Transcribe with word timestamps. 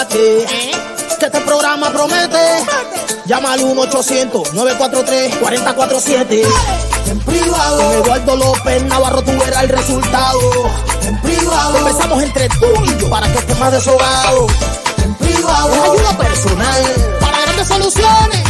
Conéctate. 0.00 0.46
Que 1.18 1.26
este 1.26 1.40
programa 1.42 1.90
promete. 1.90 2.38
Llama 3.26 3.52
al 3.52 3.60
1-800-943-4047. 3.60 6.42
En 7.06 7.20
privado. 7.20 7.76
Con 7.76 7.92
Eduardo 7.92 8.36
López 8.36 8.82
Navarro 8.84 9.20
tú 9.22 9.32
verás 9.38 9.64
el 9.64 9.68
resultado. 9.68 10.40
En 11.02 11.20
privado. 11.20 11.74
Conversamos 11.74 12.22
entre 12.22 12.48
tú 12.48 12.66
y 12.84 12.96
yo 12.98 13.10
para 13.10 13.30
que 13.30 13.36
estés 13.38 13.58
más 13.58 13.72
deshogado. 13.72 14.46
En 15.04 15.14
privado. 15.16 15.74
Es 15.74 15.82
ayuda 15.82 16.16
personal 16.16 16.82
para 17.20 17.38
grandes 17.42 17.68
soluciones. 17.68 18.40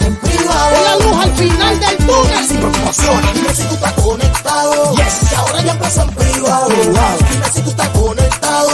En 0.00 0.16
privado. 0.16 0.74
Es 0.74 0.82
la 0.82 0.96
luz 0.96 1.16
al 1.24 1.32
final 1.36 1.78
del 1.78 1.96
túnel. 1.98 2.48
Sin 2.48 2.56
preocupaciones. 2.56 3.32
Dime 3.34 3.54
si 3.54 3.62
tú 3.62 3.74
estás 3.74 3.92
conectado. 3.92 4.92
Yes. 4.96 5.30
Y 5.30 5.34
ahora 5.36 5.62
ya 5.62 5.70
empezó 5.72 6.02
en 6.02 6.10
privado. 6.10 6.68
Dime 6.68 7.48
si 7.54 7.62
tú 7.62 7.70
estás 7.70 7.88
conectado. 7.90 8.65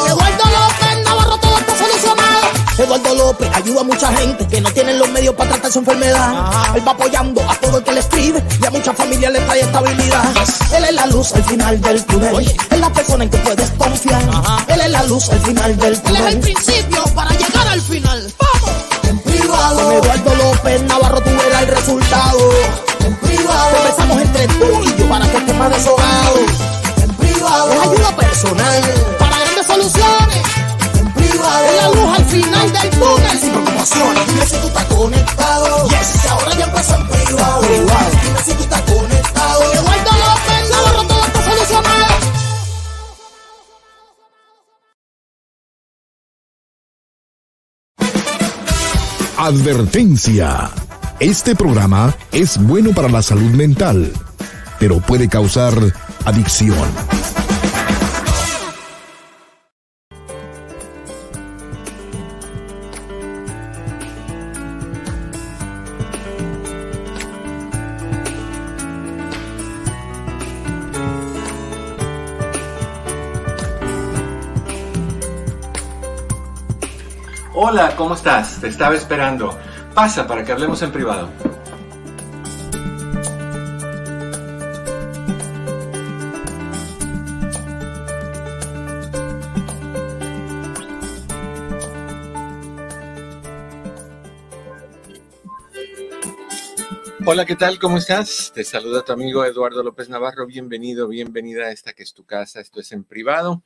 Eduardo 2.92 3.14
López 3.14 3.48
ayuda 3.54 3.80
a 3.80 3.84
mucha 3.84 4.12
gente 4.12 4.46
que 4.46 4.60
no 4.60 4.70
tienen 4.70 4.98
los 4.98 5.08
medios 5.08 5.34
para 5.34 5.52
tratar 5.52 5.72
su 5.72 5.78
enfermedad. 5.78 6.52
Él 6.74 6.86
va 6.86 6.92
apoyando 6.92 7.40
a 7.48 7.54
todo 7.54 7.78
el 7.78 7.84
que 7.84 7.92
le 7.92 8.00
escribe 8.00 8.44
y 8.60 8.66
a 8.66 8.70
muchas 8.70 8.94
familias 8.94 9.32
le 9.32 9.40
trae 9.40 9.60
estabilidad. 9.60 10.24
Él 10.76 10.84
es 10.84 10.94
la 10.94 11.06
luz 11.06 11.32
al 11.32 11.44
final 11.44 11.80
del 11.80 12.04
túnel. 12.04 12.54
Es 12.70 12.78
la 12.78 12.92
persona 12.92 13.24
en 13.24 13.30
que 13.30 13.38
puedes 13.38 13.70
confiar. 13.78 14.22
Él 14.68 14.80
es 14.82 14.90
la 14.90 15.02
luz 15.04 15.30
al 15.30 15.40
final 15.40 15.76
del 15.78 16.02
túnel. 16.02 16.16
Él 16.16 16.26
es 16.26 16.34
el 16.34 16.40
principio 16.40 17.04
para 17.14 17.30
llegar 17.30 17.68
al 17.68 17.80
final. 17.80 18.34
¡Vamos! 18.38 18.70
En 19.08 19.18
privado. 19.20 19.76
Con 19.76 19.92
Eduardo 19.94 20.34
López 20.36 20.82
Navarro 20.82 21.20
tú 21.22 21.30
verás 21.30 21.62
el 21.62 21.68
resultado. 21.68 22.50
En 23.06 23.16
privado. 23.16 23.70
Conversamos 23.74 24.20
entre 24.20 24.48
tú 24.48 24.84
y 24.84 25.00
yo 25.00 25.08
para 25.08 25.26
que 25.30 25.36
estés 25.38 25.56
más 25.56 25.70
deshogado. 25.70 26.71
Dime 34.26 34.46
si 34.46 34.56
tú 34.56 34.66
estás 34.68 34.84
conectado. 34.86 35.88
Yes. 35.88 36.24
Y 36.24 36.28
ahora 36.28 36.54
ya 36.58 36.64
empezó 36.64 36.94
en 36.96 37.08
privado. 37.08 37.62
Dime 37.62 38.42
si 38.44 38.54
tú 38.54 38.62
estás 38.62 38.82
conectado. 38.82 39.72
Eduardo 39.72 40.10
López 40.12 40.70
Navarro 40.70 41.02
todo 41.06 41.24
está 41.24 41.42
solucionado. 41.50 42.12
Advertencia. 49.38 50.70
Este 51.18 51.54
programa 51.54 52.14
es 52.32 52.58
bueno 52.58 52.92
para 52.92 53.08
la 53.08 53.22
salud 53.22 53.50
mental, 53.50 54.12
pero 54.78 55.00
puede 55.00 55.28
causar 55.28 55.74
adicción. 56.24 57.21
¿Cómo 78.02 78.16
estás? 78.16 78.60
Te 78.60 78.66
estaba 78.66 78.96
esperando. 78.96 79.56
Pasa 79.94 80.26
para 80.26 80.44
que 80.44 80.50
hablemos 80.50 80.82
en 80.82 80.90
privado. 80.90 81.28
Hola, 97.24 97.46
¿qué 97.46 97.54
tal? 97.54 97.78
¿Cómo 97.78 97.98
estás? 97.98 98.50
Te 98.52 98.64
saluda 98.64 99.04
tu 99.04 99.12
amigo 99.12 99.44
Eduardo 99.44 99.84
López 99.84 100.08
Navarro. 100.08 100.44
Bienvenido, 100.44 101.06
bienvenida 101.06 101.66
a 101.66 101.70
esta 101.70 101.92
que 101.92 102.02
es 102.02 102.12
tu 102.12 102.24
casa. 102.24 102.60
Esto 102.60 102.80
es 102.80 102.90
en 102.90 103.04
privado. 103.04 103.62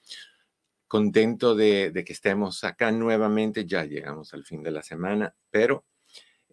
Contento 0.88 1.54
de, 1.54 1.92
que 2.06 2.12
estemos 2.12 2.64
acá 2.64 2.92
nuevamente. 2.92 3.66
Ya 3.66 3.84
llegamos 3.84 4.34
al 4.34 4.44
fin 4.44 4.62
de 4.62 4.70
la 4.70 4.82
semana, 4.82 5.34
pero 5.50 5.84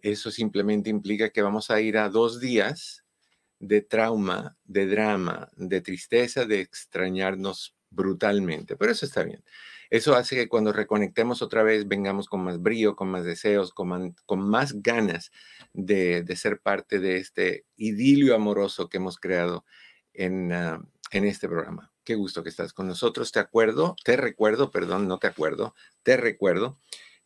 eso 0.02 0.30
simplemente 0.30 0.90
implica 0.90 1.30
que 1.30 1.42
vamos 1.42 1.70
a 1.70 1.80
ir 1.80 1.96
a 1.98 2.08
dos 2.08 2.40
días 2.40 3.04
de 3.58 3.80
trauma, 3.80 4.56
de 4.64 4.86
drama, 4.86 5.48
de 5.56 5.80
tristeza, 5.80 6.44
de 6.44 6.60
extrañarnos 6.60 7.76
brutalmente. 7.90 8.76
Pero 8.76 8.92
eso 8.92 9.06
está 9.06 9.22
bien. 9.22 9.44
Eso 9.90 10.16
hace 10.16 10.34
que 10.34 10.48
cuando 10.48 10.72
reconectemos 10.72 11.40
otra 11.40 11.62
vez 11.62 11.86
vengamos 11.86 12.28
con 12.28 12.42
más 12.42 12.60
brío, 12.60 12.96
con 12.96 13.08
más 13.08 13.24
deseos, 13.24 13.72
con, 13.72 14.16
con 14.26 14.40
más 14.40 14.82
ganas 14.82 15.30
de, 15.72 16.24
de 16.24 16.36
ser 16.36 16.60
parte 16.60 16.98
de 16.98 17.18
este 17.18 17.64
idilio 17.76 18.34
amoroso 18.34 18.88
que 18.88 18.96
hemos 18.96 19.18
creado 19.18 19.64
en, 20.12 20.52
ah, 20.52 20.82
en 21.12 21.24
este 21.24 21.48
programa. 21.48 21.93
Qué 22.04 22.14
gusto 22.14 22.42
que 22.42 22.50
estás 22.50 22.74
con 22.74 22.86
nosotros. 22.86 23.32
Te 23.32 23.40
acuerdo, 23.40 23.96
te 24.04 24.16
recuerdo, 24.16 24.70
perdón, 24.70 25.08
no 25.08 25.18
te 25.18 25.26
acuerdo, 25.26 25.74
te 26.02 26.18
recuerdo 26.18 26.78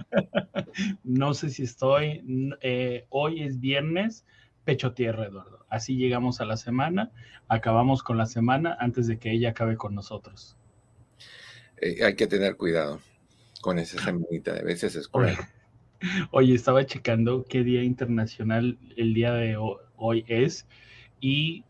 No 1.04 1.34
sé 1.34 1.50
si 1.50 1.64
estoy. 1.64 2.24
Eh, 2.62 3.08
hoy 3.10 3.44
es 3.44 3.60
viernes, 3.60 4.25
pecho 4.64 4.94
tierra, 4.94 5.25
Eduardo. 5.25 5.66
Así 5.68 5.98
llegamos 5.98 6.40
a 6.40 6.46
la 6.46 6.56
semana, 6.56 7.12
acabamos 7.50 8.04
con 8.04 8.18
la 8.18 8.25
semana 8.25 8.78
antes 8.80 9.08
de 9.08 9.20
que 9.20 9.31
ella 9.31 9.50
acabe 9.50 9.75
con 9.75 9.94
nosotros. 9.94 10.56
Eh, 11.81 12.06
hay 12.06 12.16
que 12.16 12.28
tener 12.28 12.56
cuidado 12.56 13.02
con 13.63 13.80
esa 13.80 13.98
semanita, 14.00 14.54
de 14.54 14.62
veces 14.62 14.95
es 14.98 15.07
cruel. 15.07 15.36
Oye, 16.31 16.54
estaba 16.54 16.86
checando 16.86 17.45
qué 17.45 17.63
día 17.63 17.81
internacional 17.81 18.77
el 18.98 19.13
día 19.13 19.31
de 19.33 19.56
ho- 19.56 19.80
hoy 19.95 20.25
es 20.27 20.68
y 21.21 21.63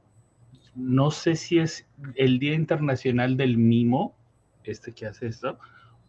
no 0.75 1.11
sé 1.11 1.35
si 1.35 1.59
es 1.59 1.85
el 2.15 2.39
Día 2.39 2.55
Internacional 2.55 3.37
del 3.37 3.59
Mimo, 3.59 4.15
este 4.63 4.91
que 4.91 5.05
hace 5.05 5.27
esto, 5.27 5.59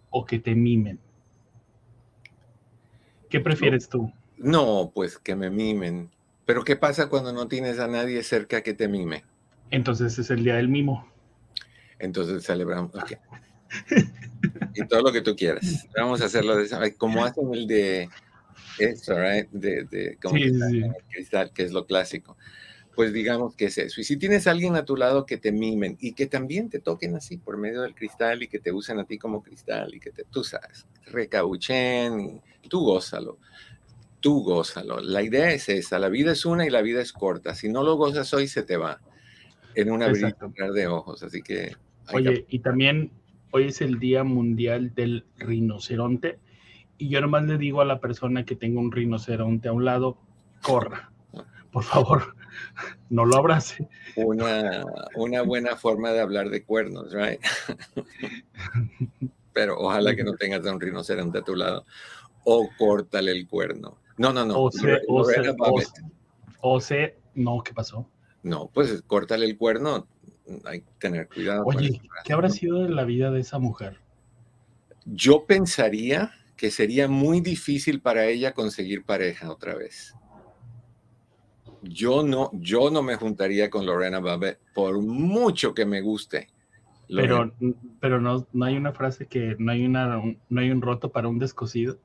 o 0.08 0.25
que 0.25 0.38
te 0.38 0.54
mimen. 0.54 0.98
¿Qué 3.28 3.40
prefieres 3.40 3.90
tú? 3.90 4.10
No, 4.38 4.90
pues 4.94 5.19
que 5.19 5.36
me 5.36 5.50
mimen. 5.50 6.08
Pero 6.46 6.64
¿qué 6.64 6.76
pasa 6.76 7.10
cuando 7.10 7.32
no 7.34 7.46
tienes 7.46 7.78
a 7.78 7.88
nadie 7.88 8.22
cerca 8.22 8.62
que 8.62 8.72
te 8.72 8.88
mime? 8.88 9.25
Entonces 9.70 10.19
es 10.19 10.31
el 10.31 10.44
Día 10.44 10.56
del 10.56 10.69
Mimo. 10.69 11.06
Entonces 11.98 12.44
celebramos. 12.44 12.94
ok. 12.94 13.12
Y 14.74 14.86
todo 14.86 15.02
lo 15.02 15.12
que 15.12 15.22
tú 15.22 15.34
quieras. 15.36 15.86
Vamos 15.96 16.20
a 16.20 16.26
hacerlo 16.26 16.56
de 16.56 16.64
esa 16.64 16.80
como 16.92 17.24
hacen 17.24 17.52
el 17.54 17.66
de 17.66 18.08
eso, 18.78 19.14
right? 19.18 19.48
De, 19.50 19.84
de 19.84 20.18
como 20.22 20.36
Sí, 20.36 20.44
que 20.44 20.50
sí, 20.50 20.78
el 20.78 21.04
cristal, 21.10 21.52
que 21.52 21.62
es 21.62 21.72
lo 21.72 21.86
clásico. 21.86 22.36
Pues 22.94 23.12
digamos 23.12 23.56
que 23.56 23.66
es 23.66 23.78
eso. 23.78 24.00
Y 24.00 24.04
si 24.04 24.16
tienes 24.16 24.46
a 24.46 24.52
alguien 24.52 24.76
a 24.76 24.84
tu 24.84 24.96
lado 24.96 25.26
que 25.26 25.36
te 25.36 25.50
mimen 25.50 25.96
y 26.00 26.12
que 26.12 26.26
también 26.26 26.70
te 26.70 26.78
toquen 26.78 27.16
así 27.16 27.36
por 27.38 27.56
medio 27.56 27.82
del 27.82 27.94
cristal 27.94 28.42
y 28.42 28.48
que 28.48 28.60
te 28.60 28.70
usen 28.70 29.00
a 29.00 29.04
ti 29.04 29.18
como 29.18 29.42
cristal 29.42 29.94
y 29.94 30.00
que 30.00 30.10
te, 30.10 30.24
tú 30.24 30.44
sabes, 30.44 30.86
recabuchen 31.06 32.40
y 32.62 32.68
tú 32.68 32.80
gózalo. 32.80 33.38
tú 34.20 34.42
gózalo. 34.44 35.00
La 35.00 35.22
idea 35.22 35.50
es 35.50 35.68
esa, 35.68 35.98
la 35.98 36.08
vida 36.08 36.32
es 36.32 36.46
una 36.46 36.66
y 36.66 36.70
la 36.70 36.82
vida 36.82 37.02
es 37.02 37.12
corta. 37.12 37.54
Si 37.54 37.68
no 37.68 37.82
lo 37.82 37.96
gozas 37.96 38.32
hoy, 38.32 38.46
se 38.46 38.62
te 38.62 38.76
va 38.76 39.00
en 39.74 39.90
una 39.90 40.06
abrir 40.06 40.34
de 40.72 40.86
ojos. 40.86 41.22
Así 41.24 41.42
que... 41.42 41.76
Oye, 42.12 42.46
y 42.48 42.60
también 42.60 43.10
hoy 43.54 43.68
es 43.68 43.80
el 43.80 44.00
Día 44.00 44.24
Mundial 44.24 44.96
del 44.96 45.24
Rinoceronte 45.36 46.40
y 46.98 47.08
yo 47.08 47.20
nomás 47.20 47.44
le 47.44 47.56
digo 47.56 47.80
a 47.80 47.84
la 47.84 48.00
persona 48.00 48.44
que 48.44 48.56
tenga 48.56 48.80
un 48.80 48.90
rinoceronte 48.90 49.68
a 49.68 49.72
un 49.72 49.84
lado, 49.84 50.18
corra, 50.60 51.12
por 51.70 51.84
favor, 51.84 52.34
no 53.10 53.24
lo 53.24 53.36
abrace. 53.36 53.88
Una, 54.16 54.84
una 55.14 55.42
buena 55.42 55.76
forma 55.76 56.10
de 56.10 56.20
hablar 56.20 56.50
de 56.50 56.64
cuernos, 56.64 57.12
right? 57.12 57.40
Pero 59.52 59.78
ojalá 59.78 60.16
que 60.16 60.24
no 60.24 60.34
tengas 60.34 60.66
a 60.66 60.72
un 60.72 60.80
rinoceronte 60.80 61.38
a 61.38 61.42
tu 61.42 61.54
lado 61.54 61.86
o 62.42 62.68
córtale 62.76 63.30
el 63.30 63.46
cuerno. 63.46 63.98
No, 64.18 64.32
no, 64.32 64.44
no. 64.44 64.64
O 64.64 64.72
se, 64.72 65.00
o, 65.06 66.80
se, 66.80 67.18
no, 67.36 67.62
¿qué 67.62 67.72
pasó? 67.72 68.08
No, 68.42 68.68
pues 68.74 69.00
córtale 69.06 69.46
el 69.46 69.56
cuerno, 69.56 70.08
hay 70.64 70.81
que 70.81 70.93
tener 70.99 71.29
cuidado. 71.29 71.64
Oye, 71.64 72.00
¿qué 72.25 72.32
habrá 72.32 72.50
sido 72.50 72.82
de 72.82 72.91
la 72.91 73.05
vida 73.05 73.31
de 73.31 73.41
esa 73.41 73.58
mujer? 73.58 73.99
Yo 75.05 75.44
pensaría 75.46 76.32
que 76.56 76.70
sería 76.70 77.08
muy 77.08 77.41
difícil 77.41 78.00
para 78.00 78.26
ella 78.26 78.55
conseguir 78.55 79.05
pareja 79.05 79.50
otra 79.50 79.75
vez. 79.75 80.14
Yo 81.82 82.23
no, 82.23 82.50
yo 82.55 82.91
no 82.91 83.02
me 83.02 83.17
juntaría 83.17 83.69
con 83.69 83.85
Lorena 83.85 84.20
Babette 84.20 84.61
por 84.75 85.00
mucho 85.00 85.75
que 85.75 85.85
me 85.85 86.00
guste. 86.00 86.49
Pero, 87.08 87.52
pero 88.00 88.20
no, 88.20 88.46
no 88.52 88.64
hay 88.64 88.76
una 88.76 88.93
frase 88.93 89.26
que 89.26 89.56
no 89.58 89.73
hay, 89.73 89.85
una, 89.85 90.23
no 90.49 90.61
hay 90.61 90.70
un 90.70 90.81
roto 90.81 91.12
para 91.12 91.29
un 91.29 91.38
descosido. 91.38 91.99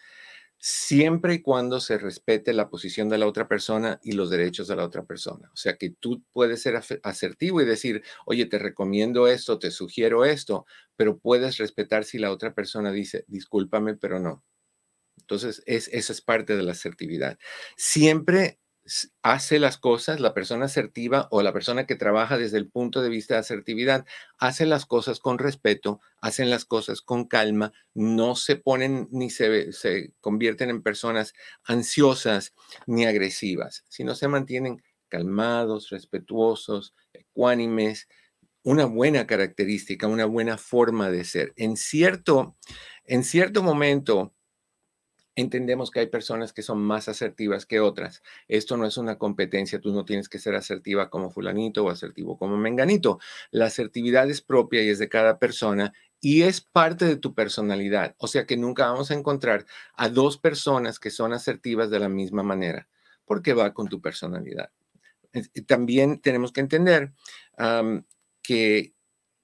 siempre 0.57 1.35
y 1.35 1.41
cuando 1.41 1.79
se 1.79 1.97
respete 1.97 2.53
la 2.53 2.69
posición 2.69 3.09
de 3.09 3.17
la 3.17 3.27
otra 3.27 3.47
persona 3.47 3.99
y 4.03 4.13
los 4.13 4.29
derechos 4.29 4.67
de 4.67 4.75
la 4.75 4.85
otra 4.85 5.03
persona. 5.03 5.49
O 5.53 5.57
sea 5.57 5.77
que 5.77 5.91
tú 5.91 6.23
puedes 6.31 6.61
ser 6.61 6.81
asertivo 7.03 7.61
y 7.61 7.65
decir, 7.65 8.03
oye, 8.25 8.45
te 8.45 8.57
recomiendo 8.57 9.27
esto, 9.27 9.59
te 9.59 9.69
sugiero 9.69 10.25
esto, 10.25 10.65
pero 10.95 11.19
puedes 11.19 11.57
respetar 11.57 12.03
si 12.03 12.17
la 12.17 12.31
otra 12.31 12.53
persona 12.53 12.91
dice, 12.91 13.25
discúlpame, 13.27 13.95
pero 13.95 14.19
no, 14.19 14.43
entonces, 15.17 15.63
es, 15.65 15.87
esa 15.89 16.13
es 16.13 16.21
parte 16.21 16.55
de 16.55 16.63
la 16.63 16.73
asertividad. 16.73 17.39
Siempre 17.75 18.59
hace 19.23 19.57
las 19.57 19.77
cosas, 19.77 20.19
la 20.19 20.33
persona 20.33 20.65
asertiva 20.65 21.27
o 21.31 21.41
la 21.41 21.53
persona 21.53 21.87
que 21.87 21.95
trabaja 21.95 22.37
desde 22.37 22.57
el 22.57 22.69
punto 22.69 23.01
de 23.01 23.09
vista 23.09 23.33
de 23.33 23.39
asertividad, 23.39 24.05
hace 24.37 24.65
las 24.67 24.85
cosas 24.85 25.19
con 25.19 25.39
respeto, 25.39 26.01
hacen 26.21 26.51
las 26.51 26.65
cosas 26.65 27.01
con 27.01 27.25
calma, 27.25 27.73
no 27.95 28.35
se 28.35 28.55
ponen 28.55 29.07
ni 29.11 29.31
se, 29.31 29.71
se 29.73 30.13
convierten 30.21 30.69
en 30.69 30.83
personas 30.83 31.33
ansiosas 31.63 32.53
ni 32.85 33.05
agresivas, 33.05 33.85
sino 33.89 34.13
se 34.13 34.27
mantienen 34.27 34.83
calmados, 35.09 35.89
respetuosos, 35.89 36.93
ecuánimes, 37.13 38.07
una 38.61 38.85
buena 38.85 39.25
característica, 39.25 40.07
una 40.07 40.25
buena 40.25 40.57
forma 40.57 41.09
de 41.09 41.23
ser. 41.23 41.53
En 41.55 41.77
cierto, 41.77 42.55
en 43.05 43.23
cierto 43.23 43.63
momento, 43.63 44.34
entendemos 45.35 45.91
que 45.91 45.99
hay 45.99 46.07
personas 46.07 46.53
que 46.53 46.61
son 46.61 46.81
más 46.81 47.09
asertivas 47.09 47.65
que 47.65 47.79
otras. 47.79 48.23
Esto 48.47 48.77
no 48.77 48.85
es 48.85 48.97
una 48.97 49.17
competencia, 49.17 49.79
tú 49.81 49.93
no 49.93 50.05
tienes 50.05 50.29
que 50.29 50.39
ser 50.39 50.55
asertiva 50.55 51.09
como 51.09 51.29
fulanito 51.29 51.83
o 51.83 51.89
asertivo 51.89 52.37
como 52.37 52.57
menganito. 52.57 53.19
La 53.51 53.65
asertividad 53.65 54.29
es 54.29 54.41
propia 54.41 54.81
y 54.81 54.89
es 54.89 54.99
de 54.99 55.09
cada 55.09 55.37
persona 55.37 55.93
y 56.21 56.43
es 56.43 56.61
parte 56.61 57.05
de 57.05 57.17
tu 57.17 57.35
personalidad. 57.35 58.15
O 58.17 58.27
sea 58.27 58.45
que 58.45 58.57
nunca 58.57 58.87
vamos 58.87 59.11
a 59.11 59.13
encontrar 59.13 59.65
a 59.95 60.09
dos 60.09 60.37
personas 60.37 60.99
que 60.99 61.11
son 61.11 61.33
asertivas 61.33 61.89
de 61.89 61.99
la 61.99 62.09
misma 62.09 62.41
manera, 62.41 62.87
porque 63.25 63.53
va 63.53 63.73
con 63.73 63.89
tu 63.89 64.01
personalidad. 64.01 64.71
También 65.67 66.21
tenemos 66.21 66.51
que 66.51 66.61
entender 66.61 67.11
que 68.41 68.94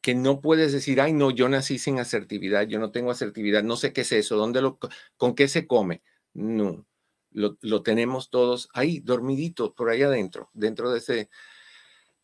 que 0.02 0.16
no 0.16 0.42
puedes 0.42 0.74
decir, 0.74 1.00
ay, 1.00 1.14
no, 1.14 1.32
yo 1.32 1.48
nací 1.48 1.78
sin 1.78 2.00
asertividad, 2.00 2.68
yo 2.68 2.80
no 2.80 2.92
tengo 2.92 3.12
asertividad, 3.12 3.64
no 3.64 3.78
sé 3.78 3.94
qué 3.94 4.02
es 4.02 4.12
eso, 4.12 4.36
dónde 4.36 4.62
lo, 4.62 4.80
con 5.18 5.36
qué 5.36 5.48
se 5.48 5.68
come. 5.68 6.02
No, 6.34 6.86
lo, 7.32 7.84
tenemos 7.84 8.30
todos 8.30 8.70
ahí, 8.74 9.00
dormiditos, 9.00 9.72
por 9.72 9.90
ahí 9.90 10.02
adentro, 10.02 10.50
dentro 10.54 10.92
de 10.92 11.00
ese, 11.00 11.30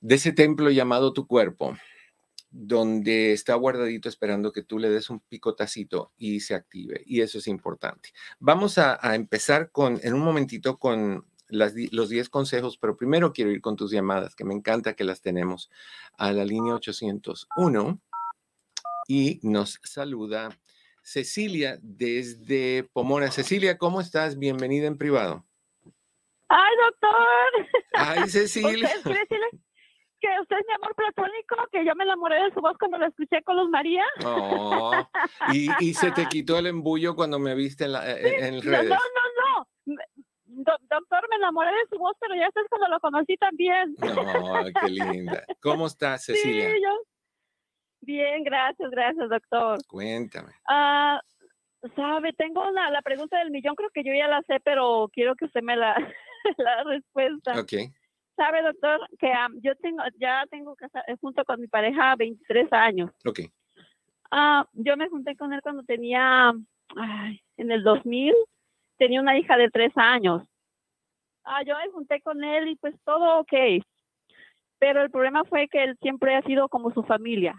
de 0.01 0.15
ese 0.15 0.31
templo 0.33 0.71
llamado 0.71 1.13
tu 1.13 1.27
cuerpo, 1.27 1.77
donde 2.49 3.33
está 3.33 3.53
guardadito 3.55 4.09
esperando 4.09 4.51
que 4.51 4.63
tú 4.63 4.79
le 4.79 4.89
des 4.89 5.09
un 5.09 5.19
picotacito 5.19 6.13
y 6.17 6.39
se 6.39 6.55
active. 6.55 7.03
Y 7.05 7.21
eso 7.21 7.37
es 7.37 7.47
importante. 7.47 8.09
Vamos 8.39 8.77
a, 8.77 8.97
a 9.01 9.15
empezar 9.15 9.71
con, 9.71 9.99
en 10.01 10.13
un 10.13 10.21
momentito 10.21 10.79
con 10.79 11.25
los 11.49 12.09
10 12.09 12.29
consejos, 12.29 12.77
pero 12.77 12.97
primero 12.97 13.33
quiero 13.33 13.51
ir 13.51 13.61
con 13.61 13.75
tus 13.75 13.91
llamadas, 13.91 14.35
que 14.35 14.43
me 14.43 14.53
encanta 14.53 14.95
que 14.95 15.03
las 15.03 15.21
tenemos 15.21 15.69
a 16.17 16.31
la 16.31 16.45
línea 16.45 16.75
801 16.75 17.99
y 19.07 19.39
nos 19.43 19.79
saluda 19.83 20.49
Cecilia 21.01 21.77
desde 21.81 22.83
Pomona. 22.91 23.31
Cecilia, 23.31 23.77
¿cómo 23.77 24.01
estás? 24.01 24.37
Bienvenida 24.37 24.87
en 24.87 24.97
privado. 24.97 25.45
Ay, 26.49 26.75
doctor. 26.85 27.67
Ay, 27.93 28.19
Cecilia. 28.29 28.89
que 30.19 30.27
usted 30.41 30.55
es 30.57 30.65
mi 30.67 30.73
amor 30.73 30.95
platónico, 30.95 31.55
que 31.71 31.85
yo 31.85 31.95
me 31.95 32.03
enamoré 32.03 32.43
de 32.43 32.53
su 32.53 32.59
voz 32.59 32.77
cuando 32.77 32.97
la 32.97 33.07
escuché 33.07 33.41
con 33.43 33.55
los 33.55 33.69
María. 33.69 34.03
Oh, 34.25 34.91
y, 35.53 35.93
se 35.93 36.11
te 36.11 36.25
quitó 36.29 36.57
el 36.57 36.67
embullo 36.67 37.15
cuando 37.15 37.39
me 37.39 37.55
viste 37.55 37.85
en, 37.85 37.93
la, 37.93 38.11
en 38.11 38.61
redes. 38.61 38.89
No, 38.89 38.95
no, 38.95 39.26
enamoré 41.47 41.71
de 41.71 41.87
su 41.89 41.97
voz, 41.97 42.13
pero 42.19 42.35
ya 42.35 42.49
sabes 42.51 42.69
cuando 42.69 42.87
lo 42.89 42.99
conocí 42.99 43.37
también. 43.37 43.95
No, 44.37 44.65
qué 44.81 44.89
linda. 44.89 45.43
¿Cómo 45.61 45.87
estás, 45.87 46.25
Cecilia? 46.25 46.69
Sí, 46.71 46.81
yo... 46.81 46.89
Bien, 48.01 48.43
gracias, 48.43 48.89
gracias, 48.91 49.29
doctor. 49.29 49.79
Cuéntame. 49.87 50.51
Ah, 50.67 51.19
sabe, 51.95 52.31
tengo 52.33 52.67
una, 52.67 52.89
la 52.91 53.01
pregunta 53.01 53.37
del 53.39 53.51
millón, 53.51 53.75
creo 53.75 53.89
que 53.93 54.03
yo 54.03 54.13
ya 54.13 54.27
la 54.27 54.41
sé, 54.43 54.59
pero 54.63 55.09
quiero 55.11 55.35
que 55.35 55.45
usted 55.45 55.61
me 55.61 55.75
la, 55.75 55.95
la 56.57 56.83
respuesta. 56.83 57.59
Ok. 57.59 57.73
Sabe, 58.35 58.61
doctor, 58.61 58.99
que 59.19 59.31
am, 59.33 59.59
yo 59.61 59.75
tengo, 59.77 60.03
ya 60.19 60.45
tengo 60.51 60.75
casa- 60.75 61.03
eh, 61.07 61.15
junto 61.19 61.43
con 61.43 61.59
mi 61.59 61.67
pareja 61.67 62.15
23 62.15 62.71
años. 62.71 63.09
Ok. 63.25 63.39
Ah, 64.31 64.65
yo 64.73 64.95
me 64.95 65.09
junté 65.09 65.35
con 65.35 65.51
él 65.53 65.61
cuando 65.61 65.83
tenía, 65.83 66.53
ay, 66.95 67.41
en 67.57 67.71
el 67.71 67.83
2000, 67.83 68.33
tenía 68.97 69.21
una 69.21 69.37
hija 69.37 69.57
de 69.57 69.69
tres 69.71 69.91
años. 69.95 70.43
Ah, 71.49 71.63
yo 71.63 71.75
me 71.77 71.89
junté 71.91 72.21
con 72.21 72.43
él 72.43 72.67
y 72.69 72.75
pues 72.75 72.93
todo 73.05 73.39
ok. 73.39 73.53
Pero 74.79 75.01
el 75.01 75.09
problema 75.09 75.43
fue 75.45 75.67
que 75.69 75.83
él 75.83 75.97
siempre 76.01 76.35
ha 76.35 76.41
sido 76.43 76.67
como 76.69 76.91
su 76.93 77.03
familia. 77.03 77.55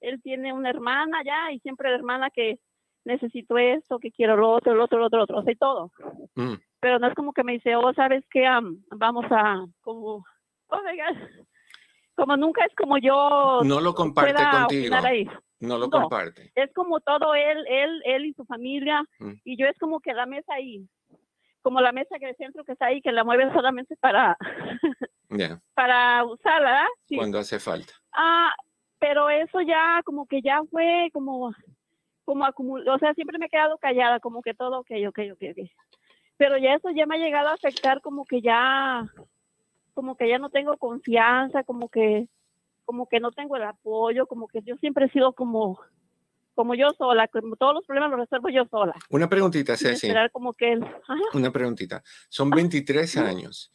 Él 0.00 0.20
tiene 0.22 0.52
una 0.52 0.70
hermana 0.70 1.18
ya 1.24 1.52
y 1.52 1.58
siempre 1.60 1.90
la 1.90 1.96
hermana 1.96 2.30
que 2.30 2.58
necesito 3.04 3.58
esto, 3.58 3.98
que 3.98 4.10
quiero 4.12 4.36
lo 4.36 4.50
otro, 4.52 4.74
lo 4.74 4.84
otro, 4.84 4.98
lo 4.98 5.06
otro, 5.06 5.18
lo 5.18 5.24
otro, 5.24 5.38
o 5.38 5.42
sea, 5.42 5.52
y 5.52 5.56
todo. 5.56 5.90
Mm, 6.36 6.54
Pero 6.80 6.98
no 6.98 7.08
es 7.08 7.14
como 7.14 7.32
que 7.32 7.44
me 7.44 7.52
dice, 7.52 7.76
oh, 7.76 7.92
¿sabes 7.92 8.24
qué? 8.30 8.46
Am, 8.46 8.82
vamos 8.90 9.26
a, 9.30 9.64
como, 9.82 10.24
oh 10.68 10.82
my 10.82 10.96
God. 10.96 11.44
Como 12.14 12.36
nunca 12.36 12.64
es 12.64 12.74
como 12.74 12.98
yo 12.98 13.62
No 13.64 13.80
lo 13.80 13.94
comparte 13.94 14.34
contigo. 14.50 14.94
ahí 15.02 15.26
No 15.60 15.76
lo 15.78 15.86
No. 15.86 15.90
comparte. 15.90 16.52
es 16.54 16.72
como 16.74 17.00
todo 17.00 17.34
él, 17.34 17.64
él, 17.66 18.02
él 18.04 18.26
y 18.26 18.32
su 18.34 18.44
familia, 18.44 19.02
Mm. 19.18 19.32
y 19.44 19.56
yo 19.58 19.66
es 19.66 19.76
como 19.78 20.00
que 20.00 20.12
la 20.14 20.26
mesa 20.26 20.54
ahí, 20.54 20.86
como 21.62 21.80
la 21.80 21.92
mesa 21.92 22.18
que 22.18 22.30
el 22.30 22.36
centro 22.36 22.64
que 22.64 22.72
está 22.72 22.86
ahí, 22.86 23.00
que 23.00 23.12
la 23.12 23.24
mueven 23.24 23.52
solamente 23.64 23.96
para, 23.96 24.36
para 25.74 26.24
usarla, 26.24 26.70
¿verdad? 26.70 26.88
Sí. 27.06 27.16
cuando 27.16 27.38
hace 27.38 27.58
falta. 27.58 27.92
Ah, 28.12 28.52
pero 28.98 29.30
eso 29.30 29.60
ya 29.62 30.02
como 30.04 30.26
que 30.26 30.42
ya 30.42 30.60
fue 30.70 31.08
como, 31.12 31.52
como 32.24 32.44
acumul 32.44 32.86
o 32.88 32.98
sea, 32.98 33.14
siempre 33.14 33.38
me 33.38 33.46
he 33.46 33.50
quedado 33.50 33.78
callada, 33.78 34.20
como 34.20 34.42
que 34.42 34.54
todo, 34.54 34.80
ok, 34.80 34.90
ok, 35.08 35.18
ok, 35.32 35.42
ok. 35.52 35.70
Pero 36.36 36.56
ya 36.58 36.74
eso 36.74 36.90
ya 36.90 37.06
me 37.06 37.16
ha 37.16 37.18
llegado 37.18 37.48
a 37.48 37.54
afectar 37.54 38.00
como 38.00 38.24
que 38.24 38.40
ya, 38.40 39.04
como 39.94 40.16
que 40.16 40.28
ya 40.28 40.38
no 40.38 40.48
tengo 40.50 40.76
confianza, 40.78 41.64
como 41.64 41.88
que, 41.88 42.28
como 42.84 43.06
que 43.06 43.20
no 43.20 43.30
tengo 43.30 43.56
el 43.56 43.62
apoyo, 43.64 44.26
como 44.26 44.48
que 44.48 44.62
yo 44.62 44.76
siempre 44.76 45.06
he 45.06 45.10
sido 45.10 45.32
como, 45.34 45.80
como 46.54 46.74
yo 46.74 46.90
sola, 46.98 47.28
como 47.28 47.56
todos 47.56 47.74
los 47.74 47.84
problemas 47.86 48.10
los 48.10 48.20
resuelvo 48.20 48.48
yo 48.50 48.64
sola. 48.70 48.94
Una 49.08 49.28
preguntita, 49.28 49.76
Ceci. 49.76 50.06
esperar 50.06 50.30
como 50.30 50.52
que 50.54 50.72
él, 50.72 50.84
Una 51.34 51.50
preguntita. 51.50 52.02
Son 52.28 52.50
23 52.50 53.16
años. 53.16 53.72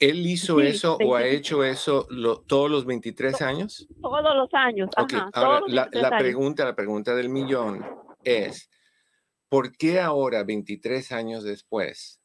¿Él 0.00 0.24
hizo 0.26 0.60
Sí, 0.60 0.66
eso 0.68 0.96
o 1.04 1.16
ha 1.16 1.20
23. 1.22 1.34
hecho 1.40 1.64
eso 1.64 2.06
lo- 2.10 2.40
todos 2.42 2.70
los 2.70 2.84
23 2.86 3.42
años? 3.42 3.88
todos 4.00 4.36
los 4.36 4.48
años, 4.54 4.88
Ok, 4.96 5.12
ajá, 5.14 5.30
ahora 5.34 5.48
todos 5.58 5.60
los 5.62 5.72
la, 5.72 5.82
23 5.82 6.02
la 6.02 6.08
años. 6.08 6.20
pregunta, 6.20 6.64
la 6.64 6.76
pregunta 6.76 7.14
del 7.16 7.28
millón 7.28 7.84
es, 8.22 8.70
¿por 9.48 9.76
qué 9.76 10.00
ahora, 10.00 10.44
23 10.44 11.10
años 11.10 11.42
después, 11.42 12.20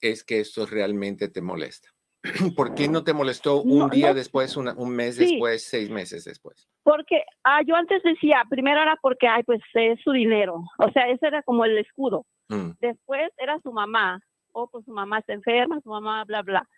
es 0.00 0.24
que 0.24 0.40
esto 0.40 0.66
realmente 0.66 1.28
te 1.28 1.40
molesta? 1.40 1.93
¿Por 2.56 2.74
qué 2.74 2.88
no 2.88 3.04
te 3.04 3.12
molestó 3.12 3.62
un 3.62 3.78
No, 3.80 3.88
día 3.88 4.08
no. 4.08 4.14
después, 4.14 4.56
una- 4.56 4.74
un 4.76 4.90
mes 4.96 5.16
Sí. 5.16 5.26
después, 5.32 5.64
seis 5.64 5.90
meses 5.90 6.24
después? 6.24 6.66
Porque 6.82 7.22
ah, 7.44 7.60
yo 7.66 7.76
antes 7.76 8.02
decía, 8.02 8.42
primero 8.48 8.80
era 8.82 8.96
porque, 9.00 9.28
ay, 9.28 9.42
pues 9.44 9.60
es 9.74 10.00
su 10.02 10.12
dinero. 10.12 10.62
O 10.78 10.90
sea, 10.90 11.08
ese 11.08 11.26
era 11.26 11.42
como 11.42 11.64
el 11.64 11.78
escudo. 11.78 12.24
Mm, 12.48 12.70
Después 12.80 13.30
era 13.38 13.58
su 13.60 13.72
mamá. 13.72 14.20
O 14.52 14.68
pues 14.68 14.84
su 14.84 14.92
mamá 14.92 15.18
está 15.18 15.32
enferma, 15.32 15.80
su 15.82 15.88
mamá, 15.90 16.24
bla, 16.24 16.42
bla. 16.42 16.68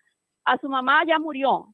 A 0.45 0.57
su 0.59 0.69
mamá 0.69 1.03
ya 1.07 1.19
murió. 1.19 1.67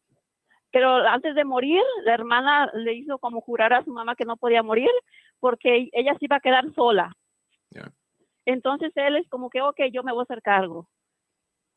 Pero 0.71 0.89
antes 1.07 1.35
de 1.35 1.45
morir, 1.45 1.83
la 2.05 2.15
hermana 2.15 2.71
le 2.75 2.95
hizo 2.95 3.19
como 3.19 3.41
jurar 3.43 3.73
a 3.75 3.85
su 3.85 3.93
mamá 3.93 4.15
que 4.17 4.25
no 4.25 4.37
podía 4.37 4.63
morir 4.63 4.91
porque 5.39 5.89
ella 5.93 6.13
se 6.19 6.25
iba 6.25 6.37
a 6.37 6.41
quedar 6.41 6.65
sola. 6.75 7.13
Entonces 8.45 8.91
él 8.97 9.17
es 9.17 9.29
como 9.29 9.51
que, 9.51 9.63
ok, 9.63 9.79
yo 9.93 10.03
me 10.03 10.13
voy 10.13 10.21
a 10.21 10.25
hacer 10.25 10.43
cargo. 10.43 10.89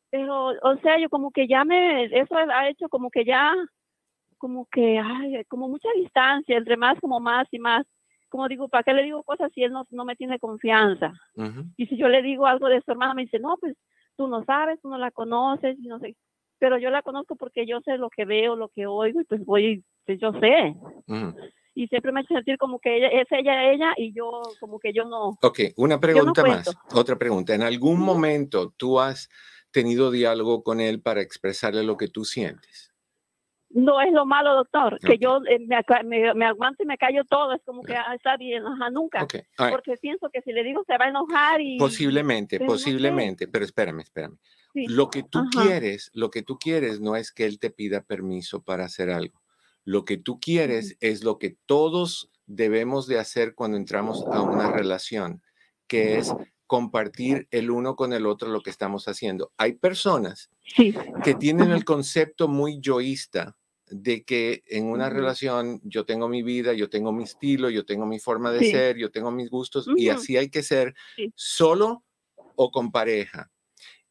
Pero, 0.09 0.49
o 0.49 0.77
sea, 0.81 0.99
yo 0.99 1.09
como 1.09 1.31
que 1.31 1.47
ya 1.47 1.63
me, 1.65 2.05
eso 2.05 2.35
ha 2.35 2.69
hecho 2.69 2.87
como 2.89 3.09
que 3.09 3.25
ya, 3.25 3.53
como 4.37 4.67
que, 4.71 4.99
ay, 4.99 5.43
como 5.47 5.67
mucha 5.67 5.89
distancia, 5.95 6.57
entre 6.57 6.77
más, 6.77 6.99
como 6.99 7.19
más 7.19 7.47
y 7.51 7.59
más. 7.59 7.85
Como 8.29 8.47
digo, 8.47 8.67
¿para 8.67 8.83
qué 8.83 8.93
le 8.93 9.03
digo 9.03 9.23
cosas 9.23 9.51
si 9.53 9.63
él 9.63 9.71
no, 9.71 9.85
no 9.91 10.05
me 10.05 10.15
tiene 10.15 10.39
confianza? 10.39 11.13
ujú. 11.35 11.65
Y 11.77 11.87
si 11.87 11.97
yo 11.97 12.07
le 12.09 12.21
digo 12.21 12.45
algo 12.45 12.67
de 12.67 12.81
su 12.81 12.91
hermana, 12.91 13.13
me 13.13 13.23
dice, 13.23 13.39
no, 13.39 13.57
pues 13.59 13.75
tú 14.17 14.27
no 14.27 14.43
sabes, 14.45 14.79
tú 14.81 14.89
no 14.89 14.97
la 14.97 15.11
conoces, 15.11 15.77
y 15.79 15.87
no 15.87 15.99
sé. 15.99 16.15
Pero 16.59 16.77
yo 16.77 16.89
la 16.89 17.01
conozco 17.01 17.35
porque 17.35 17.65
yo 17.65 17.81
sé 17.81 17.97
lo 17.97 18.09
que 18.09 18.25
veo, 18.25 18.55
lo 18.55 18.69
que 18.69 18.87
oigo, 18.87 19.21
y 19.21 19.25
pues 19.25 19.43
voy, 19.45 19.83
pues 20.05 20.19
yo 20.19 20.31
sé. 20.39 20.75
Ujú. 21.07 21.35
Y 21.73 21.87
siempre 21.87 22.13
me 22.13 22.21
hace 22.21 22.33
sentir 22.33 22.57
como 22.57 22.79
que 22.79 22.95
ella, 22.95 23.07
es 23.09 23.27
ella, 23.31 23.71
ella, 23.71 23.93
y 23.97 24.13
yo, 24.13 24.41
como 24.61 24.79
que 24.79 24.93
yo 24.93 25.03
no. 25.05 25.37
Ok, 25.41 25.59
una 25.75 25.99
pregunta 25.99 26.43
más, 26.43 26.65
cuento. 26.65 26.99
otra 26.99 27.17
pregunta. 27.17 27.53
¿En 27.53 27.63
algún 27.63 27.99
momento 27.99 28.73
tú 28.77 28.99
has 28.99 29.29
tenido 29.75 30.09
diálogo 30.09 30.63
con 30.63 30.79
él 30.79 31.01
para 31.01 31.21
expresarle 31.21 31.83
lo 31.83 31.97
que 31.97 32.07
tú 32.07 32.23
sientes? 32.23 32.93
No 33.69 33.99
es 33.99 34.13
lo 34.13 34.25
malo, 34.25 34.55
doctor, 34.55 34.97
que 35.01 35.15
Ok. 35.15 35.19
yo 35.19 35.37
eh, 35.49 35.59
me, 35.59 35.83
me, 36.05 36.33
me 36.33 36.45
aguanto 36.45 36.83
y 36.83 36.85
me 36.85 36.97
callo 36.97 37.25
todo. 37.25 37.53
Es 37.53 37.61
como 37.65 37.83
que 37.83 37.93
ah, 37.93 38.15
está 38.15 38.37
bien, 38.37 38.65
ajá, 38.65 38.89
nunca. 38.89 39.23
Ok, 39.23 39.35
all 39.57 39.65
right. 39.67 39.75
Porque 39.75 39.95
pienso 40.01 40.29
que 40.31 40.41
si 40.43 40.53
le 40.53 40.63
digo 40.63 40.81
se 40.87 40.97
va 40.97 41.05
a 41.05 41.09
enojar 41.09 41.59
y. 41.59 41.77
Posiblemente, 41.77 42.57
pero 42.57 42.71
no 42.71 42.77
sé. 42.77 42.83
posiblemente, 42.85 43.47
pero 43.49 43.65
espérame, 43.65 43.99
espérame. 43.99 44.37
Sí, 44.73 44.87
Lo 44.87 45.09
que 45.09 45.23
tú 45.23 45.39
Ajá. 45.39 45.49
quieres, 45.51 46.09
lo 46.13 46.29
que 46.29 46.41
tú 46.41 46.57
quieres 46.57 47.01
no 47.01 47.17
es 47.17 47.33
que 47.33 47.45
él 47.45 47.59
te 47.59 47.69
pida 47.69 48.01
permiso 48.01 48.63
para 48.63 48.85
hacer 48.85 49.09
algo. 49.09 49.41
Lo 49.83 50.05
que 50.05 50.15
tú 50.17 50.39
quieres 50.39 50.95
es 51.01 51.23
lo 51.25 51.37
que 51.37 51.57
todos 51.65 52.31
debemos 52.45 53.07
de 53.07 53.19
hacer 53.19 53.55
cuando 53.55 53.75
entramos 53.75 54.25
a 54.31 54.41
una 54.41 54.71
relación, 54.71 55.41
que 55.87 56.17
es 56.17 56.33
compartir 56.67 57.47
el 57.51 57.71
uno 57.71 57.95
con 57.95 58.13
el 58.13 58.25
otro 58.25 58.49
lo 58.49 58.61
que 58.61 58.69
estamos 58.69 59.07
haciendo. 59.07 59.51
Hay 59.57 59.73
personas 59.73 60.49
Sí, 60.75 60.93
que 61.23 61.35
tienen 61.35 61.71
el 61.71 61.85
concepto 61.85 62.47
muy 62.47 62.79
yoísta 62.81 63.55
de 63.89 64.23
que 64.23 64.63
en 64.67 64.87
una 64.87 65.09
relación 65.11 65.79
yo 65.83 66.05
tengo 66.05 66.27
mi 66.27 66.41
vida, 66.43 66.73
yo 66.73 66.89
tengo 66.89 67.11
mi 67.11 67.23
estilo, 67.23 67.69
yo 67.69 67.85
tengo 67.85 68.05
mi 68.07 68.19
forma 68.19 68.51
de 68.51 68.61
Sí. 68.61 68.71
ser, 68.71 68.97
yo 68.97 69.11
tengo 69.11 69.31
mis 69.31 69.49
gustos 69.49 69.87
y 69.95 70.09
así 70.09 70.37
hay 70.37 70.49
que 70.49 70.63
ser 70.63 70.95
Sí. 71.15 71.31
solo 71.35 72.03
o 72.55 72.71
con 72.71 72.91
pareja. 72.91 73.51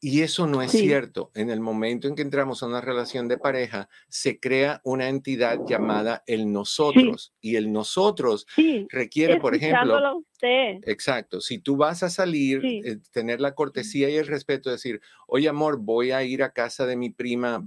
Y 0.07 0.21
eso 0.21 0.47
no 0.47 0.61
es 0.61 0.71
Sí. 0.71 0.81
cierto. 0.81 1.31
En 1.35 1.49
el 1.49 1.61
momento 1.61 2.09
en 2.09 2.15
que 2.15 2.21
entramos 2.21 2.63
a 2.63 2.67
una 2.67 2.83
relación 2.83 3.27
de 3.27 3.39
pareja, 3.39 3.89
se 4.11 4.39
crea 4.39 4.83
una 4.85 5.09
entidad 5.09 5.61
llamada 5.67 6.23
el 6.27 6.53
nosotros. 6.53 7.33
Y 7.41 7.57
el 7.57 7.73
nosotros 7.73 8.47
sí. 8.55 8.87
requiere, 8.91 9.41
por 9.41 9.55
ejemplo, 9.55 10.19
usted. 10.19 10.81
Exacto. 10.83 11.41
Si 11.41 11.59
tú 11.59 11.77
vas 11.77 12.03
a 12.03 12.11
salir, 12.11 12.61
eh, 12.65 12.99
tener 13.13 13.41
la 13.41 13.55
cortesía 13.55 14.11
y 14.11 14.17
el 14.17 14.27
respeto 14.27 14.69
de 14.69 14.75
decir, 14.77 15.01
oye 15.27 15.49
amor, 15.49 15.79
voy 15.81 16.11
a 16.11 16.23
ir 16.23 16.43
a 16.43 16.53
casa 16.53 16.85
de 16.85 16.97
mi 16.97 17.09
prima, 17.09 17.67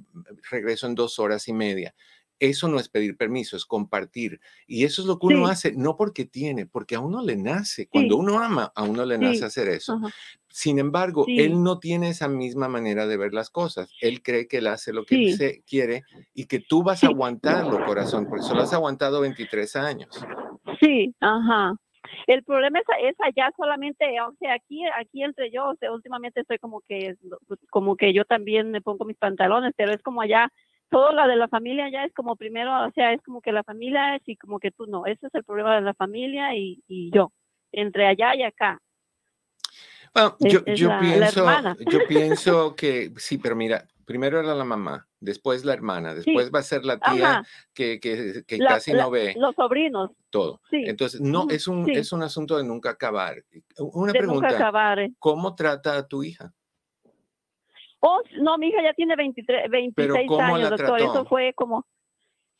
regreso 0.51 0.85
en 0.85 0.93
dos 0.93 1.17
horas 1.17 1.47
y 1.47 1.53
media. 1.53 1.95
Eso 2.39 2.67
no 2.67 2.79
es 2.79 2.87
pedir 2.89 3.17
permiso, 3.17 3.57
es 3.57 3.65
compartir. 3.65 4.39
Y 4.67 4.83
eso 4.85 5.01
es 5.01 5.07
lo 5.07 5.17
que 5.19 5.27
uno 5.27 5.47
hace, 5.47 5.73
no 5.73 5.95
porque 5.95 6.25
tiene, 6.25 6.65
porque 6.65 6.95
a 6.95 6.99
uno 6.99 7.23
le 7.23 7.35
nace. 7.35 7.87
Cuando 7.87 8.15
Sí. 8.15 8.21
uno 8.21 8.39
ama, 8.39 8.71
a 8.75 8.83
uno 8.83 9.05
le 9.05 9.17
nace 9.17 9.45
hacer 9.45 9.67
eso. 9.69 9.93
Ajá. 9.93 10.07
Sin 10.49 10.79
embargo, 10.79 11.25
él 11.27 11.61
no 11.61 11.79
tiene 11.79 12.09
esa 12.09 12.27
misma 12.27 12.67
manera 12.67 13.05
de 13.05 13.17
ver 13.17 13.33
las 13.33 13.49
cosas. 13.49 13.91
Él 14.01 14.23
cree 14.23 14.47
que 14.47 14.57
él 14.57 14.67
hace 14.67 14.91
lo 14.93 15.03
que 15.05 15.33
se 15.33 15.61
quiere 15.63 16.03
y 16.33 16.45
que 16.45 16.59
tú 16.59 16.83
vas 16.83 17.03
a 17.03 17.07
aguantarlo, 17.07 17.85
corazón, 17.85 18.27
porque 18.27 18.43
solo 18.43 18.61
has 18.61 18.73
aguantado 18.73 19.21
23 19.21 19.75
años. 19.75 20.09
Sí, 20.79 21.13
ajá. 21.19 21.75
El 22.25 22.43
problema 22.43 22.79
es, 22.79 22.85
es 23.03 23.15
allá 23.19 23.51
solamente, 23.57 24.05
o 24.21 24.33
sea, 24.39 24.53
aquí, 24.53 24.81
aquí 24.99 25.23
entre 25.23 25.51
yo, 25.51 25.67
o 25.69 25.75
sea, 25.75 25.91
últimamente 25.91 26.39
estoy 26.41 26.57
como 26.57 26.81
que, 26.81 27.15
como 27.69 27.95
que 27.95 28.13
yo 28.13 28.23
también 28.25 28.71
me 28.71 28.81
pongo 28.81 29.05
mis 29.05 29.17
pantalones, 29.17 29.73
pero 29.75 29.91
es 29.93 30.01
como 30.01 30.21
allá, 30.21 30.51
todo 30.89 31.11
la 31.11 31.27
de 31.27 31.35
la 31.35 31.47
familia 31.47 31.89
ya 31.89 32.03
es 32.05 32.13
como 32.13 32.35
primero, 32.35 32.85
o 32.87 32.91
sea, 32.91 33.13
es 33.13 33.21
como 33.21 33.41
que 33.41 33.51
la 33.51 33.63
familia 33.63 34.15
es 34.15 34.21
y 34.25 34.35
como 34.37 34.59
que 34.59 34.71
tú 34.71 34.85
no. 34.87 35.05
Ese 35.05 35.27
es 35.27 35.35
el 35.35 35.43
problema 35.43 35.75
de 35.75 35.81
la 35.81 35.93
familia 35.93 36.55
y, 36.55 36.81
y 36.87 37.11
yo, 37.11 37.31
entre 37.71 38.07
allá 38.07 38.35
y 38.35 38.43
acá. 38.43 38.81
Bueno, 40.13 40.35
Es- 40.39 40.53
yo, 40.53 40.59
es 40.65 40.79
yo 40.79 40.89
la- 40.89 40.95
la 40.95 40.99
pienso, 41.01 41.39
hermana. 41.41 41.77
yo 41.79 41.99
pienso 42.07 42.75
que 42.75 43.11
sí, 43.17 43.37
pero 43.37 43.55
mira, 43.55 43.85
primero 44.05 44.39
era 44.39 44.55
la 44.55 44.63
mamá, 44.63 45.07
después 45.19 45.65
la 45.65 45.73
hermana, 45.73 46.15
después 46.15 46.49
va 46.53 46.59
a 46.59 46.63
ser 46.63 46.85
la 46.85 46.97
tía 46.97 47.29
Ajá, 47.31 47.43
que, 47.73 47.99
que- 47.99 48.43
que 48.47 48.57
La- 48.57 48.69
casi 48.69 48.93
la- 48.93 49.03
no 49.03 49.11
ve 49.11 49.35
los 49.37 49.53
sobrinos, 49.55 50.11
todo. 50.29 50.61
sí, 50.69 50.83
Entonces, 50.85 51.19
no, 51.21 51.47
es 51.49 51.67
un, 51.67 51.85
sí. 51.85 51.91
es 51.91 52.11
un 52.13 52.23
asunto 52.23 52.57
de 52.57 52.63
nunca 52.63 52.91
acabar. 52.91 53.43
Una 53.77 54.13
de 54.13 54.19
pregunta, 54.19 54.47
acabar. 54.47 54.99
eh. 54.99 55.11
¿cómo 55.19 55.53
trata 55.55 55.97
a 55.97 56.07
tu 56.07 56.23
hija? 56.23 56.53
Oh, 57.99 58.21
no, 58.41 58.57
mi 58.57 58.67
hija 58.69 58.81
ya 58.83 58.93
tiene 58.93 59.15
23, 59.15 59.69
26 59.69 60.27
¿cómo 60.27 60.41
años, 60.55 60.69
doctor. 60.69 60.99
Eso 61.01 61.25
fue 61.25 61.53
como, 61.53 61.85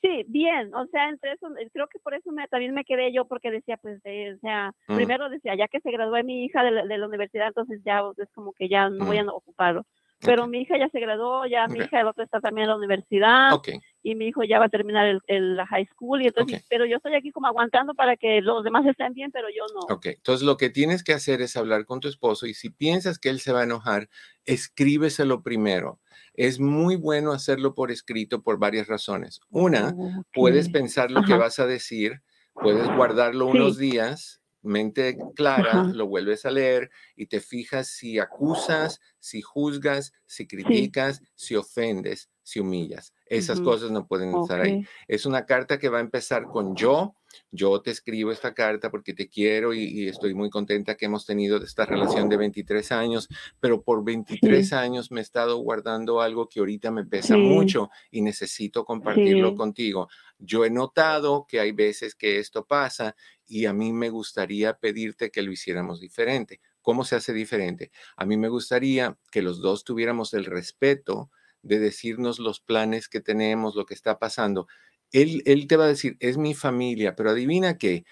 sí, 0.01 0.25
bien. 0.27 0.73
O 0.75 0.85
sea, 0.87 1.09
entre 1.09 1.33
eso, 1.33 1.47
creo 1.73 1.87
que 1.87 1.99
por 1.99 2.13
eso 2.15 2.31
me, 2.31 2.47
también 2.47 2.73
me 2.73 2.85
quedé 2.85 3.11
yo, 3.13 3.25
porque 3.25 3.51
decía, 3.51 3.77
pues, 3.77 3.99
eh, 4.05 4.33
o 4.35 4.39
sea, 4.39 4.71
Mm. 4.87 4.95
primero 4.95 5.29
decía, 5.29 5.55
ya 5.55 5.67
que 5.67 5.79
se 5.81 5.91
graduó 5.91 6.21
mi 6.23 6.45
hija 6.45 6.63
de 6.63 6.71
la, 6.71 6.85
de 6.85 6.97
la 6.97 7.07
universidad, 7.07 7.47
entonces 7.47 7.81
ya 7.85 8.01
es 8.17 8.29
como 8.33 8.53
que 8.53 8.67
ya 8.69 8.89
no 8.89 9.05
voy 9.05 9.17
a 9.17 9.23
Mm. 9.23 9.29
ocuparlo. 9.29 9.83
Pero 10.19 10.47
mi 10.47 10.61
hija 10.61 10.77
ya 10.79 10.89
se 10.89 10.99
graduó, 10.99 11.45
ya 11.45 11.67
mi 11.67 11.79
hija, 11.79 12.01
el 12.01 12.07
otro 12.07 12.23
está 12.23 12.41
también 12.41 12.63
en 12.65 12.69
la 12.71 12.77
universidad, 12.77 13.53
ok, 13.53 13.67
y 14.11 14.15
mi 14.15 14.27
hijo 14.27 14.43
ya 14.43 14.59
va 14.59 14.65
a 14.65 14.69
terminar 14.69 15.07
el, 15.07 15.19
el- 15.27 15.55
la 15.55 15.65
high 15.67 15.85
school, 15.93 16.21
y 16.21 16.27
entonces, 16.27 16.59
Ok. 16.59 16.65
pero 16.69 16.85
yo 16.85 16.97
estoy 16.97 17.15
aquí 17.15 17.31
como 17.31 17.47
aguantando 17.47 17.93
para 17.93 18.15
que 18.17 18.41
los 18.41 18.63
demás 18.63 18.85
estén 18.85 19.13
bien, 19.13 19.31
pero 19.31 19.47
yo 19.49 19.65
no. 19.73 19.85
ok. 19.95 20.05
Entonces, 20.07 20.45
lo 20.45 20.57
que 20.57 20.69
tienes 20.69 21.03
que 21.03 21.13
hacer 21.13 21.41
es 21.41 21.55
hablar 21.57 21.85
con 21.85 21.99
tu 21.99 22.07
esposo 22.07 22.45
y 22.47 22.53
si 22.53 22.69
piensas 22.69 23.19
que 23.19 23.29
él 23.29 23.39
se 23.39 23.51
va 23.53 23.61
a 23.61 23.63
enojar, 23.63 24.09
escríbeselo 24.45 25.43
primero. 25.43 25.99
Es 26.33 26.59
muy 26.59 26.95
bueno 26.95 27.31
hacerlo 27.31 27.73
por 27.73 27.91
escrito 27.91 28.43
por 28.43 28.59
varias 28.59 28.87
razones. 28.87 29.39
Una, 29.49 29.97
puedes 30.33 30.69
pensar 30.69 31.11
lo 31.11 31.23
que 31.23 31.35
vas 31.35 31.59
a 31.59 31.65
decir, 31.67 32.21
puedes 32.59 32.89
guardarlo 32.89 33.47
unos 33.47 33.77
días, 33.77 34.41
mente 34.61 35.17
clara, 35.35 35.87
lo 35.91 36.07
vuelves 36.07 36.45
a 36.45 36.51
leer 36.51 36.89
y 37.15 37.27
te 37.27 37.39
fijas 37.39 37.87
si 37.89 38.19
acusas, 38.19 38.99
si 39.19 39.41
juzgas, 39.41 40.13
si 40.25 40.47
criticas, 40.47 41.21
si 41.35 41.55
ofendes, 41.55 42.29
si 42.47 42.61
humillas. 42.61 43.13
Esas 43.25 43.59
cosas 43.59 43.91
no 43.91 44.07
pueden 44.07 44.33
estar 44.33 44.61
ahí. 44.61 44.87
Es 45.09 45.25
una 45.25 45.45
carta 45.45 45.77
que 45.77 45.89
va 45.89 45.97
a 45.97 46.01
empezar 46.01 46.45
con 46.45 46.77
yo. 46.77 47.13
Yo 47.51 47.81
te 47.81 47.91
escribo 47.91 48.31
esta 48.31 48.53
carta 48.53 48.89
porque 48.89 49.13
te 49.13 49.27
quiero 49.27 49.73
y, 49.73 50.07
estoy 50.07 50.33
muy 50.33 50.49
contenta 50.49 50.95
que 50.95 51.07
hemos 51.07 51.25
tenido 51.25 51.57
esta 51.57 51.85
relación 51.85 52.29
de 52.29 52.37
23 52.37 52.89
años, 52.93 53.27
pero 53.59 53.81
por 53.81 54.05
23 54.05 54.71
años 54.71 55.11
me 55.11 55.19
he 55.19 55.23
estado 55.23 55.57
guardando 55.57 56.21
algo 56.21 56.47
que 56.47 56.61
ahorita 56.61 56.89
me 56.89 57.03
pesa 57.03 57.35
mucho 57.35 57.89
y 58.11 58.21
necesito 58.21 58.85
compartirlo 58.85 59.53
contigo. 59.53 60.07
Yo 60.39 60.63
he 60.63 60.69
notado 60.69 61.47
que 61.49 61.59
hay 61.59 61.73
veces 61.73 62.15
que 62.15 62.39
esto 62.39 62.65
pasa 62.65 63.13
y 63.45 63.65
a 63.65 63.73
mí 63.73 63.91
me 63.91 64.09
gustaría 64.09 64.77
pedirte 64.77 65.31
que 65.31 65.41
lo 65.41 65.51
hiciéramos 65.51 65.99
diferente. 65.99 66.61
¿Cómo 66.81 67.03
se 67.03 67.17
hace 67.17 67.33
diferente? 67.33 67.91
A 68.15 68.25
mí 68.25 68.37
me 68.37 68.47
gustaría 68.47 69.17
que 69.29 69.41
los 69.41 69.59
dos 69.59 69.83
tuviéramos 69.83 70.33
el 70.33 70.45
respeto 70.45 71.29
de 71.67 71.79
decirnos 71.79 72.39
los 72.39 72.59
planes 72.59 73.07
que 73.09 73.21
tenemos, 73.21 73.75
lo 73.75 73.85
que 73.85 73.93
está 73.93 74.19
pasando. 74.19 74.67
Él, 75.11 75.41
él 75.45 75.67
te 75.67 75.77
va 75.77 75.85
a 75.85 75.89
decir, 75.89 76.17
es 76.19 76.37
mi 76.37 76.53
familia, 76.53 77.15
pero 77.15 77.29
adivina 77.29 77.77
qué, 77.77 78.05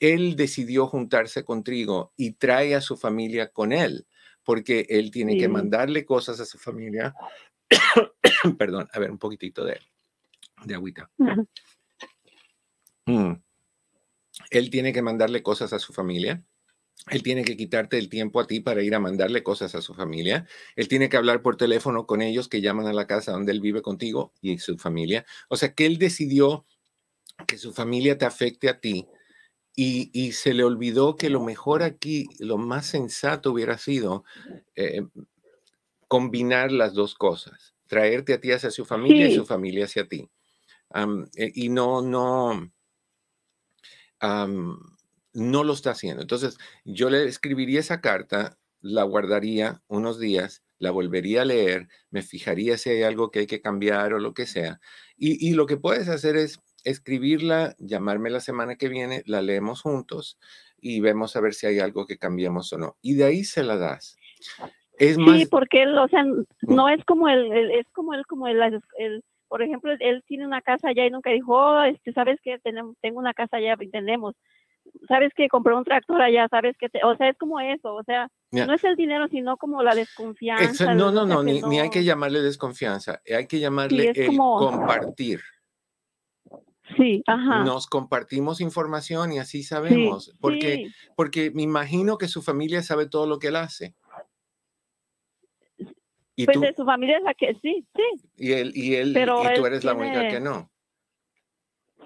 él 0.00 0.36
decidió 0.36 0.86
juntarse 0.86 1.44
contigo 1.44 2.12
y 2.16 2.32
trae 2.32 2.74
a 2.74 2.80
su 2.80 2.96
familia 2.96 3.50
con 3.50 3.72
él, 3.72 4.06
porque 4.42 4.86
él 4.88 5.10
tiene 5.10 5.36
que 5.36 5.48
mandarle 5.48 6.04
cosas 6.04 6.40
a 6.40 6.44
su 6.44 6.58
familia. 6.58 7.14
Perdón, 8.58 8.88
a 8.92 8.98
ver, 8.98 9.10
un 9.10 9.18
poquitito 9.18 9.64
de, 9.64 9.78
de 10.64 10.74
agüita. 10.74 11.10
Mm. 13.06 13.32
Él 14.50 14.70
tiene 14.70 14.92
que 14.92 15.02
mandarle 15.02 15.42
cosas 15.42 15.72
a 15.72 15.78
su 15.78 15.92
familia 15.92 16.42
él 17.10 17.22
tiene 17.22 17.44
que 17.44 17.56
quitarte 17.56 17.98
el 17.98 18.08
tiempo 18.08 18.40
a 18.40 18.46
ti 18.46 18.60
para 18.60 18.82
ir 18.82 18.94
a 18.94 19.00
mandarle 19.00 19.42
cosas 19.42 19.74
a 19.74 19.82
su 19.82 19.94
familia. 19.94 20.46
Él 20.74 20.88
tiene 20.88 21.08
que 21.08 21.16
hablar 21.16 21.42
por 21.42 21.56
teléfono 21.56 22.06
con 22.06 22.22
ellos 22.22 22.48
que 22.48 22.62
llaman 22.62 22.86
a 22.86 22.94
la 22.94 23.06
casa 23.06 23.32
donde 23.32 23.52
él 23.52 23.60
vive 23.60 23.82
contigo 23.82 24.32
y 24.40 24.58
su 24.58 24.78
familia. 24.78 25.26
O 25.48 25.56
sea 25.56 25.74
que 25.74 25.84
él 25.84 25.98
decidió 25.98 26.64
que 27.46 27.58
su 27.58 27.72
familia 27.72 28.16
te 28.16 28.24
afecte 28.24 28.68
a 28.68 28.80
ti 28.80 29.06
y, 29.76 30.32
se 30.32 30.54
le 30.54 30.62
olvidó 30.62 31.16
que 31.16 31.28
lo 31.30 31.42
mejor 31.42 31.82
aquí, 31.82 32.28
lo 32.38 32.58
más 32.58 32.86
sensato 32.86 33.50
hubiera 33.50 33.76
sido 33.76 34.24
eh, 34.76 35.02
combinar 36.06 36.70
las 36.70 36.94
dos 36.94 37.16
cosas, 37.16 37.74
traerte 37.88 38.34
a 38.34 38.40
ti 38.40 38.52
hacia 38.52 38.70
su 38.70 38.84
familia 38.84 39.26
y 39.26 39.34
su 39.34 39.44
familia 39.44 39.86
hacia 39.86 40.08
ti. 40.08 40.30
Eh, 41.34 41.52
y 41.54 41.68
no, 41.70 42.02
no 42.02 42.70
no 45.34 45.64
lo 45.64 45.72
está 45.72 45.90
haciendo. 45.90 46.22
Entonces, 46.22 46.58
yo 46.84 47.10
le 47.10 47.24
escribiría 47.24 47.80
esa 47.80 48.00
carta, 48.00 48.56
la 48.80 49.02
guardaría 49.02 49.82
unos 49.88 50.18
días, 50.18 50.64
la 50.78 50.90
volvería 50.90 51.42
a 51.42 51.44
leer, 51.46 51.88
me 52.10 52.22
fijaría 52.22 52.76
si 52.78 52.90
hay 52.90 53.02
algo 53.02 53.30
que 53.30 53.40
hay 53.40 53.46
que 53.46 53.60
cambiar 53.60 54.14
o 54.14 54.18
lo 54.18 54.34
que 54.34 54.46
sea. 54.46 54.80
Y, 55.16 55.54
lo 55.54 55.66
que 55.66 55.76
puedes 55.76 56.08
hacer 56.08 56.36
es 56.36 56.60
escribirla, 56.84 57.74
llamarme 57.78 58.30
la 58.30 58.40
semana 58.40 58.76
que 58.76 58.88
viene, 58.88 59.22
la 59.26 59.42
leemos 59.42 59.80
juntos 59.80 60.38
y 60.78 61.00
vemos 61.00 61.34
a 61.34 61.40
ver 61.40 61.54
si 61.54 61.66
hay 61.66 61.78
algo 61.78 62.06
que 62.06 62.18
cambiamos 62.18 62.72
o 62.72 62.78
no. 62.78 62.96
Y 63.00 63.14
de 63.14 63.24
ahí 63.24 63.44
se 63.44 63.62
la 63.62 63.76
das. 63.76 64.16
Es 64.98 65.16
sí, 65.16 65.46
porque 65.50 65.82
él, 65.82 65.96
o 65.98 66.06
sea, 66.08 66.24
no 66.62 66.88
es 66.88 67.04
como 67.04 67.28
el, 67.28 67.70
es 67.70 67.86
como 67.92 68.14
él, 68.14 68.24
como 68.26 68.46
el, 68.46 68.80
el, 68.98 69.24
por 69.48 69.62
ejemplo, 69.62 69.92
él 69.98 70.22
tiene 70.26 70.46
una 70.46 70.60
casa 70.62 70.88
allá 70.88 71.06
y 71.06 71.10
nunca 71.10 71.30
dijo, 71.30 71.56
oh, 71.56 71.82
este, 71.82 72.12
sabes 72.12 72.38
que 72.42 72.58
tengo 72.58 73.18
una 73.18 73.34
casa 73.34 73.56
allá 73.56 73.76
y 73.80 73.88
tenemos 73.88 74.34
sabes 75.08 75.32
que 75.34 75.48
compró 75.48 75.76
un 75.76 75.84
tractor 75.84 76.20
allá, 76.20 76.48
sabes 76.48 76.76
que, 76.78 76.88
o 77.04 77.16
sea, 77.16 77.28
es 77.28 77.38
como 77.38 77.60
eso, 77.60 77.94
o 77.94 78.02
sea, 78.04 78.28
no 78.50 78.72
es 78.72 78.84
el 78.84 78.96
dinero, 78.96 79.28
sino 79.28 79.56
como 79.56 79.82
la 79.82 79.94
desconfianza. 79.94 80.94
no, 80.94 81.10
no, 81.10 81.26
no, 81.26 81.42
ni, 81.42 81.60
ni, 81.62 81.80
hay 81.80 81.90
que 81.90 82.04
llamarle 82.04 82.40
desconfianza, 82.40 83.20
hay 83.26 83.46
que 83.46 83.60
llamarle 83.60 84.12
el 84.14 84.36
compartir. 84.36 85.40
Sí, 86.96 87.22
ajá. 87.26 87.64
Nos 87.64 87.86
compartimos 87.86 88.60
información 88.60 89.32
y 89.32 89.38
así 89.38 89.62
sabemos, 89.62 90.34
porque, 90.40 90.90
porque 91.16 91.50
me 91.50 91.62
imagino 91.62 92.18
que 92.18 92.28
su 92.28 92.42
familia 92.42 92.82
sabe 92.82 93.06
todo 93.06 93.26
lo 93.26 93.38
que 93.38 93.48
él 93.48 93.56
hace. 93.56 93.94
¿Y 96.36 96.46
pues 96.46 96.60
de 96.60 96.74
su 96.74 96.84
familia 96.84 97.18
es 97.18 97.22
la 97.22 97.34
que 97.34 97.54
sí, 97.62 97.86
sí. 97.94 98.28
Y 98.36 98.52
él, 98.52 98.72
y 98.74 98.96
él, 98.96 99.16
y 99.16 99.54
tú 99.54 99.66
eres 99.66 99.84
la 99.84 99.94
única 99.94 100.28
que 100.28 100.40
no. 100.40 100.70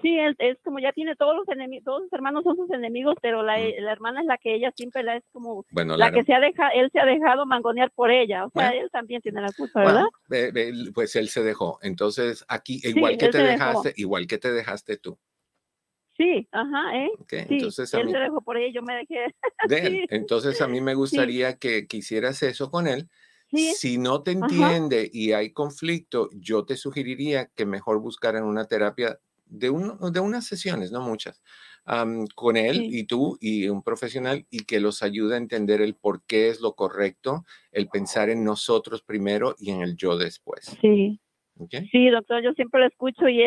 Sí, 0.01 0.17
él, 0.17 0.35
es 0.39 0.57
como 0.63 0.79
ya 0.79 0.91
tiene 0.93 1.15
todos 1.15 1.35
los 1.35 1.47
enemigos, 1.49 1.85
todos 1.85 2.03
sus 2.03 2.13
hermanos 2.13 2.43
son 2.43 2.55
sus 2.55 2.69
enemigos, 2.71 3.15
pero 3.21 3.43
la, 3.43 3.57
mm. 3.57 3.81
la, 3.81 3.91
hermana 3.91 4.21
es 4.21 4.27
la 4.27 4.37
que 4.37 4.55
ella 4.55 4.71
siempre 4.75 5.03
la 5.03 5.17
es 5.17 5.23
como 5.31 5.65
la, 5.71 6.11
que 6.11 6.23
se 6.23 6.33
ha 6.33 6.39
dejado, 6.39 6.71
él 6.75 6.89
se 6.91 6.99
ha 6.99 7.05
dejado 7.05 7.45
mangonear 7.45 7.91
por 7.91 8.11
ella, 8.11 8.45
o 8.45 8.51
sea, 8.51 8.69
él 8.69 8.89
también 8.91 9.21
tiene 9.21 9.41
la 9.41 9.51
culpa, 9.51 9.81
¿verdad? 9.81 10.05
pues 10.93 11.15
él 11.15 11.29
se 11.29 11.43
dejó. 11.43 11.79
Entonces, 11.81 12.45
aquí, 12.47 12.79
igual 12.83 13.17
que 13.17 13.29
te 13.29 13.39
dejaste, 13.39 13.93
igual 13.97 14.27
que 14.27 14.37
te 14.37 14.51
dejaste 14.51 14.97
tú. 14.97 15.17
Sí, 16.19 16.47
ajá, 16.51 16.97
¿eh? 16.97 17.09
entonces 17.31 17.93
él 17.93 18.11
se 18.11 18.17
dejó 18.17 18.41
por 18.41 18.57
ella, 18.57 18.73
yo 18.73 18.81
me 18.81 18.93
dejé. 18.93 19.33
Entonces, 20.09 20.61
a 20.61 20.67
mí 20.67 20.81
me 20.81 20.93
gustaría 20.93 21.57
que, 21.57 21.87
quisieras 21.87 22.43
eso 22.43 22.69
con 22.69 22.87
él. 22.87 23.09
Si 23.51 23.97
no 23.97 24.21
te 24.21 24.31
entiende 24.31 25.09
y 25.11 25.31
hay 25.31 25.53
conflicto, 25.53 26.29
yo 26.33 26.65
te 26.65 26.75
sugeriría 26.75 27.47
que 27.47 27.65
mejor 27.65 27.99
buscaran 27.99 28.43
una 28.43 28.65
terapia 28.65 29.17
de, 29.49 29.67
de 29.67 30.19
unas 30.19 30.45
sesiones, 30.45 30.91
no 30.91 31.01
muchas, 31.01 31.41
con 32.35 32.55
él 32.55 32.87
y 32.89 33.05
tú 33.05 33.37
y 33.41 33.67
un 33.67 33.83
profesional 33.83 34.45
y 34.49 34.65
que 34.65 34.79
los 34.79 35.03
ayude 35.03 35.35
a 35.35 35.37
entender 35.37 35.81
el 35.81 35.95
por 35.95 36.25
qué 36.25 36.49
es 36.49 36.61
lo 36.61 36.73
correcto, 36.73 37.43
el 37.71 37.87
pensar 37.87 38.29
en 38.29 38.43
nosotros 38.43 39.01
primero 39.01 39.55
y 39.57 39.71
en 39.71 39.81
el 39.81 39.95
yo 39.97 40.17
después. 40.17 40.77
Sí. 40.81 41.19
Sí, 41.91 42.09
doctor, 42.09 42.41
yo 42.41 42.53
siempre 42.53 42.79
lo 42.79 42.87
escucho 42.87 43.27
y 43.27 43.43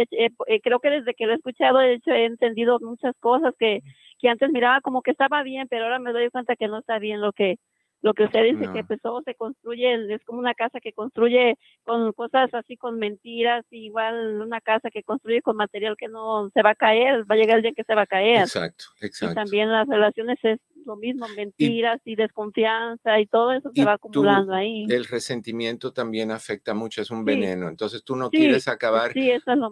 creo 0.63 0.81
que 0.81 0.91
desde 0.91 1.15
que 1.15 1.25
lo 1.25 1.33
he 1.33 1.37
escuchado 1.37 1.81
he, 1.81 1.95
hecho, 1.95 2.11
he 2.11 2.27
entendido 2.27 2.79
muchas 2.81 3.15
cosas 3.21 3.55
que, 3.59 3.81
que 4.19 4.29
antes 4.29 4.51
miraba 4.51 4.83
como 4.83 5.01
que 5.01 5.13
estaba 5.13 5.43
bien, 5.43 5.67
pero 5.71 5.85
ahora 5.85 5.99
me 5.99 6.13
doy 6.13 6.29
cuenta 6.29 6.55
que 6.57 6.69
no 6.69 6.81
está 6.81 6.99
bien 6.99 7.23
lo 7.23 7.33
que 7.33 7.57
lo 8.03 8.15
que 8.15 8.25
usted 8.25 8.43
dice 8.43 8.71
que 8.73 8.85
pues 8.85 9.01
todo 9.01 9.23
se 9.23 9.35
construye, 9.35 10.13
es 10.13 10.25
como 10.25 10.41
una 10.41 10.55
casa 10.55 10.81
que 10.81 10.93
construye 10.93 11.57
con 11.85 12.13
cosas 12.13 12.53
así, 12.53 12.77
con 12.77 12.99
mentiras, 12.99 13.65
igual 13.71 14.43
una 14.43 14.61
casa 14.61 14.91
que 14.91 15.05
construye 15.05 15.41
con 15.41 15.57
material 15.57 15.97
que 15.97 16.09
no 16.09 16.51
se 16.53 16.63
va 16.63 16.71
a 16.71 16.75
caer, 16.75 17.23
va 17.31 17.37
a 17.37 17.39
llegar 17.39 17.57
el 17.59 17.63
día 17.63 17.73
que 17.75 17.85
se 17.85 17.95
va 17.95 18.03
a 18.03 18.07
caer. 18.07 18.43
Exacto, 18.43 18.87
exacto. 19.01 19.33
Y 19.33 19.35
también 19.37 19.71
las 19.71 19.87
relaciones 19.87 20.39
es 20.43 20.59
lo 20.87 20.97
mismo, 20.97 21.27
mentiras 21.37 22.01
y, 22.05 22.17
desconfianza 22.17 23.21
y 23.21 23.27
todo 23.27 23.53
eso 23.53 23.71
se 23.75 23.85
va 23.85 23.95
acumulando 23.95 24.55
ahí. 24.55 24.87
El 24.89 25.05
resentimiento 25.05 25.93
también 25.93 26.31
afecta 26.31 26.75
mucho, 26.75 27.03
es 27.03 27.11
un 27.11 27.25
veneno. 27.25 27.69
Entonces 27.69 28.05
tú 28.05 28.17
no 28.17 28.31
quieres 28.31 28.69
acabar 28.69 29.13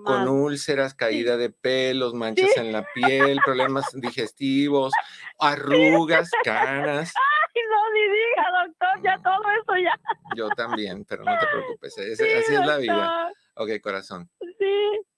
con 0.05 0.29
úlceras, 0.29 0.95
caída 0.95 1.37
de 1.37 1.51
pelos, 1.51 2.15
manchas 2.15 2.57
en 2.57 2.73
la 2.73 2.87
piel, 2.95 3.39
problemas 3.45 3.87
digestivos, 3.95 4.93
arrugas, 5.39 6.31
canas. 6.45 7.13
Ay, 7.17 7.63
no, 7.69 7.93
ni 7.93 8.03
diga, 8.03 8.67
doctor, 8.67 9.03
ya 9.03 9.23
todo 9.23 9.43
eso 9.63 9.77
ya. 9.83 10.01
Yo 10.37 10.49
también, 10.51 11.05
pero 11.05 11.25
no 11.25 11.39
te 11.39 11.47
preocupes, 11.47 11.99
así 11.99 12.55
es 12.55 12.67
la 12.67 12.79
vida. 12.79 13.33
Ok, 13.55 13.71
corazón. 13.83 14.29
Sí. 14.59 15.10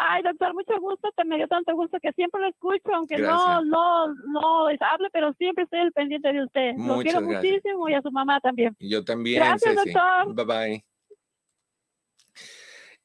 Ay, 0.00 0.22
doctor, 0.22 0.54
mucho 0.54 0.78
gusto, 0.80 1.10
te 1.16 1.24
me 1.24 1.36
dio 1.36 1.48
tanto 1.48 1.74
gusto 1.74 1.98
que 2.00 2.12
siempre 2.12 2.40
lo 2.40 2.46
escucho, 2.46 2.94
aunque 2.94 3.18
no, 3.18 3.64
no, 3.64 4.14
no 4.14 4.68
hable, 4.68 5.10
pero 5.12 5.32
siempre 5.32 5.64
estoy 5.64 5.80
al 5.80 5.92
pendiente 5.92 6.32
de 6.32 6.44
usted. 6.44 6.74
lo 6.76 7.00
quiero 7.00 7.20
muchísimo 7.20 7.88
y 7.88 7.94
a 7.94 8.00
su 8.00 8.12
mamá 8.12 8.38
también. 8.38 8.76
Yo 8.78 9.04
también. 9.04 9.42
Gracias, 9.42 9.74
doctor. 9.74 10.34
Bye 10.34 10.44
bye. 10.44 10.84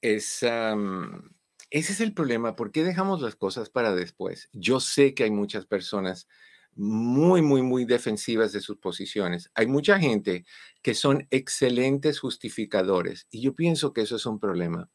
Es, 0.02 0.44
ese 0.44 0.74
es 1.72 2.00
el 2.00 2.14
problema. 2.14 2.56
¿Por 2.56 2.72
qué 2.72 2.84
dejamos 2.84 3.24
las 3.24 3.36
cosas 3.36 3.72
para 3.72 3.96
después? 3.96 4.50
Yo 4.54 4.80
sé 4.80 5.16
que 5.16 5.24
hay 5.24 5.32
muchas 5.32 5.66
personas 5.66 6.28
muy, 6.76 7.42
muy, 7.42 7.64
muy 7.64 7.86
defensivas 7.86 8.52
de 8.52 8.62
sus 8.62 8.78
posiciones. 8.78 9.50
Hay 9.56 9.66
mucha 9.66 10.00
gente 10.00 10.46
que 10.84 10.94
son 10.94 11.28
excelentes 11.32 12.20
justificadores 12.20 13.26
y 13.32 13.42
yo 13.42 13.56
pienso 13.56 13.94
que 13.94 14.02
eso 14.02 14.16
es 14.16 14.28
un 14.28 14.40
problema. 14.40 14.92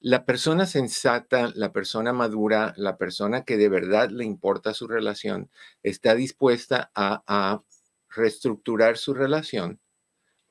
La 0.00 0.24
persona 0.24 0.64
sensata, 0.64 1.50
la 1.56 1.72
persona 1.72 2.12
madura, 2.12 2.72
la 2.76 2.96
persona 2.98 3.44
que 3.44 3.56
de 3.56 3.68
verdad 3.68 4.10
le 4.10 4.24
importa 4.24 4.72
su 4.72 4.86
relación, 4.86 5.50
está 5.82 6.14
dispuesta 6.14 6.92
a, 6.94 7.62
reestructurar 8.10 8.96
su 8.96 9.12
relación 9.12 9.80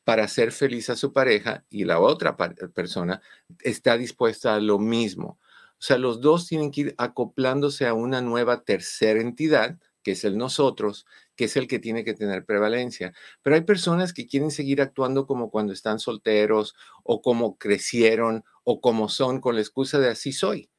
para 0.03 0.25
hacer 0.25 0.51
feliz 0.51 0.89
a 0.89 0.95
su 0.95 1.11
pareja 1.11 1.65
y 1.69 1.85
la 1.85 1.99
otra 1.99 2.37
persona 2.37 3.21
está 3.61 3.97
dispuesta 3.97 4.55
a 4.55 4.59
lo 4.59 4.79
mismo. 4.79 5.39
O 5.73 5.81
sea, 5.81 5.97
los 5.97 6.21
dos 6.21 6.47
tienen 6.47 6.71
que 6.71 6.81
ir 6.81 6.95
acoplándose 6.97 7.87
a 7.87 7.93
una 7.93 8.21
nueva 8.21 8.63
tercera 8.63 9.21
entidad 9.21 9.79
que 10.07 10.13
es 10.13 10.23
el 10.23 10.37
nosotros, 10.37 11.05
que 11.35 11.45
es 11.45 11.57
el 11.57 11.67
que 11.67 11.79
tiene 11.79 12.05
que 12.05 12.13
tener 12.13 12.45
prevalencia. 12.45 13.13
Pero 13.41 13.57
hay 13.57 13.63
personas 13.63 14.13
que 14.13 14.25
quieren 14.25 14.51
seguir 14.51 14.81
actuando 14.81 15.27
como 15.27 15.51
cuando 15.51 15.73
están 15.73 15.99
solteros 15.99 16.75
o 17.03 17.21
como 17.21 17.57
crecieron 17.57 18.45
o 18.69 18.81
como 18.81 19.07
son 19.07 19.39
con 19.39 19.55
la 19.55 19.61
excusa 19.61 19.97
de 19.97 20.09
así 20.09 20.33
soy. 20.33 20.69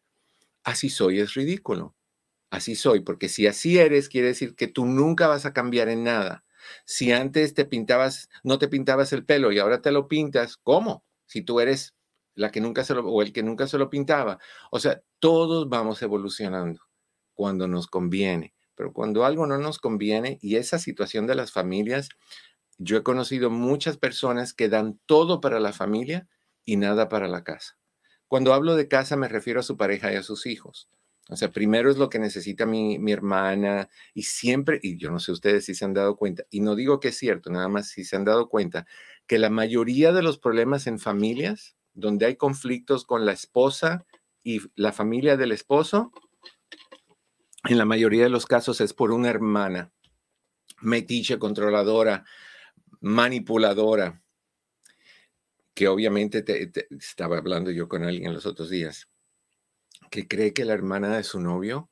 Así 0.62 0.90
soy 0.90 1.20
es 1.20 1.32
ridículo. 1.32 1.96
Así 2.50 2.74
soy, 2.74 3.00
porque 3.00 3.30
si 3.30 3.46
así 3.46 3.78
eres, 3.78 4.10
quiere 4.10 4.28
decir 4.28 4.54
que 4.54 4.66
tú 4.68 4.84
nunca 4.84 5.26
vas 5.26 5.46
a 5.46 5.54
cambiar 5.54 5.88
en 5.88 6.04
nada. 6.04 6.44
Si 6.84 7.12
antes 7.12 7.54
te 7.54 7.64
pintabas, 7.64 8.28
no 8.42 8.58
te 8.58 8.68
pintabas 8.68 9.14
el 9.14 9.24
pelo 9.24 9.52
y 9.52 9.58
ahora 9.58 9.80
te 9.80 9.90
lo 9.90 10.06
pintas, 10.06 10.58
¿cómo? 10.58 11.02
Si 11.24 11.40
tú 11.40 11.60
eres 11.60 11.94
la 12.34 12.50
que 12.50 12.60
nunca 12.60 12.84
se 12.84 12.94
lo, 12.94 13.08
o 13.08 13.22
el 13.22 13.32
que 13.32 13.42
nunca 13.42 13.66
se 13.66 13.78
lo 13.78 13.88
pintaba. 13.88 14.38
O 14.70 14.80
sea, 14.80 15.00
todos 15.18 15.70
vamos 15.70 16.02
evolucionando 16.02 16.82
cuando 17.32 17.68
nos 17.68 17.86
conviene. 17.86 18.52
Pero 18.74 18.92
cuando 18.92 19.24
algo 19.24 19.46
no 19.46 19.56
nos 19.56 19.78
conviene, 19.78 20.38
y 20.42 20.56
esa 20.56 20.78
situación 20.78 21.26
de 21.26 21.36
las 21.36 21.52
familias, 21.52 22.10
yo 22.76 22.98
he 22.98 23.02
conocido 23.02 23.48
muchas 23.48 23.96
personas 23.96 24.52
que 24.52 24.68
dan 24.68 25.00
todo 25.06 25.40
para 25.40 25.58
la 25.58 25.72
familia 25.72 26.28
y 26.68 26.76
nada 26.76 27.08
para 27.08 27.28
la 27.28 27.44
casa. 27.44 27.78
Cuando 28.26 28.52
hablo 28.52 28.76
de 28.76 28.88
casa 28.88 29.16
me 29.16 29.26
refiero 29.26 29.60
a 29.60 29.62
su 29.62 29.78
pareja 29.78 30.12
y 30.12 30.16
a 30.16 30.22
sus 30.22 30.44
hijos. 30.44 30.90
O 31.30 31.36
sea, 31.36 31.50
primero 31.50 31.90
es 31.90 31.96
lo 31.96 32.10
que 32.10 32.18
necesita 32.18 32.66
mi, 32.66 32.98
mi, 32.98 33.10
hermana 33.10 33.88
y 34.12 34.24
siempre, 34.24 34.78
y 34.82 34.98
yo 34.98 35.10
no 35.10 35.18
sé 35.18 35.32
ustedes 35.32 35.64
si 35.64 35.74
se 35.74 35.86
han 35.86 35.94
dado 35.94 36.16
cuenta, 36.16 36.44
y 36.50 36.60
no 36.60 36.74
digo 36.74 37.00
que 37.00 37.08
es 37.08 37.16
cierto, 37.16 37.50
nada 37.50 37.68
más 37.68 37.88
si 37.88 38.04
se 38.04 38.16
han 38.16 38.26
dado 38.26 38.50
cuenta, 38.50 38.86
que 39.26 39.38
la 39.38 39.48
mayoría 39.48 40.12
de 40.12 40.20
los 40.20 40.38
problemas 40.38 40.86
en 40.86 40.98
familias, 40.98 41.74
donde 41.94 42.26
hay 42.26 42.36
conflictos 42.36 43.06
con 43.06 43.24
la 43.24 43.32
esposa 43.32 44.04
y 44.44 44.60
la 44.74 44.92
familia 44.92 45.38
del 45.38 45.52
esposo, 45.52 46.12
en 47.64 47.78
la 47.78 47.86
mayoría 47.86 48.24
de 48.24 48.30
los 48.30 48.44
casos 48.44 48.82
es 48.82 48.92
por 48.92 49.10
una 49.10 49.30
hermana 49.30 49.90
metiche, 50.82 51.38
controladora, 51.38 52.26
manipuladora, 53.00 54.22
que 55.78 55.86
obviamente 55.86 56.44
estaba 56.90 57.38
hablando 57.38 57.70
yo 57.70 57.86
con 57.86 58.02
alguien 58.02 58.32
los 58.32 58.46
otros 58.46 58.68
días, 58.68 59.08
que 60.10 60.26
cree 60.26 60.52
que 60.52 60.64
la 60.64 60.74
hermana 60.74 61.16
de 61.16 61.22
su 61.22 61.40
novio 61.40 61.88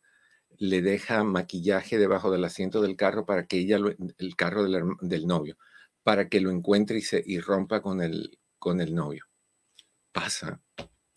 le 0.59 0.83
deja 0.83 1.23
maquillaje 1.23 1.97
debajo 1.97 2.33
del 2.33 2.45
asiento 2.45 2.83
del 2.83 2.97
carro 2.97 3.25
para 3.27 3.47
que 3.47 3.59
ella, 3.59 3.79
el 4.19 4.35
carro 4.35 4.65
del, 4.65 5.27
novio, 5.29 5.57
para 6.03 6.29
que 6.29 6.41
lo 6.41 6.51
encuentre 6.51 6.99
y, 6.99 7.03
se, 7.03 7.23
y 7.25 7.39
rompa 7.39 7.81
con 7.81 8.03
el, 8.03 8.41
con 8.59 8.81
el 8.81 8.93
novio. 8.93 9.27
Pasa. 10.11 10.61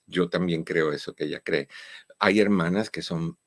Yo 0.05 0.29
también 0.29 0.63
creo 0.63 0.93
eso 0.93 1.15
que 1.15 1.23
ella 1.23 1.39
cree. 1.39 1.69
Hay 2.19 2.39
hermanas 2.39 2.91
que 2.91 3.01
son 3.01 3.39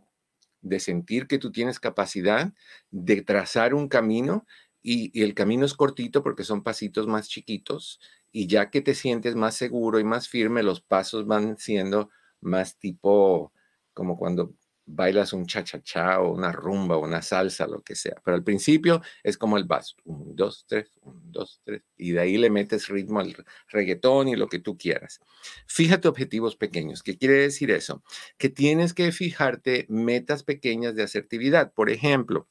de 0.60 0.80
sentir 0.80 1.26
que 1.26 1.38
tú 1.38 1.50
tienes 1.50 1.80
capacidad, 1.80 2.52
de 2.90 3.22
trazar 3.22 3.72
un 3.72 3.88
camino 3.88 4.44
y, 4.82 5.10
y, 5.18 5.22
el 5.22 5.34
camino 5.34 5.64
es 5.64 5.72
cortito 5.72 6.22
porque 6.22 6.44
son 6.44 6.62
pasitos 6.62 7.06
más 7.06 7.28
chiquitos 7.28 8.00
y 8.32 8.46
ya 8.48 8.70
que 8.70 8.82
te 8.82 8.94
sientes 8.94 9.34
más 9.34 9.54
seguro 9.54 9.98
y 9.98 10.04
más 10.04 10.28
firme, 10.28 10.62
los 10.62 10.82
pasos 10.82 11.26
van 11.26 11.56
siendo 11.56 12.10
más 12.40 12.78
tipo 12.78 13.52
como 13.94 14.18
cuando 14.18 14.54
bailas 14.94 15.32
un 15.32 15.46
cha-cha-cha 15.46 16.20
o 16.20 16.32
una 16.32 16.52
rumba 16.52 16.96
o 16.96 17.04
una 17.04 17.22
salsa, 17.22 17.66
lo 17.66 17.82
que 17.82 17.94
sea. 17.94 18.16
Pero 18.24 18.36
al 18.36 18.44
principio 18.44 19.02
es 19.22 19.38
como 19.38 19.56
el 19.56 19.64
vaso. 19.64 19.96
Un, 20.04 20.34
dos, 20.36 20.64
tres, 20.68 20.90
un, 21.02 21.32
dos, 21.32 21.60
tres. 21.64 21.82
Y 21.96 22.12
de 22.12 22.20
ahí 22.20 22.36
le 22.38 22.50
metes 22.50 22.88
ritmo 22.88 23.20
al 23.20 23.36
reggaetón 23.68 24.28
y 24.28 24.36
lo 24.36 24.48
que 24.48 24.58
tú 24.58 24.76
quieras. 24.76 25.20
Fíjate 25.66 26.08
objetivos 26.08 26.56
pequeños. 26.56 27.02
¿Qué 27.02 27.16
quiere 27.16 27.34
decir 27.34 27.70
eso? 27.70 28.02
Que 28.38 28.48
tienes 28.48 28.94
que 28.94 29.12
fijarte 29.12 29.86
metas 29.88 30.42
pequeñas 30.42 30.94
de 30.94 31.02
asertividad. 31.02 31.72
Por 31.72 31.90
ejemplo, 31.90 32.48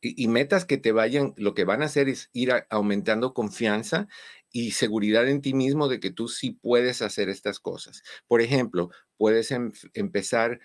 y, 0.00 0.28
metas 0.28 0.64
que 0.64 0.78
te 0.78 0.92
vayan, 0.92 1.34
lo 1.36 1.54
que 1.54 1.64
van 1.64 1.82
a 1.82 1.86
hacer 1.86 2.08
es 2.08 2.30
ir 2.32 2.52
aumentando 2.70 3.34
confianza 3.34 4.08
y 4.52 4.72
seguridad 4.72 5.28
en 5.28 5.40
ti 5.42 5.54
mismo 5.54 5.88
de 5.88 6.00
que 6.00 6.10
tú 6.10 6.28
sí 6.28 6.52
puedes 6.52 7.02
hacer 7.02 7.28
estas 7.28 7.58
cosas. 7.60 8.02
Por 8.26 8.40
ejemplo, 8.40 8.90
puedes 9.16 9.50
em, 9.50 9.72
empezar 9.94 10.60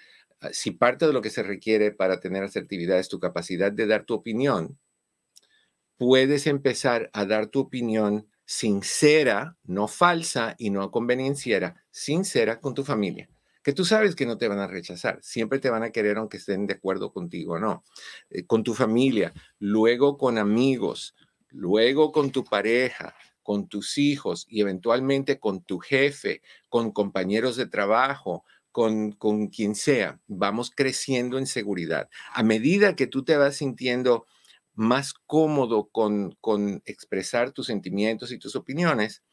si 0.51 0.71
parte 0.71 1.05
de 1.07 1.13
lo 1.13 1.21
que 1.21 1.29
se 1.29 1.43
requiere 1.43 1.91
para 1.91 2.19
tener 2.19 2.43
asertividad 2.43 2.99
es 2.99 3.09
tu 3.09 3.19
capacidad 3.19 3.71
de 3.71 3.85
dar 3.87 4.05
tu 4.05 4.13
opinión, 4.13 4.79
puedes 5.97 6.47
empezar 6.47 7.09
a 7.13 7.25
dar 7.25 7.47
tu 7.47 7.59
opinión 7.59 8.27
sincera, 8.45 9.55
no 9.63 9.87
falsa 9.87 10.55
y 10.57 10.71
no 10.71 10.91
convenienciera, 10.91 11.85
sincera 11.91 12.59
con 12.59 12.73
tu 12.73 12.83
familia, 12.83 13.29
que 13.63 13.71
tú 13.71 13.85
sabes 13.85 14.15
que 14.15 14.25
no 14.25 14.37
te 14.37 14.47
van 14.47 14.59
a 14.59 14.67
rechazar, 14.67 15.19
siempre 15.21 15.59
te 15.59 15.69
van 15.69 15.83
a 15.83 15.91
querer 15.91 16.17
aunque 16.17 16.37
estén 16.37 16.67
de 16.67 16.73
acuerdo 16.73 17.13
contigo 17.13 17.53
o 17.53 17.59
no, 17.59 17.83
eh, 18.29 18.45
con 18.45 18.63
tu 18.63 18.73
familia, 18.73 19.31
luego 19.59 20.17
con 20.17 20.37
amigos, 20.37 21.15
luego 21.49 22.11
con 22.11 22.31
tu 22.31 22.43
pareja, 22.43 23.15
con 23.43 23.67
tus 23.67 23.97
hijos 23.97 24.45
y 24.49 24.61
eventualmente 24.61 25.39
con 25.39 25.63
tu 25.63 25.79
jefe, 25.79 26.41
con 26.67 26.91
compañeros 26.91 27.55
de 27.55 27.67
trabajo, 27.67 28.43
con, 28.71 29.11
con 29.11 29.47
quien 29.47 29.75
sea, 29.75 30.19
vamos 30.27 30.71
creciendo 30.73 31.37
en 31.37 31.47
seguridad. 31.47 32.09
A 32.33 32.43
medida 32.43 32.95
que 32.95 33.07
tú 33.07 33.23
te 33.23 33.37
vas 33.37 33.57
sintiendo 33.57 34.25
más 34.73 35.13
cómodo 35.13 35.89
con, 35.89 36.37
con 36.41 36.81
expresar 36.85 37.51
tus 37.51 37.67
sentimientos 37.67 38.31
y 38.31 38.37
tus 38.37 38.55
opiniones, 38.55 39.23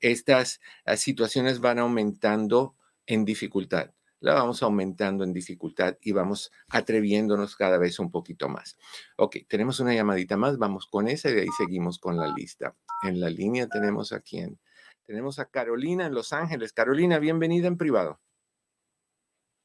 estas 0.00 0.60
ah, 0.84 0.96
situaciones 0.96 1.60
van 1.60 1.78
aumentando 1.78 2.76
en 3.06 3.24
dificultad. 3.24 3.90
La 4.20 4.34
vamos 4.34 4.62
aumentando 4.64 5.22
en 5.22 5.32
dificultad 5.32 5.96
y 6.00 6.10
vamos 6.10 6.50
atreviéndonos 6.68 7.54
cada 7.54 7.78
vez 7.78 8.00
un 8.00 8.10
poquito 8.10 8.48
más. 8.48 8.76
Ok, 9.16 9.36
tenemos 9.48 9.78
una 9.78 9.94
llamadita 9.94 10.36
más, 10.36 10.58
vamos 10.58 10.86
con 10.86 11.06
esa 11.06 11.30
y 11.30 11.38
ahí 11.38 11.48
seguimos 11.56 11.98
con 12.00 12.16
la 12.16 12.26
lista. 12.34 12.74
En 13.04 13.20
la 13.20 13.30
línea 13.30 13.68
tenemos 13.68 14.12
a 14.12 14.20
quién. 14.20 14.58
Tenemos 15.06 15.38
a 15.38 15.46
Carolina 15.46 16.06
en 16.06 16.14
Los 16.14 16.32
Ángeles. 16.32 16.72
Carolina, 16.72 17.18
bienvenida 17.18 17.68
en 17.68 17.78
privado. 17.78 18.20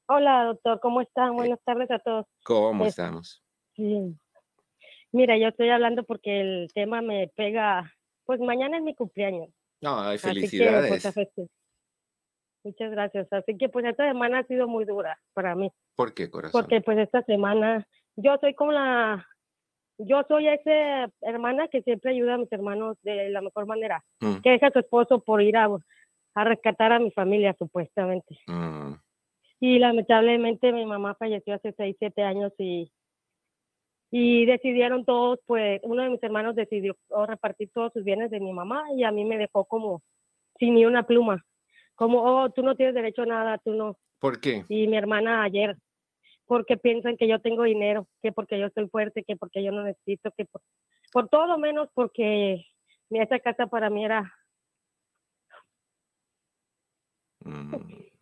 Hola, 0.07 0.45
doctor, 0.45 0.79
¿cómo 0.81 1.01
están? 1.01 1.29
Eh, 1.29 1.35
Buenas 1.35 1.59
tardes 1.63 1.89
a 1.91 1.99
todos. 1.99 2.25
¿Cómo 2.43 2.85
estamos? 2.85 3.43
Sí. 3.75 4.15
Mira, 5.11 5.37
yo 5.37 5.47
estoy 5.47 5.69
hablando 5.69 6.03
porque 6.03 6.41
el 6.41 6.67
tema 6.73 7.01
me 7.01 7.31
pega, 7.35 7.91
pues 8.25 8.39
mañana 8.39 8.77
es 8.77 8.83
mi 8.83 8.95
cumpleaños. 8.95 9.49
No, 9.81 9.99
hay 9.99 10.17
pues, 10.17 10.33
felicidades. 10.33 11.05
muchas 12.63 12.91
gracias. 12.91 13.27
Así 13.31 13.57
que 13.57 13.69
pues 13.69 13.85
esta 13.85 14.07
semana 14.07 14.39
ha 14.39 14.43
sido 14.43 14.67
muy 14.67 14.85
dura 14.85 15.19
para 15.33 15.55
mí. 15.55 15.71
¿Por 15.95 16.13
qué, 16.13 16.29
corazón? 16.29 16.59
Porque 16.61 16.81
pues 16.81 16.97
esta 16.97 17.21
semana 17.23 17.87
yo 18.15 18.35
soy 18.41 18.55
como 18.55 18.71
la, 18.71 19.25
yo 19.97 20.23
soy 20.27 20.47
esa 20.47 21.09
hermana 21.21 21.67
que 21.69 21.81
siempre 21.81 22.11
ayuda 22.11 22.35
a 22.35 22.39
mis 22.39 22.51
hermanos 22.51 22.97
de 23.03 23.29
la 23.29 23.41
mejor 23.41 23.67
manera, 23.67 24.03
mm. 24.19 24.41
que 24.41 24.51
deja 24.51 24.67
a 24.67 24.71
su 24.71 24.79
esposo 24.79 25.23
por 25.23 25.41
ir 25.41 25.57
a, 25.57 25.69
a 26.35 26.43
rescatar 26.43 26.91
a 26.91 26.99
mi 26.99 27.11
familia 27.11 27.55
supuestamente. 27.57 28.37
Mm. 28.47 28.93
Y 29.65 29.79
lamentablemente 29.79 30.73
mi 30.73 30.85
mamá 30.85 31.15
falleció 31.15 31.53
hace 31.53 31.71
6, 31.71 31.95
7 31.97 32.21
años 32.21 32.51
y 32.57 32.91
y 34.11 34.45
decidieron 34.45 35.05
todos, 35.05 35.39
pues 35.47 35.79
uno 35.83 36.03
de 36.03 36.09
mis 36.09 36.21
hermanos 36.21 36.53
decidió 36.53 36.97
repartir 37.25 37.71
todos 37.73 37.93
sus 37.93 38.03
bienes 38.03 38.29
de 38.29 38.41
mi 38.41 38.51
mamá 38.51 38.83
y 38.93 39.05
a 39.05 39.11
mí 39.11 39.23
me 39.23 39.37
dejó 39.37 39.63
como 39.63 40.03
sin 40.59 40.75
ni 40.75 40.85
una 40.85 41.07
pluma, 41.07 41.45
como, 41.95 42.21
oh, 42.21 42.49
tú 42.51 42.61
no 42.61 42.75
tienes 42.75 42.93
derecho 42.93 43.21
a 43.21 43.25
nada, 43.25 43.57
tú 43.59 43.73
no. 43.73 43.97
¿Por 44.19 44.41
qué? 44.41 44.65
Y 44.67 44.85
mi 44.87 44.97
hermana 44.97 45.43
ayer, 45.43 45.77
porque 46.45 46.75
piensan 46.75 47.15
que 47.15 47.29
yo 47.29 47.39
tengo 47.39 47.63
dinero, 47.63 48.05
que 48.21 48.33
porque 48.33 48.59
yo 48.59 48.65
estoy 48.65 48.89
fuerte, 48.89 49.23
que 49.23 49.37
porque 49.37 49.63
yo 49.63 49.71
no 49.71 49.81
necesito, 49.83 50.29
que 50.37 50.43
por, 50.43 50.61
por 51.13 51.29
todo 51.29 51.57
menos 51.57 51.87
porque 51.93 52.65
esa 53.09 53.39
casa 53.39 53.67
para 53.67 53.89
mí 53.89 54.03
era... 54.03 54.29
Mm. 57.45 58.12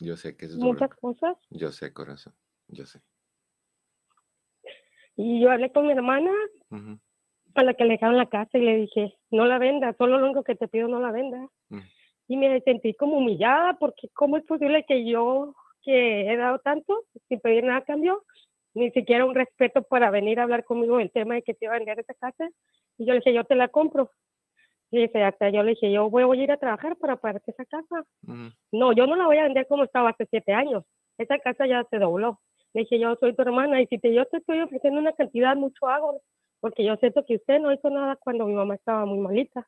Yo 0.00 0.16
sé 0.16 0.36
que 0.36 0.46
es 0.46 0.56
Muchas 0.56 0.94
cosas. 0.94 1.36
Yo 1.50 1.70
sé, 1.70 1.92
corazón, 1.92 2.34
yo 2.68 2.86
sé. 2.86 3.00
Y 5.16 5.40
yo 5.40 5.50
hablé 5.50 5.70
con 5.70 5.86
mi 5.86 5.92
hermana, 5.92 6.32
a 7.54 7.62
la 7.62 7.74
que 7.74 7.84
le 7.84 7.92
dejaron 7.92 8.16
la 8.16 8.28
casa, 8.28 8.56
y 8.56 8.62
le 8.62 8.76
dije, 8.76 9.18
no 9.30 9.44
la 9.44 9.58
venda, 9.58 9.94
solo 9.98 10.18
lo 10.18 10.24
único 10.26 10.44
que 10.44 10.54
te 10.54 10.68
pido, 10.68 10.88
no 10.88 11.00
la 11.00 11.12
venda. 11.12 11.46
Y 12.26 12.36
me 12.36 12.60
sentí 12.62 12.94
como 12.94 13.18
humillada, 13.18 13.76
porque 13.78 14.08
¿cómo 14.14 14.36
es 14.36 14.44
posible 14.44 14.84
que 14.86 15.04
yo, 15.04 15.54
que 15.82 16.30
he 16.30 16.36
dado 16.36 16.60
tanto, 16.60 17.04
sin 17.28 17.40
pedir 17.40 17.64
nada 17.64 17.80
a 17.80 17.84
cambio, 17.84 18.24
ni 18.72 18.90
siquiera 18.92 19.26
un 19.26 19.34
respeto 19.34 19.82
para 19.82 20.10
venir 20.10 20.40
a 20.40 20.44
hablar 20.44 20.64
conmigo 20.64 20.96
del 20.98 21.10
tema 21.10 21.34
de 21.34 21.42
que 21.42 21.54
te 21.54 21.66
iba 21.66 21.74
a 21.74 21.78
vender 21.78 21.98
esa 21.98 22.14
casa? 22.14 22.48
Y 22.96 23.04
yo 23.04 23.12
le 23.12 23.18
dije, 23.18 23.34
yo 23.34 23.44
te 23.44 23.56
la 23.56 23.68
compro. 23.68 24.10
Y 24.90 25.02
dice, 25.02 25.22
hasta 25.22 25.50
yo 25.50 25.62
le 25.62 25.70
dije, 25.70 25.92
yo 25.92 26.10
voy, 26.10 26.38
a 26.38 26.42
ir 26.42 26.50
a 26.50 26.56
trabajar 26.56 26.96
para 26.96 27.16
pagarte 27.16 27.52
esa 27.52 27.64
casa. 27.64 28.04
No, 28.72 28.92
yo 28.92 29.06
no 29.06 29.14
la 29.16 29.26
voy 29.26 29.38
a 29.38 29.44
vender 29.44 29.66
como 29.68 29.84
estaba 29.84 30.10
hace 30.10 30.26
siete 30.26 30.52
años. 30.52 30.84
Esa 31.16 31.38
casa 31.38 31.66
ya 31.66 31.84
se 31.90 31.98
dobló. 31.98 32.40
Le 32.72 32.82
dije, 32.82 32.98
yo 32.98 33.14
soy 33.16 33.34
tu 33.34 33.42
hermana 33.42 33.80
y 33.80 33.86
si 33.86 33.98
te, 33.98 34.12
yo 34.12 34.24
te 34.26 34.38
estoy 34.38 34.60
ofreciendo 34.60 35.00
una 35.00 35.12
cantidad, 35.12 35.54
mucho 35.56 35.88
hago, 35.88 36.22
porque 36.60 36.84
yo 36.84 36.96
siento 36.96 37.24
que 37.24 37.36
usted 37.36 37.60
no 37.60 37.72
hizo 37.72 37.88
nada 37.90 38.16
cuando 38.16 38.46
mi 38.46 38.54
mamá 38.54 38.74
estaba 38.74 39.04
muy 39.04 39.18
malita. 39.18 39.66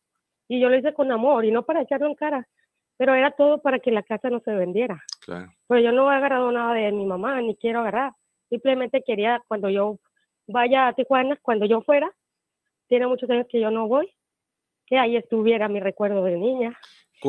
Y 0.48 0.60
yo 0.60 0.68
lo 0.68 0.76
hice 0.76 0.92
con 0.92 1.10
amor 1.12 1.44
y 1.44 1.52
no 1.52 1.64
para 1.64 1.82
echarlo 1.82 2.08
en 2.08 2.14
cara, 2.14 2.48
pero 2.96 3.14
era 3.14 3.30
todo 3.30 3.62
para 3.62 3.78
que 3.78 3.90
la 3.90 4.02
casa 4.02 4.28
no 4.28 4.40
se 4.40 4.52
vendiera. 4.52 5.02
Claro. 5.24 5.52
Pues 5.66 5.84
yo 5.84 5.92
no 5.92 6.12
he 6.12 6.16
agarrado 6.16 6.50
nada 6.50 6.74
de 6.74 6.90
mi 6.92 7.06
mamá, 7.06 7.40
ni 7.40 7.56
quiero 7.56 7.80
agarrar. 7.80 8.12
Simplemente 8.48 9.02
quería, 9.02 9.42
cuando 9.48 9.70
yo 9.70 9.98
vaya 10.46 10.88
a 10.88 10.92
Tijuana, 10.92 11.38
cuando 11.42 11.64
yo 11.64 11.80
fuera, 11.82 12.12
tiene 12.88 13.06
muchos 13.06 13.30
años 13.30 13.46
que 13.48 13.60
yo 13.60 13.70
no 13.70 13.88
voy, 13.88 14.12
que 14.92 14.98
ahí 14.98 15.16
estuviera 15.16 15.70
mi 15.70 15.80
recuerdo 15.80 16.22
de 16.22 16.36
niña. 16.36 16.78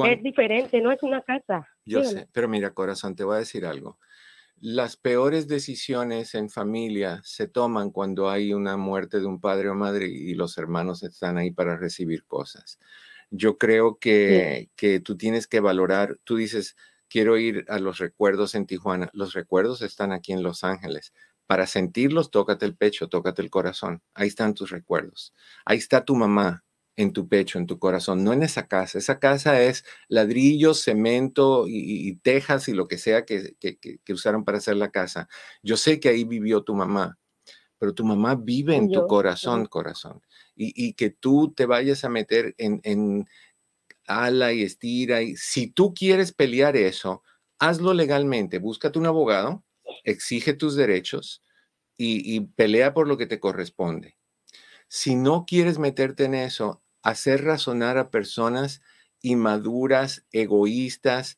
Es 0.05 0.21
diferente, 0.21 0.81
no 0.81 0.91
es 0.91 1.01
una 1.01 1.21
casa. 1.21 1.65
Yo 1.85 2.03
sé, 2.03 2.27
pero 2.33 2.49
mira, 2.49 2.73
corazón, 2.73 3.15
te 3.15 3.23
voy 3.23 3.37
a 3.37 3.39
decir 3.39 3.65
algo 3.65 3.97
las 4.65 4.95
peores 4.95 5.49
decisiones 5.49 6.35
en 6.35 6.49
familia 6.49 7.19
se 7.25 7.49
toman 7.49 7.91
cuando 7.91 8.29
hay 8.29 8.53
una 8.53 8.77
muerte 8.77 9.19
de 9.19 9.25
un 9.25 9.41
padre 9.41 9.67
o 9.67 9.75
madre 9.75 10.07
y 10.07 10.35
los 10.35 10.57
hermanos 10.57 11.03
están 11.03 11.37
ahí 11.37 11.51
para 11.51 11.75
recibir 11.75 12.23
cosas. 12.23 12.79
Yo 13.29 13.57
creo 13.57 13.97
que, 13.99 14.69
que 14.77 15.01
tú 15.01 15.17
tienes 15.17 15.47
que 15.47 15.59
valorar, 15.59 16.17
tú 16.23 16.37
dices, 16.37 16.77
quiero 17.09 17.37
ir 17.37 17.65
a 17.67 17.77
los 17.77 17.97
recuerdos 17.97 18.55
en 18.55 18.65
Tijuana. 18.65 19.09
Los 19.11 19.33
recuerdos 19.33 19.81
están 19.81 20.13
aquí 20.13 20.31
en 20.31 20.43
Los 20.43 20.63
Ángeles. 20.63 21.11
Para 21.45 21.67
sentirlos, 21.67 22.31
tócate 22.31 22.65
el 22.65 22.77
pecho, 22.77 23.09
tócate 23.09 23.41
el 23.41 23.49
corazón. 23.49 24.01
Ahí 24.13 24.29
están 24.29 24.53
tus 24.53 24.69
recuerdos. 24.69 25.33
Ahí 25.65 25.77
está 25.77 26.05
tu 26.05 26.15
mamá, 26.15 26.63
en 26.95 27.11
tu 27.13 27.27
pecho, 27.27 27.57
en 27.57 27.65
tu 27.65 27.79
corazón, 27.79 28.23
no 28.23 28.33
en 28.33 28.43
esa 28.43 28.67
casa. 28.67 28.97
Esa 28.99 29.19
casa 29.19 29.61
es 29.61 29.83
ladrillo, 30.07 30.73
cemento 30.73 31.65
y, 31.67 32.15
tejas 32.17 32.67
y 32.67 32.73
lo 32.73 32.87
que 32.87 32.97
sea 32.97 33.25
que, 33.25 33.55
usaron 34.09 34.43
para 34.45 34.59
hacer 34.59 34.75
la 34.75 34.91
casa. 34.91 35.27
Yo 35.63 35.77
sé 35.77 35.99
que 35.99 36.09
ahí 36.09 36.23
vivió 36.23 36.63
tu 36.63 36.75
mamá, 36.75 37.17
pero 37.79 37.93
tu 37.93 38.05
mamá 38.05 38.35
vive 38.35 38.75
en 38.75 38.91
tu 38.91 39.07
corazón, 39.07 39.65
corazón. 39.65 40.21
Y, 40.55 40.93
que 40.93 41.09
tú 41.09 41.53
te 41.55 41.65
vayas 41.65 42.03
a 42.03 42.09
meter 42.09 42.53
en, 42.57 42.79
en 42.83 43.27
ala 44.07 44.53
y 44.53 44.63
estira. 44.63 45.21
Y 45.21 45.35
si 45.35 45.67
tú 45.67 45.93
quieres 45.93 46.31
pelear 46.31 46.77
eso, 46.77 47.23
hazlo 47.59 47.93
legalmente. 47.93 48.59
Búscate 48.59 48.99
un 48.99 49.07
abogado, 49.07 49.63
exige 50.03 50.53
tus 50.53 50.75
derechos 50.75 51.41
y 51.97 52.41
pelea 52.41 52.93
por 52.93 53.07
lo 53.07 53.17
que 53.17 53.27
te 53.27 53.39
corresponde. 53.39 54.17
Si 54.95 55.15
no 55.15 55.45
quieres 55.47 55.79
meterte 55.79 56.25
en 56.25 56.35
eso, 56.35 56.82
hacer 57.03 57.43
razonar 57.43 57.97
a 57.97 58.09
personas 58.09 58.81
inmaduras, 59.21 60.25
egoístas. 60.31 61.37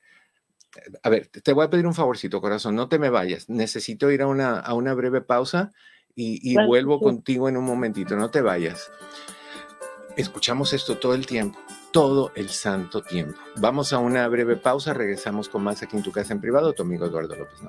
A 1.03 1.09
ver, 1.09 1.27
te 1.27 1.53
voy 1.53 1.65
a 1.65 1.69
pedir 1.69 1.87
un 1.87 1.93
favorcito, 1.93 2.41
corazón, 2.41 2.75
no 2.75 2.87
te 2.87 2.99
me 2.99 3.09
vayas. 3.09 3.49
Necesito 3.49 4.11
ir 4.11 4.21
a 4.21 4.27
una, 4.27 4.59
a 4.59 4.73
una 4.73 4.93
breve 4.93 5.21
pausa 5.21 5.71
y, 6.15 6.55
vuelvo 6.65 6.99
contigo 6.99 7.49
en 7.49 7.57
un 7.57 7.65
momentito, 7.65 8.15
no 8.15 8.31
te 8.31 8.41
vayas. 8.41 8.91
Escuchamos 10.15 10.71
esto 10.71 10.97
todo 10.97 11.13
el 11.13 11.25
tiempo, 11.25 11.59
todo 11.91 12.31
el 12.35 12.49
santo 12.49 13.01
tiempo. 13.01 13.37
Vamos 13.57 13.91
a 13.91 13.97
una 13.97 14.25
breve 14.29 14.55
pausa, 14.55 14.93
regresamos 14.93 15.49
con 15.49 15.63
más 15.63 15.83
aquí 15.83 15.97
en 15.97 16.03
tu 16.03 16.11
casa 16.11 16.33
en 16.33 16.39
privado, 16.39 16.71
tu 16.71 16.83
amigo 16.83 17.05
Eduardo 17.05 17.35
López 17.35 17.59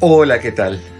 Hola, 0.00 0.38
¿qué 0.38 0.52
tal? 0.52 0.99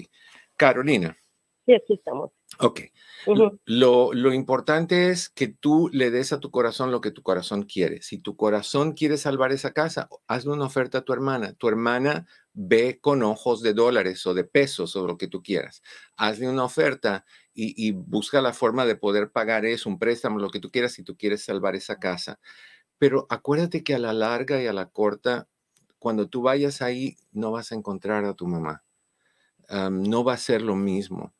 Carolina. 0.57 1.17
Sí, 1.65 1.73
aquí 1.73 1.93
estamos. 1.93 2.31
Ok. 2.61 2.81
lo, 3.65 4.13
lo, 4.13 4.33
importante 4.33 5.09
es 5.09 5.29
que 5.29 5.47
tú 5.47 5.89
le 5.93 6.11
des 6.11 6.33
a 6.33 6.39
tu 6.39 6.51
corazón 6.51 6.91
lo 6.91 6.99
que 6.99 7.11
tu 7.11 7.21
corazón 7.21 7.63
quiere. 7.63 8.01
Si 8.01 8.17
tu 8.17 8.35
corazón 8.35 8.93
quiere 8.93 9.17
salvar 9.17 9.51
esa 9.51 9.71
casa, 9.71 10.09
hazle 10.27 10.51
una 10.51 10.65
oferta 10.65 10.99
a 10.99 11.01
tu 11.01 11.13
hermana. 11.13 11.53
Tu 11.53 11.69
hermana 11.69 12.27
ve 12.53 12.99
con 12.99 13.23
ojos 13.23 13.61
de 13.61 13.73
dólares 13.73 14.25
o 14.27 14.33
de 14.33 14.43
pesos 14.43 14.95
o 14.95 15.07
lo 15.07 15.17
que 15.17 15.27
tú 15.27 15.41
quieras. 15.41 15.81
Hazle 16.17 16.49
una 16.49 16.65
oferta 16.65 17.25
y, 17.53 17.73
y 17.87 17.91
busca 17.91 18.41
la 18.41 18.53
forma 18.53 18.85
de 18.85 18.95
poder 18.95 19.31
pagar 19.31 19.65
eso, 19.65 19.89
un 19.89 19.99
préstamo, 19.99 20.39
lo 20.39 20.49
que 20.49 20.59
tú 20.59 20.69
quieras 20.69 20.93
si 20.93 21.03
tú 21.03 21.15
quieres 21.15 21.43
salvar 21.45 21.75
esa 21.75 21.97
casa. 21.97 22.39
Pero 22.97 23.25
acuérdate 23.29 23.83
que 23.83 23.95
a 23.95 23.99
la 23.99 24.11
larga 24.11 24.61
y 24.61 24.67
a 24.67 24.73
la 24.73 24.89
corta, 24.89 25.47
cuando 25.97 26.27
tú 26.27 26.41
vayas 26.41 26.81
ahí, 26.81 27.15
no 27.31 27.51
vas 27.51 27.71
a 27.71 27.75
encontrar 27.75 28.25
a 28.25 28.33
tu 28.33 28.47
mamá. 28.47 28.83
no 29.69 30.23
va 30.23 30.33
a 30.33 30.37
ser 30.37 30.61
lo 30.61 30.75
mismo. 30.75 31.33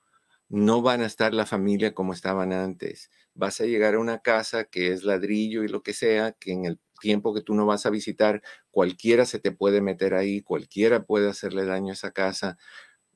No 0.49 0.81
van 0.81 1.01
a 1.01 1.05
estar 1.05 1.33
la 1.33 1.45
familia 1.45 1.93
como 1.93 2.13
estaban 2.13 2.53
antes. 2.53 3.11
Vas 3.35 3.61
a 3.61 3.65
llegar 3.65 3.93
a 3.95 3.99
una 3.99 4.19
casa 4.19 4.65
que 4.65 4.91
es 4.91 5.03
ladrillo 5.03 5.63
y 5.63 5.67
lo 5.67 5.83
que 5.83 5.93
sea, 5.93 6.31
que 6.33 6.51
en 6.51 6.65
el 6.65 6.79
tiempo 6.99 7.33
que 7.33 7.41
tú 7.41 7.53
no 7.53 7.65
vas 7.67 7.85
a 7.85 7.91
visitar, 7.91 8.41
cualquiera 8.71 9.25
se 9.25 9.39
te 9.39 9.51
puede 9.51 9.81
meter 9.81 10.15
ahí, 10.15 10.41
cualquiera 10.41 11.05
puede 11.05 11.29
hacerle 11.29 11.65
daño 11.65 11.91
a 11.91 11.93
esa 11.93 12.11
casa. 12.11 12.57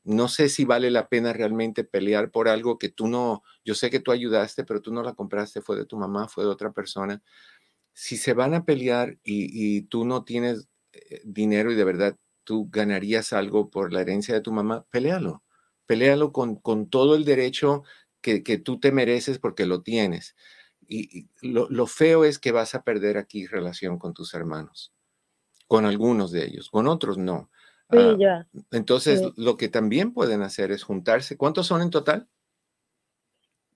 No 0.03 0.27
sé 0.27 0.49
si 0.49 0.65
vale 0.65 0.91
la 0.91 1.09
pena 1.09 1.33
realmente 1.33 1.83
pelear 1.83 2.31
por 2.31 2.49
algo 2.49 2.77
que 2.77 2.89
tú 2.89 3.07
no, 3.07 3.43
yo 3.65 3.75
sé 3.75 3.89
que 3.89 3.99
tú 3.99 4.11
ayudaste, 4.11 4.63
pero 4.65 4.81
tú 4.81 4.93
no 4.93 5.03
la 5.03 5.13
compraste, 5.13 5.61
fue 5.61 5.77
de 5.77 5.85
tu 5.85 5.97
mamá, 5.97 6.27
fue 6.27 6.43
de 6.43 6.51
otra 6.51 6.71
persona. 6.73 7.23
Si 7.93 8.17
se 8.17 8.33
van 8.33 8.53
a 8.53 8.65
pelear 8.65 9.17
y, 9.23 9.83
tú 9.83 10.05
no 10.05 10.23
tienes 10.25 10.67
eh, 10.93 11.21
dinero 11.25 11.71
y 11.71 11.75
de 11.75 11.83
verdad 11.85 12.17
tú 12.43 12.69
ganarías 12.71 13.33
algo 13.33 13.69
por 13.71 13.93
la 13.93 14.01
herencia 14.01 14.35
de 14.35 14.41
tu 14.41 14.51
mamá, 14.51 14.85
pelealo. 14.91 15.43
Pelealo 15.85 16.31
con, 16.31 16.55
con 16.55 16.89
todo 16.89 17.15
el 17.15 17.25
derecho 17.25 17.83
que, 18.21 18.43
que 18.43 18.57
tú 18.57 18.79
te 18.79 18.91
mereces 18.91 19.39
porque 19.39 19.65
lo 19.65 19.81
tienes 19.81 20.35
y, 20.87 21.27
lo, 21.41 21.87
feo 21.87 22.25
es 22.25 22.39
que 22.39 22.51
vas 22.51 22.75
a 22.75 22.83
perder 22.83 23.17
aquí 23.17 23.47
relación 23.47 23.97
con 23.97 24.13
tus 24.13 24.33
hermanos, 24.33 24.93
con 25.67 25.85
algunos 25.85 26.31
de 26.31 26.45
ellos, 26.45 26.69
con 26.69 26.87
otros 26.87 27.17
no. 27.17 27.49
Sí, 27.91 27.97
ah. 28.25 28.45
Entonces, 28.71 29.21
lo 29.37 29.57
que 29.57 29.67
también 29.67 30.13
pueden 30.13 30.41
hacer 30.41 30.71
es 30.71 30.83
juntarse. 30.83 31.37
¿Cuántos 31.37 31.67
son 31.67 31.81
en 31.81 31.89
total? 31.89 32.27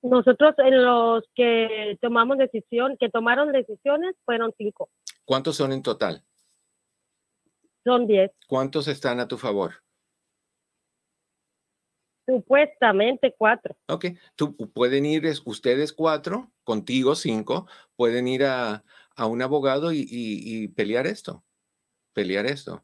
Nosotros 0.01 0.55
en 0.59 0.83
los 0.83 1.23
que 1.35 1.97
tomamos 2.01 2.37
decisión, 2.37 2.97
que 2.99 3.09
tomaron 3.09 3.51
decisiones, 3.51 4.15
fueron 4.25 4.53
cinco. 4.57 4.89
¿Cuántos 5.25 5.55
son 5.57 5.73
en 5.73 5.81
total? 5.81 6.23
Son 7.83 8.07
diez. 8.07 8.31
¿Cuántos 8.47 8.87
están 8.87 9.19
a 9.19 9.27
tu 9.27 9.37
favor? 9.37 9.83
Supuestamente 12.27 13.33
cuatro. 13.37 13.77
Ok, 13.87 14.07
tú 14.35 14.57
pueden 14.73 15.05
ir 15.05 15.25
ustedes 15.45 15.93
cuatro, 15.93 16.51
contigo 16.65 17.15
cinco, 17.15 17.67
pueden 17.95 18.27
ir 18.27 18.43
a, 18.43 18.83
un 19.17 19.41
abogado 19.41 19.91
y, 19.93 20.67
pelear 20.75 21.07
esto, 21.07 21.45
pelear 22.13 22.45
esto. 22.45 22.83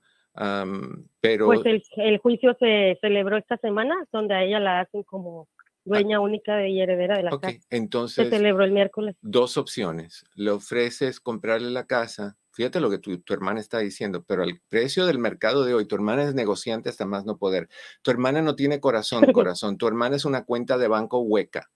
pero... 1.20 1.48
Pues 1.48 1.62
el, 1.98 2.18
juicio 2.20 2.56
se 2.58 2.98
celebró 3.02 3.36
esta 3.36 3.58
semana, 3.58 3.96
donde 4.14 4.34
a 4.34 4.44
ella 4.44 4.62
la 4.62 4.80
hacen 4.80 5.04
como 5.04 5.50
dueña 5.84 6.22
única 6.22 6.56
de 6.56 6.70
y 6.70 6.80
heredera 6.80 7.18
de 7.18 7.24
la 7.24 7.38
casa. 7.38 7.60
Entonces, 7.70 8.30
se 8.30 8.38
celebró 8.38 8.64
el 8.64 8.72
miércoles. 8.72 9.18
Dos 9.22 9.58
opciones. 9.58 10.24
Le 10.36 10.52
ofreces 10.52 11.20
comprarle 11.20 11.70
la 11.70 11.86
casa 11.86 12.38
Fíjate 12.54 12.80
lo 12.80 12.92
que 12.92 13.00
tu, 13.00 13.20
hermana 13.34 13.60
está 13.60 13.80
diciendo, 13.80 14.24
pero 14.24 14.44
el 14.44 14.62
precio 14.70 15.08
del 15.08 15.18
mercado 15.18 15.66
de 15.66 15.74
hoy, 15.74 15.86
tu 15.86 15.96
hermana 15.96 16.24
es 16.24 16.36
negociante 16.36 16.88
hasta 16.88 17.06
más 17.06 17.26
no 17.26 17.38
poder. 17.38 17.68
Tu 18.04 18.12
hermana 18.12 18.44
no 18.44 18.56
tiene 18.56 18.80
corazón, 18.80 19.24
corazón. 19.34 19.78
Tu 19.78 19.88
hermana 19.88 20.16
es 20.16 20.26
una 20.26 20.46
cuenta 20.46 20.78
de 20.78 20.88
banco 20.88 21.20
hueca. 21.20 21.72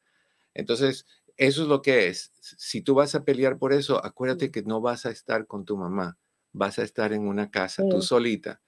Entonces, 0.53 1.07
eso 1.35 1.63
es 1.63 1.67
lo 1.67 1.81
que 1.81 2.07
es. 2.07 2.31
Si 2.41 2.81
tú 2.81 2.93
vas 2.93 3.15
a 3.15 3.23
pelear 3.23 3.57
por 3.57 3.73
eso, 3.73 4.03
acuérdate 4.05 4.51
que 4.51 4.61
no 4.61 4.79
vas 4.79 5.07
a 5.07 5.09
estar 5.09 5.47
con 5.47 5.65
tu 5.65 5.77
mamá, 5.77 6.19
vas 6.53 6.77
a 6.77 6.83
estar 6.83 7.11
en 7.11 7.27
una 7.27 7.49
casa, 7.49 7.83
tú 7.89 8.01
solita. 8.03 8.61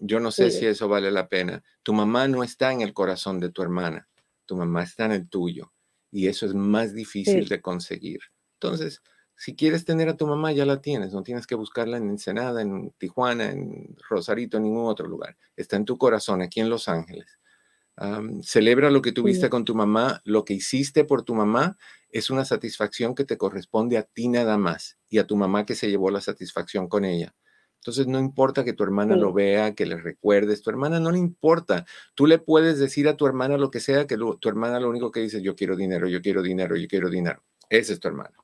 yo 0.00 0.20
no 0.20 0.30
sé 0.30 0.50
si 0.50 0.66
eso 0.66 0.86
vale 0.86 1.10
la 1.10 1.28
pena. 1.28 1.62
Tu 1.82 1.94
mamá 1.94 2.28
no 2.28 2.44
está 2.44 2.72
en 2.72 2.82
el 2.82 2.92
corazón 2.92 3.40
de 3.40 3.50
tu 3.50 3.62
hermana, 3.62 4.06
tu 4.44 4.54
mamá 4.54 4.82
está 4.82 5.06
en 5.06 5.12
el 5.12 5.28
tuyo 5.28 5.72
y 6.10 6.28
eso 6.28 6.46
es 6.46 6.54
más 6.54 6.94
difícil 6.94 7.48
de 7.48 7.60
conseguir. 7.60 8.20
Entonces, 8.60 9.02
si 9.36 9.56
quieres 9.56 9.84
tener 9.84 10.08
a 10.08 10.16
tu 10.16 10.26
mamá, 10.26 10.52
ya 10.52 10.64
la 10.64 10.80
tienes. 10.80 11.12
No 11.12 11.22
tienes 11.22 11.46
que 11.46 11.54
buscarla 11.54 11.96
en 11.96 12.08
Ensenada, 12.08 12.62
en 12.62 12.92
Tijuana, 12.98 13.50
en 13.50 13.96
Rosarito, 14.08 14.56
en 14.56 14.64
ningún 14.64 14.86
otro 14.86 15.08
lugar. 15.08 15.36
Está 15.56 15.76
en 15.76 15.84
tu 15.84 15.98
corazón, 15.98 16.42
aquí 16.42 16.60
en 16.60 16.70
Los 16.70 16.88
Ángeles. 16.88 17.38
celebra 18.42 18.90
lo 18.90 19.02
que 19.02 19.12
tuviste 19.12 19.50
con 19.50 19.64
tu 19.64 19.74
mamá. 19.74 20.20
Lo 20.24 20.44
que 20.44 20.54
hiciste 20.54 21.04
por 21.04 21.22
tu 21.22 21.34
mamá 21.34 21.76
es 22.10 22.30
una 22.30 22.44
satisfacción 22.44 23.14
que 23.14 23.24
te 23.24 23.36
corresponde 23.36 23.98
a 23.98 24.02
ti 24.02 24.28
nada 24.28 24.56
más 24.56 24.98
y 25.08 25.18
a 25.18 25.26
tu 25.26 25.36
mamá 25.36 25.66
que 25.66 25.74
se 25.74 25.90
llevó 25.90 26.10
la 26.10 26.20
satisfacción 26.20 26.88
con 26.88 27.04
ella. 27.04 27.34
Entonces 27.80 28.06
no 28.06 28.18
importa 28.18 28.64
que 28.64 28.72
tu 28.72 28.82
hermana 28.82 29.14
lo 29.14 29.34
vea, 29.34 29.74
que 29.74 29.84
le 29.84 29.98
recuerdes, 29.98 30.62
tu 30.62 30.70
hermana 30.70 31.00
no 31.00 31.10
le 31.10 31.18
importa. 31.18 31.84
Tú 32.14 32.26
le 32.26 32.38
puedes 32.38 32.78
decir 32.78 33.08
a 33.08 33.16
tu 33.16 33.26
hermana 33.26 33.58
lo 33.58 33.70
que 33.70 33.80
sea, 33.80 34.06
que 34.06 34.16
tu 34.16 34.48
hermana 34.48 34.80
lo 34.80 34.88
único 34.88 35.12
que 35.12 35.20
dice, 35.20 35.42
yo 35.42 35.54
quiero 35.54 35.76
dinero, 35.76 36.08
yo 36.08 36.22
quiero 36.22 36.40
dinero, 36.40 36.76
yo 36.76 36.88
quiero 36.88 37.10
dinero. 37.10 37.42
Ese 37.68 37.92
es 37.92 38.00
tu 38.00 38.08
hermana. 38.08 38.34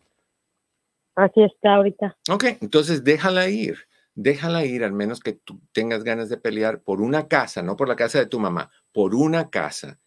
Así 1.15 1.43
está 1.43 1.75
ahorita. 1.75 2.17
Ok, 2.31 2.45
entonces 2.61 3.05
déjala 3.05 3.49
ir, 3.49 3.79
déjala 4.15 4.65
ir, 4.65 4.85
al 4.85 4.93
menos 4.93 5.21
que 5.21 5.33
tú 5.33 5.61
tengas 5.73 6.05
ganas 6.05 6.29
de 6.29 6.37
pelear 6.37 6.83
por 6.83 7.01
una 7.01 7.29
casa, 7.29 7.63
no 7.63 7.77
por 7.77 7.89
la 7.89 7.97
casa 7.97 8.19
de 8.19 8.27
tu 8.27 8.39
mamá, 8.39 8.71
por 8.93 9.15
una 9.15 9.51
casa. 9.51 9.99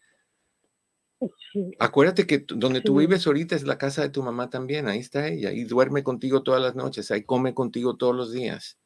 Acuérdate 1.80 2.28
que 2.28 2.46
donde 2.48 2.82
tú 2.82 2.98
vives 2.98 3.26
ahorita 3.28 3.56
es 3.56 3.64
la 3.64 3.78
casa 3.78 4.02
de 4.02 4.10
tu 4.10 4.24
mamá 4.24 4.50
también, 4.50 4.88
ahí 4.88 5.00
está 5.00 5.28
ella, 5.28 5.52
y 5.52 5.64
duerme 5.64 6.04
contigo 6.04 6.44
todas 6.44 6.62
las 6.62 6.76
noches, 6.76 7.12
ahí 7.12 7.24
come 7.24 7.54
contigo 7.54 7.96
todos 7.96 8.16
los 8.16 8.32
días. 8.32 8.78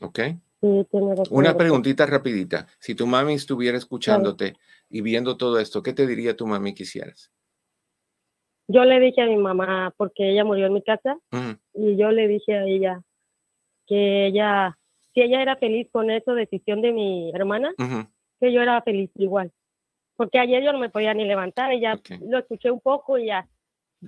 ¿Ok? 0.00 0.20
Sí, 0.60 0.86
Una 1.30 1.56
preguntita 1.56 2.04
rapidita. 2.06 2.66
Si 2.78 2.94
tu 2.94 3.06
mami 3.06 3.34
estuviera 3.34 3.78
escuchándote 3.78 4.56
y 4.88 5.02
viendo 5.02 5.36
todo 5.36 5.58
esto, 5.58 5.82
¿qué 5.82 5.92
te 5.92 6.06
diría 6.06 6.36
tu 6.36 6.46
mami 6.46 6.74
quisieras? 6.74 7.30
Yo 8.68 8.84
le 8.84 9.00
dije 9.00 9.22
a 9.22 9.26
mi 9.26 9.36
mamá, 9.36 9.92
porque 9.96 10.30
ella 10.30 10.44
murió 10.44 10.66
en 10.66 10.74
mi 10.74 10.82
casa, 10.82 11.18
y 11.72 11.96
yo 11.96 12.10
le 12.12 12.28
dije 12.28 12.54
a 12.54 12.64
ella 12.64 13.02
que 13.86 14.26
ella, 14.26 14.78
si 15.14 15.22
ella 15.22 15.40
era 15.40 15.56
feliz 15.56 15.88
con 15.90 16.10
esa 16.10 16.34
decisión 16.34 16.82
de 16.82 16.92
mi 16.92 17.30
hermana, 17.34 17.72
que 18.38 18.52
yo 18.52 18.60
era 18.60 18.80
feliz 18.82 19.10
igual. 19.16 19.50
Porque 20.16 20.38
ayer 20.38 20.62
yo 20.62 20.72
no 20.72 20.78
me 20.78 20.90
podía 20.90 21.14
ni 21.14 21.24
levantar, 21.24 21.72
y 21.72 21.80
ya 21.80 21.98
lo 22.20 22.38
escuché 22.38 22.70
un 22.70 22.80
poco 22.80 23.16
y 23.16 23.26
ya 23.26 23.48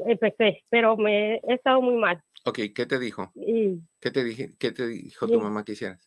empecé, 0.07 0.63
pero 0.69 0.97
me 0.97 1.37
he 1.37 1.55
estado 1.55 1.81
muy 1.81 1.95
mal. 1.95 2.23
Ok, 2.45 2.59
¿qué 2.75 2.85
te 2.87 2.99
dijo? 2.99 3.33
¿Qué, 3.35 4.11
te 4.11 4.23
dije, 4.23 4.51
¿Qué 4.59 4.73
te 4.73 4.87
dijo 4.87 5.27
tu 5.27 5.41
mamá 5.41 5.65
que 5.65 5.73
hicieras? 5.73 6.07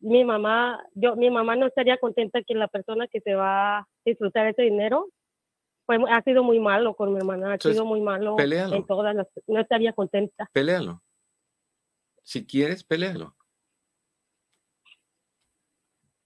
Mi 0.00 0.22
mamá, 0.24 0.84
yo, 0.94 1.16
mi 1.16 1.30
mamá 1.30 1.56
no 1.56 1.66
estaría 1.66 1.96
contenta 1.96 2.42
que 2.42 2.54
la 2.54 2.68
persona 2.68 3.08
que 3.08 3.20
se 3.22 3.34
va 3.34 3.78
a 3.78 3.88
disfrutar 4.04 4.46
ese 4.46 4.62
dinero 4.62 5.08
pues 5.86 6.00
ha 6.10 6.20
sido 6.22 6.42
muy 6.42 6.58
malo 6.58 6.94
con 6.94 7.12
mi 7.12 7.18
hermana, 7.18 7.54
ha 7.54 7.58
sido 7.58 7.84
muy 7.84 8.00
malo 8.00 8.36
en 8.38 8.86
todas 8.86 9.14
las, 9.14 9.28
no 9.46 9.60
estaría 9.60 9.92
contenta. 9.92 10.50
Pelealo. 10.52 11.02
Si 12.24 12.44
quieres, 12.44 12.82
pelealo. 12.82 13.36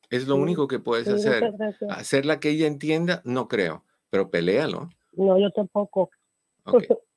Es 0.09 0.27
lo 0.27 0.37
único 0.37 0.67
que 0.67 0.81
puedes 0.81 1.07
hacer. 1.07 1.53
Hacerla 1.91 2.41
que 2.41 2.51
ella 2.51 2.67
entienda, 2.67 3.21
no 3.25 3.49
creo, 3.49 3.85
pero 4.09 4.31
pelealo. 4.31 4.89
No, 5.13 5.39
yo 5.39 5.51
tampoco. 5.51 6.11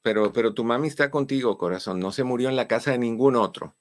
Pero, 0.02 0.34
pero 0.34 0.54
tu 0.54 0.66
mami 0.66 0.90
está 0.90 1.10
contigo, 1.10 1.58
corazón. 1.58 2.00
No 2.00 2.12
se 2.12 2.26
murió 2.26 2.50
en 2.50 2.58
la 2.58 2.68
casa 2.68 2.92
de 2.92 2.98
ningún 2.98 3.38
otro. 3.38 3.76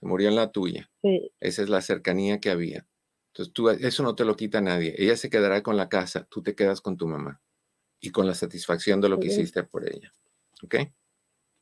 Se 0.00 0.06
murió 0.06 0.28
en 0.28 0.36
la 0.36 0.52
tuya. 0.52 0.90
Sí. 1.00 1.32
Esa 1.40 1.62
es 1.62 1.70
la 1.70 1.80
cercanía 1.80 2.40
que 2.40 2.50
había. 2.50 2.86
Entonces, 3.28 3.54
tú, 3.54 3.70
eso 3.70 4.02
no 4.02 4.14
te 4.14 4.24
lo 4.24 4.36
quita 4.36 4.60
nadie. 4.60 4.94
Ella 4.98 5.16
se 5.16 5.30
quedará 5.30 5.62
con 5.62 5.76
la 5.76 5.88
casa, 5.88 6.26
tú 6.28 6.42
te 6.42 6.54
quedas 6.54 6.80
con 6.80 6.96
tu 6.96 7.06
mamá 7.06 7.40
y 8.00 8.10
con 8.10 8.26
la 8.26 8.34
satisfacción 8.34 9.00
de 9.00 9.08
lo 9.08 9.18
que 9.18 9.28
hiciste 9.28 9.62
por 9.64 9.88
ella. 9.88 10.12
¿Ok? 10.62 10.76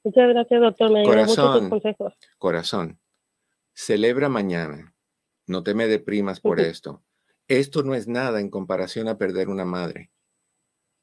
Muchas 0.05 0.29
gracias, 0.29 0.61
doctor. 0.61 0.93
Me 0.93 1.03
corazón, 1.05 1.71
consejos. 1.71 2.15
Corazón, 2.39 3.01
celebra 3.73 4.29
mañana. 4.29 4.95
No 5.47 5.63
te 5.63 5.75
me 5.75 5.87
deprimas 5.87 6.41
por 6.41 6.61
esto. 6.61 7.03
Esto 7.49 7.83
no 7.83 7.95
es 7.95 8.09
nada 8.09 8.41
en 8.41 8.51
comparación 8.51 9.09
a 9.09 9.19
perder 9.19 9.49
una 9.49 9.65
madre. 9.65 10.11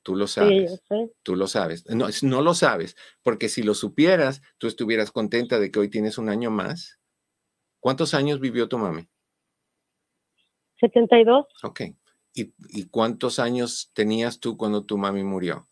Tú 0.03 0.15
lo 0.15 0.25
sabes. 0.25 0.82
Tú 1.21 1.36
lo 1.36 1.47
sabes. 1.47 1.86
No, 1.88 2.07
no 2.23 2.41
lo 2.41 2.53
sabes, 2.55 2.95
porque 3.21 3.49
si 3.49 3.61
lo 3.61 3.75
supieras, 3.75 4.41
tú 4.57 4.67
estuvieras 4.67 5.11
contenta 5.11 5.59
de 5.59 5.69
que 5.69 5.79
hoy 5.79 5.89
tienes 5.89 6.17
un 6.17 6.29
año 6.29 6.49
más. 6.49 6.99
¿Cuántos 7.79 8.13
años 8.13 8.39
vivió 8.39 8.67
tu 8.67 8.77
mami? 8.77 9.07
72. 10.79 11.45
Ok. 11.63 11.82
¿Y, 12.34 12.86
cuántos 12.86 13.39
años 13.39 13.91
tenías 13.93 14.39
tú 14.39 14.57
cuando 14.57 14.86
tu 14.86 14.97
mami 14.97 15.23
murió? 15.23 15.67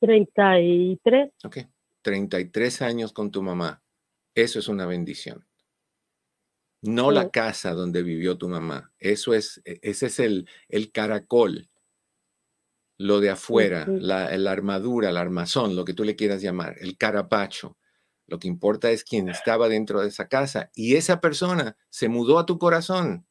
33. 0.00 1.32
Ok, 1.44 1.58
33 2.02 2.82
años 2.82 3.12
con 3.12 3.30
tu 3.30 3.42
mamá. 3.42 3.82
Eso 4.34 4.58
es 4.58 4.68
una 4.68 4.86
bendición. 4.86 5.46
No 6.82 7.10
la 7.10 7.30
casa 7.30 7.72
donde 7.72 8.02
vivió 8.02 8.38
tu 8.38 8.48
mamá. 8.48 8.92
Eso 8.98 9.34
es, 9.34 9.60
e, 9.64 9.80
ese 9.82 10.06
es 10.06 10.18
el, 10.20 10.48
el 10.68 10.92
caracol. 10.92 11.68
Lo 12.98 13.20
de 13.20 13.30
afuera, 13.30 13.86
la, 13.86 14.34
la 14.38 14.52
armadura, 14.52 15.10
el 15.10 15.18
armazón, 15.18 15.76
lo 15.76 15.84
que 15.84 15.92
tú 15.92 16.04
le 16.04 16.16
quieras 16.16 16.40
llamar, 16.40 16.76
el 16.80 16.96
carapacho. 16.96 17.76
Lo 18.26 18.38
que 18.38 18.48
importa 18.48 18.90
es 18.90 19.04
quién 19.04 19.28
estaba 19.28 19.68
dentro 19.68 20.00
de 20.00 20.08
esa 20.08 20.28
casa. 20.28 20.70
Y 20.74 20.96
esa 20.96 21.20
persona 21.20 21.76
se 21.90 22.08
mudó 22.08 22.38
a 22.38 22.46
tu 22.46 22.58
corazón. 22.58 23.26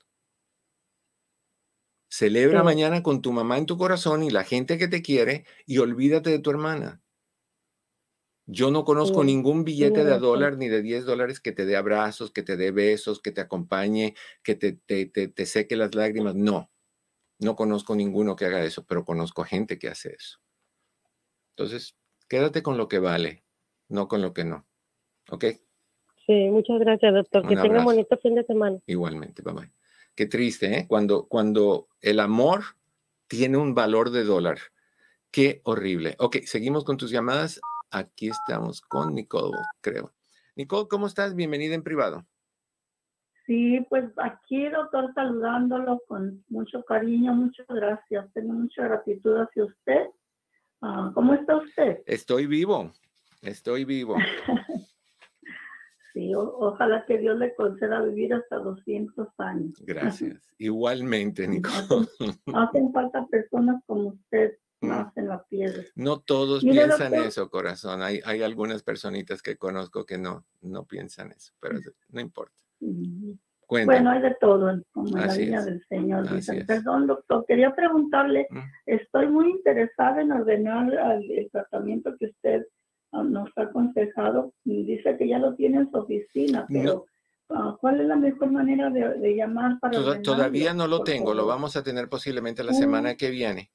Celebra 2.17 2.63
mañana 2.63 3.03
con 3.03 3.21
tu 3.21 3.33
mamá 3.33 3.57
en 3.57 3.65
tu 3.65 3.77
corazón 3.77 4.23
y 4.23 4.29
la 4.29 4.45
gente 4.45 4.77
que 4.77 4.87
te 4.87 5.01
quiere 5.01 5.43
y 5.65 5.79
olvídate 5.79 6.29
de 6.29 6.39
tu 6.39 6.49
hermana. 6.49 7.01
Yo 8.45 8.71
no 8.71 8.85
conozco 8.85 9.25
ningún 9.25 9.65
billete 9.65 10.05
de 10.05 10.17
dólar 10.17 10.57
ni 10.57 10.69
de 10.69 10.81
10 10.81 11.03
dólares 11.03 11.41
que 11.41 11.51
te 11.51 11.65
dé 11.65 11.75
abrazos, 11.75 12.31
que 12.31 12.41
te 12.41 12.55
dé 12.55 12.71
besos, 12.71 13.21
que 13.21 13.33
te 13.33 13.41
acompañe, 13.41 14.15
que 14.43 14.55
te, 14.55 14.71
te, 14.71 15.07
te, 15.07 15.45
seque 15.45 15.75
las 15.75 15.93
lágrimas. 15.93 16.35
No, 16.35 16.71
no 17.39 17.57
conozco 17.57 17.97
ninguno 17.97 18.37
que 18.37 18.45
haga 18.45 18.63
eso, 18.63 18.85
pero 18.85 19.03
conozco 19.03 19.43
gente 19.43 19.77
que 19.77 19.89
hace 19.89 20.15
eso. 20.17 20.39
Entonces, 21.57 21.97
quédate 22.29 22.63
con 22.63 22.77
lo 22.77 22.87
que 22.87 22.99
vale, 22.99 23.43
no 23.89 24.07
con 24.07 24.21
lo 24.21 24.33
que 24.33 24.45
no. 24.45 24.65
¿Ok? 25.31 25.47
Sí, 26.25 26.49
muchas 26.49 26.79
gracias, 26.79 27.13
doctor. 27.13 27.45
que 27.45 27.57
tenga 27.57 27.79
un 27.79 27.85
bonito 27.85 28.15
fin 28.19 28.35
de 28.35 28.45
semana. 28.45 28.79
Igualmente, 28.85 29.41
bye 29.41 29.69
Qué 30.15 30.25
triste, 30.27 30.79
¿eh? 30.79 30.85
Cuando, 30.87 31.27
cuando 31.27 31.87
el 32.01 32.21
amor 32.21 32.63
tiene 33.27 33.57
un 33.57 33.75
valor 33.75 34.11
de 34.11 34.23
dólar. 34.23 34.59
Qué 35.29 35.59
horrible. 35.65 36.15
Ok, 36.19 36.37
seguimos 36.45 36.85
con 36.85 36.95
tus 36.95 37.11
llamadas. 37.11 37.59
Aquí 37.91 38.29
estamos 38.29 38.79
con 38.81 39.13
Nicole, 39.13 39.57
creo. 39.81 40.13
Nicole, 40.55 40.87
¿cómo 40.89 41.07
estás? 41.07 41.35
Bienvenida 41.35 41.75
en 41.75 41.83
privado. 41.83 42.25
Sí, 43.45 43.85
pues 43.89 44.05
aquí, 44.17 44.69
doctor, 44.69 45.13
saludándolo 45.13 46.01
con 46.07 46.43
mucho 46.47 46.83
cariño, 46.83 47.33
muchas 47.33 47.67
gracias. 47.67 48.31
Tengo 48.33 48.53
mucha 48.53 48.83
gratitud 48.83 49.35
hacia 49.35 49.65
usted. 49.65 50.07
Ah, 50.81 51.11
¿Cómo 51.13 51.33
está 51.33 51.57
usted? 51.57 51.99
Estoy 52.05 52.47
vivo, 52.47 52.91
estoy 53.41 53.83
vivo. 53.83 54.15
sí, 56.25 56.33
ojalá 56.35 57.05
que 57.05 57.17
Dios 57.17 57.37
le 57.37 57.53
conceda 57.55 58.01
vivir 58.01 58.33
hasta 58.33 58.57
200 58.57 59.27
años. 59.37 59.73
Gracias. 59.85 60.41
Igualmente, 60.57 61.47
Nicole. 61.47 62.07
hacen 62.53 62.91
falta 62.91 63.25
personas 63.27 63.81
como 63.85 64.09
usted 64.09 64.57
en 64.81 65.27
la 65.27 65.43
piedra. 65.49 65.83
No 65.95 66.19
todos 66.19 66.63
piensan 66.63 67.13
eso, 67.15 67.49
corazón. 67.49 68.01
Hay, 68.01 68.21
hay 68.25 68.43
algunas 68.43 68.83
personitas 68.83 69.41
que 69.41 69.57
conozco 69.57 70.05
que 70.05 70.17
no, 70.17 70.45
no 70.61 70.85
piensan 70.85 71.31
eso, 71.31 71.53
pero 71.59 71.79
no 72.09 72.21
importa. 72.21 72.53
Bueno, 73.67 74.11
hay 74.11 74.21
de 74.21 74.35
todo, 74.39 74.79
como 74.91 75.17
la 75.17 75.33
línea 75.35 75.63
del 75.63 75.83
Señor. 75.87 76.27
Perdón, 76.67 77.07
doctor, 77.07 77.45
quería 77.47 77.73
preguntarle, 77.73 78.47
estoy 78.85 79.27
muy 79.27 79.49
interesada 79.49 80.21
en 80.21 80.31
ordenar 80.31 80.93
el, 80.93 81.49
tratamiento 81.51 82.15
que 82.17 82.25
usted 82.25 82.65
ah, 83.15 83.23
nos 83.23 83.49
ha 83.57 83.63
aconsejado. 83.63 84.53
Dice 84.63 85.17
que 85.17 85.27
ya 85.27 85.39
lo 85.39 85.55
tiene 85.55 85.77
en 85.77 85.91
su 85.91 85.97
oficina, 85.97 86.65
pero... 86.69 87.05
Ah, 87.47 87.77
¿Cuál 87.79 88.01
es 88.01 88.07
la 88.07 88.15
mejor 88.15 88.49
manera 88.49 88.89
de, 88.89 89.35
llamar 89.35 89.79
para 89.79 90.19
Todavía 90.23 90.73
no 90.73 90.87
lo 90.87 91.03
tengo, 91.03 91.35
lo 91.35 91.45
vamos 91.45 91.75
a 91.75 91.83
tener 91.83 92.09
posiblemente 92.09 92.63
la 92.63 92.73
semana 92.73 93.13
que 93.13 93.29
viene 93.29 93.69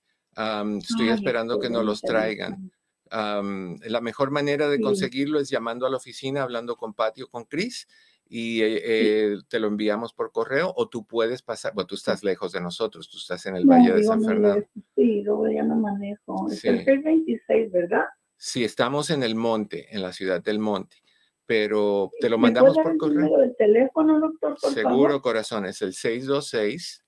estoy 0.78 1.08
esperando 1.08 1.58
que 1.58 1.70
nos 1.70 1.84
los 1.84 2.00
traigan. 2.00 2.70
la 3.10 4.00
mejor 4.00 4.30
manera 4.30 4.68
de 4.68 4.80
conseguirlo 4.80 5.40
es 5.40 5.50
llamando 5.50 5.86
a 5.86 5.90
la 5.90 5.96
oficina, 5.96 6.42
hablando 6.42 6.76
con 6.76 6.94
Patio, 6.94 7.28
con 7.28 7.44
Chris, 7.44 7.86
y 8.32 8.62
eh, 8.62 8.80
eh, 8.84 9.36
te 9.48 9.58
lo 9.58 9.66
enviamos 9.66 10.12
por 10.12 10.30
correo 10.30 10.72
o 10.76 10.88
tú 10.88 11.04
puedes 11.04 11.42
pasar, 11.42 11.74
bueno, 11.74 11.88
tú 11.88 11.96
estás 11.96 12.22
lejos 12.22 12.52
de 12.52 12.60
nosotros, 12.60 13.10
tú 13.10 13.16
estás 13.16 13.44
en 13.46 13.56
el 13.56 13.66
Valle 13.66 13.92
de 13.92 14.04
San 14.04 14.22
Fernando. 14.22 14.64
Sí, 14.94 15.24
yo 15.24 15.48
ya 15.48 15.64
no 15.64 15.74
manejo. 15.74 16.48
Es 16.48 16.64
el 16.64 16.84
626, 16.84 17.72
¿verdad? 17.72 18.04
Sí, 18.42 18.64
estamos 18.64 19.10
en 19.10 19.22
el 19.22 19.34
monte, 19.34 19.94
en 19.94 20.00
la 20.00 20.14
ciudad 20.14 20.42
del 20.42 20.58
monte, 20.58 20.96
pero 21.44 22.10
te 22.20 22.30
lo 22.30 22.38
mandamos 22.38 22.74
por 22.74 22.96
correo. 22.96 23.42
El 23.42 23.54
teléfono, 23.54 24.18
doctor, 24.18 24.58
Seguro, 24.58 25.20
corazón, 25.20 25.66
es 25.66 25.82
el 25.82 25.92
626 25.92 27.04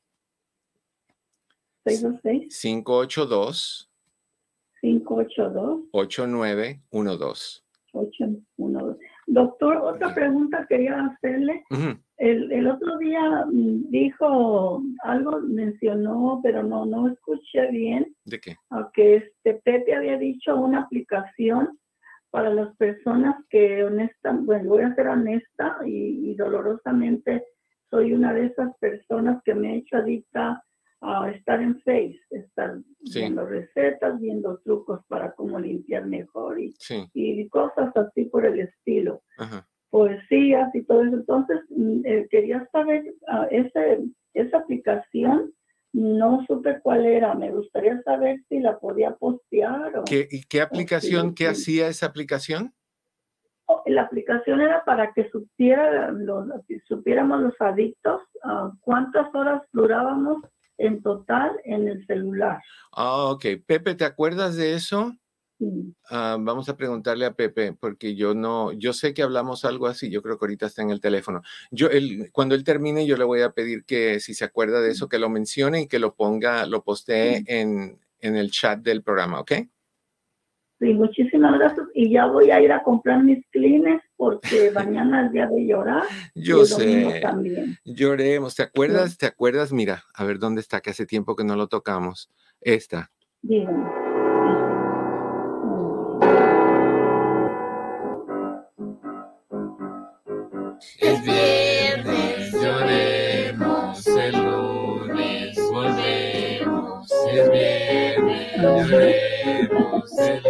582 2.51 3.91
582 4.83 5.80
8912 5.93 6.83
812. 6.91 8.43
Doctor, 9.33 9.78
otra 9.78 10.14
pregunta 10.14 10.66
quería 10.68 11.07
hacerle. 11.07 11.64
el, 12.18 12.53
el, 12.53 12.66
otro 12.66 12.99
día 12.99 13.47
mm, 13.47 13.91
dijo 13.91 14.83
algo, 15.05 15.41
mencionó, 15.41 16.41
pero 16.43 16.62
no, 16.62 16.85
no 16.85 17.09
escuché 17.09 17.70
bien. 17.70 18.14
¿De 18.26 18.39
qué? 18.39 18.57
Que 18.93 19.16
este 19.16 19.55
Pepe 19.64 19.95
había 19.95 20.18
dicho 20.18 20.55
una 20.57 20.83
aplicación 20.83 21.78
para 22.30 22.51
las 22.51 22.76
personas 22.76 23.37
que 23.49 23.85
honesta, 23.85 24.33
bueno, 24.43 24.68
voy 24.68 24.83
a 24.83 24.95
ser 24.95 25.09
honesta 25.09 25.78
y, 25.87 26.30
y 26.30 26.35
dolorosamente 26.35 27.45
soy 27.89 28.12
una 28.12 28.35
de 28.35 28.47
esas 28.47 28.76
personas 28.78 29.43
que 29.45 29.55
me 29.55 29.74
he 29.74 29.76
hecho 29.78 29.97
adicta 29.97 30.62
estar 31.34 31.61
en 31.61 31.80
Face, 31.80 32.20
estar 32.30 32.78
viendo 33.12 33.44
recetas, 33.44 34.20
viendo 34.20 34.59
trucos 34.59 35.00
para 35.09 35.32
cómo 35.32 35.59
limpiar 35.59 36.07
mejor 36.07 36.61
y, 36.61 36.74
y 37.12 37.48
cosas 37.48 37.94
así 37.96 38.24
por 38.26 38.46
el 38.46 38.61
estilo. 38.61 39.22
Poesías 39.90 40.74
y 40.74 40.82
todo 40.84 41.03
eso. 41.03 41.16
Entonces, 41.16 41.61
mm, 41.70 42.07
eh, 42.07 42.26
quería 42.30 42.66
saber, 42.72 43.05
uh, 43.28 43.46
ese, 43.50 44.05
esa 44.32 44.59
aplicación 44.59 45.53
no 45.92 46.44
supe 46.46 46.80
cuál 46.80 47.05
era. 47.05 47.34
Me 47.34 47.50
gustaría 47.50 48.00
saber 48.03 48.40
si 48.48 48.61
la 48.61 48.78
podía 48.78 49.14
postear. 49.16 49.98
O, 49.98 50.05
¿Qué, 50.05 50.26
¿Y 50.30 50.44
qué 50.44 50.62
aplicación, 50.62 51.34
qué 51.34 51.48
hacía 51.48 51.88
esa 51.88 52.07
aplicación? 52.07 52.72
Oh, 53.66 53.82
la 53.86 54.03
aplicación 54.03 54.61
era 54.61 54.84
para 54.84 55.12
que 55.12 55.28
supiera 55.30 56.11
los, 56.11 56.48
supiéramos 56.88 57.42
los 57.42 57.61
adictos 57.61 58.22
uh, 58.44 58.70
cuántas 58.80 59.32
horas 59.34 59.62
durábamos 59.72 60.42
en 60.83 61.03
total 61.03 61.53
en 61.64 61.89
el 61.89 62.07
celular. 62.07 62.61
Ah, 62.93 63.30
ok. 63.30 63.47
Pepe, 63.66 63.95
¿te 63.95 64.05
acuerdas 64.05 64.57
de 64.57 64.74
eso? 64.74 65.12
Ah, 66.11 66.37
vamos 66.41 66.68
a 66.68 66.76
preguntarle 66.76 67.24
a 67.24 67.35
Pepe, 67.35 67.72
porque 67.72 68.16
yo 68.16 68.35
no, 68.35 68.72
yo 68.72 68.93
sé 68.93 69.14
que 69.14 69.22
hablamos 69.22 69.64
algo 69.64 69.87
así, 69.87 70.11
yo 70.11 70.20
creo 70.20 70.37
que 70.37 70.45
ahorita 70.45 70.66
está 70.66 70.83
en 70.83 70.91
el 70.91 71.01
teléfono. 71.01 71.43
Yo, 71.70 71.89
cuando 72.33 72.57
él 72.57 72.64
termine, 72.64 73.07
yo 73.07 73.16
le 73.16 73.24
voy 73.24 73.43
a 73.43 73.51
pedir 73.51 73.85
que 73.85 74.18
si 74.18 74.35
se 74.35 74.45
acuerda 74.45 74.80
de 74.80 74.91
eso, 74.91 75.09
que 75.09 75.20
lo 75.20 75.30
mencione 75.30 75.83
y 75.83 75.87
que 75.87 76.01
lo 76.01 76.14
ponga, 76.14 76.66
lo 76.66 76.83
postee 76.83 77.45
en, 77.47 78.01
en 78.18 78.37
el 78.37 78.51
chat 78.51 78.80
del 78.80 79.03
programa, 79.03 79.41
¿ok? 79.41 79.53
Sí, 80.83 80.95
muchísimas 80.95 81.57
gracias. 81.61 81.87
Y 81.95 82.11
ya 82.11 82.26
voy 82.26 82.51
a 82.51 82.61
ir 82.61 82.72
a 82.72 82.83
comprar 82.83 83.22
mis 83.22 83.47
clines 83.51 84.03
porque 84.16 84.72
mañana 84.74 85.26
es 85.26 85.33
día 85.33 85.47
de 85.47 85.64
llorar. 85.64 86.03
Yo 86.35 86.64
sé. 86.64 87.20
También. 87.22 87.76
Lloremos. 87.85 88.57
¿Te 88.57 88.64
acuerdas? 88.64 89.16
¿Te 89.16 89.26
acuerdas? 89.26 89.72
Mira, 89.72 90.03
a 90.12 90.24
ver 90.24 90.41
dónde 90.41 90.61
está, 90.61 90.80
que 90.80 90.91
hace 90.91 91.07
tiempo 91.07 91.37
que 91.37 91.45
no 91.45 91.55
lo 91.55 91.68
tocamos. 91.68 92.30
Esta. 92.61 93.12
Dígame. 93.43 94.01
Viernes, 108.63 109.69
lloremos, 109.71 110.19
el 110.19 110.43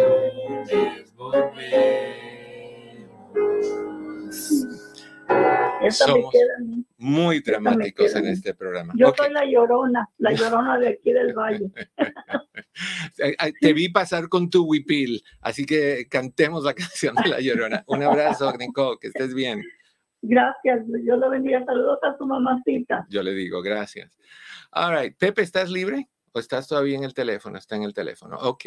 lunes. 1.17 1.83
Somos 5.89 6.33
muy 6.97 7.41
dramáticos 7.41 8.15
en 8.15 8.27
este 8.27 8.53
programa. 8.53 8.93
Yo 8.95 9.13
soy 9.15 9.31
la 9.31 9.45
llorona, 9.45 10.09
la 10.17 10.31
llorona 10.33 10.77
de 10.79 10.89
aquí 10.89 11.11
del 11.11 11.33
valle. 11.33 11.71
Te 13.61 13.73
vi 13.73 13.89
pasar 13.89 14.29
con 14.29 14.49
tu 14.49 14.65
huipil, 14.65 15.21
así 15.41 15.65
que 15.65 16.07
cantemos 16.09 16.63
la 16.63 16.73
canción 16.75 17.15
de 17.15 17.29
la 17.29 17.39
llorona. 17.39 17.83
Un 17.87 18.03
abrazo, 18.03 18.53
Nico, 18.57 18.97
que 18.99 19.07
estés 19.07 19.33
bien. 19.33 19.61
Gracias, 20.21 20.85
yo 21.05 21.17
lo 21.17 21.29
bendiga. 21.29 21.65
Saludos 21.65 21.99
a 22.03 22.17
tu 22.17 22.25
mamacita. 22.25 23.05
Yo 23.09 23.21
le 23.23 23.33
digo, 23.33 23.61
gracias. 23.61 24.17
All 24.71 24.97
right, 24.97 25.17
Pepe, 25.17 25.41
¿estás 25.41 25.69
libre? 25.69 26.07
¿O 26.33 26.39
estás 26.39 26.67
todavía 26.67 26.97
en 26.97 27.03
el 27.03 27.13
teléfono? 27.13 27.57
Está 27.57 27.75
en 27.75 27.83
el 27.83 27.93
teléfono. 27.93 28.37
Ok. 28.41 28.65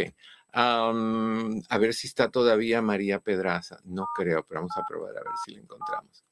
a 0.52 1.78
ver 1.78 1.94
si 1.94 2.06
está 2.06 2.30
todavía 2.30 2.80
María 2.80 3.20
Pedraza. 3.20 3.80
No 3.84 4.06
creo, 4.14 4.44
pero 4.46 4.60
vamos 4.60 4.76
a 4.76 4.86
probar 4.88 5.18
a 5.18 5.20
ver 5.20 5.32
si 5.44 5.54
la 5.54 5.60
encontramos. 5.60 6.24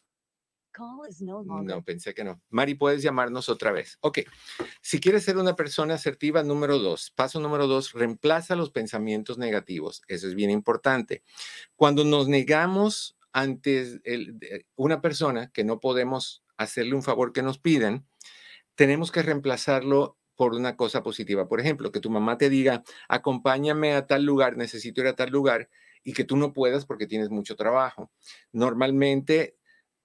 No, 1.20 1.84
pensé 1.84 2.14
que 2.14 2.24
no. 2.24 2.40
Mari, 2.50 2.74
puedes 2.74 3.02
llamarnos 3.02 3.48
otra 3.48 3.70
vez. 3.70 3.98
Ok. 4.00 4.20
Si 4.80 4.98
quieres 4.98 5.22
ser 5.22 5.36
una 5.36 5.54
persona 5.54 5.94
asertiva, 5.94 6.42
número 6.42 6.78
dos, 6.78 7.12
paso 7.12 7.38
número 7.38 7.68
dos, 7.68 7.92
reemplaza 7.92 8.56
los 8.56 8.70
pensamientos 8.70 9.38
negativos. 9.38 10.02
Eso 10.08 10.26
es 10.26 10.34
bien 10.34 10.50
importante. 10.50 11.22
Cuando 11.76 12.04
nos 12.04 12.28
negamos 12.28 13.16
ante 13.32 14.00
una 14.74 15.00
persona 15.00 15.50
que 15.52 15.64
no 15.64 15.78
podemos 15.78 16.42
hacerle 16.56 16.94
un 16.94 17.02
favor 17.02 17.32
que 17.32 17.42
nos 17.42 17.58
piden, 17.58 18.06
tenemos 18.74 19.12
que 19.12 19.22
reemplazarlo 19.22 20.18
por 20.36 20.54
una 20.54 20.76
cosa 20.76 21.02
positiva. 21.02 21.48
Por 21.48 21.60
ejemplo, 21.60 21.92
que 21.92 22.00
tu 22.00 22.10
mamá 22.10 22.38
te 22.38 22.48
diga, 22.48 22.82
acompáñame 23.08 23.94
a 23.94 24.06
tal 24.06 24.24
lugar, 24.24 24.56
necesito 24.56 25.00
ir 25.00 25.06
a 25.08 25.16
tal 25.16 25.30
lugar, 25.30 25.68
y 26.02 26.12
que 26.12 26.24
tú 26.24 26.36
no 26.36 26.52
puedas 26.52 26.86
porque 26.86 27.06
tienes 27.06 27.30
mucho 27.30 27.56
trabajo. 27.56 28.10
Normalmente 28.52 29.56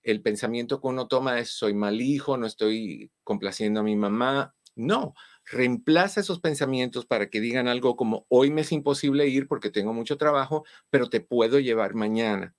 el 0.02 0.22
pensamiento 0.22 0.82
que 0.82 0.88
uno 0.88 1.08
toma 1.08 1.40
es 1.40 1.50
soy 1.50 1.74
mal 1.74 2.02
hijo, 2.02 2.38
no 2.38 2.48
estoy 2.48 3.12
complaciendo 3.24 3.82
a 3.82 3.84
mi 3.84 3.96
mamá. 3.96 4.56
No, 4.76 5.14
reemplaza 5.46 6.22
esos 6.22 6.40
pensamientos 6.40 7.06
para 7.06 7.30
que 7.30 7.42
digan 7.42 7.68
algo 7.68 7.98
como, 7.98 8.26
hoy 8.30 8.50
me 8.50 8.62
es 8.62 8.72
imposible 8.72 9.28
ir 9.28 9.48
porque 9.48 9.70
tengo 9.70 9.94
mucho 9.94 10.18
trabajo, 10.18 10.64
pero 10.90 11.10
te 11.10 11.20
puedo 11.20 11.60
llevar 11.60 11.96
mañana. 11.96 12.56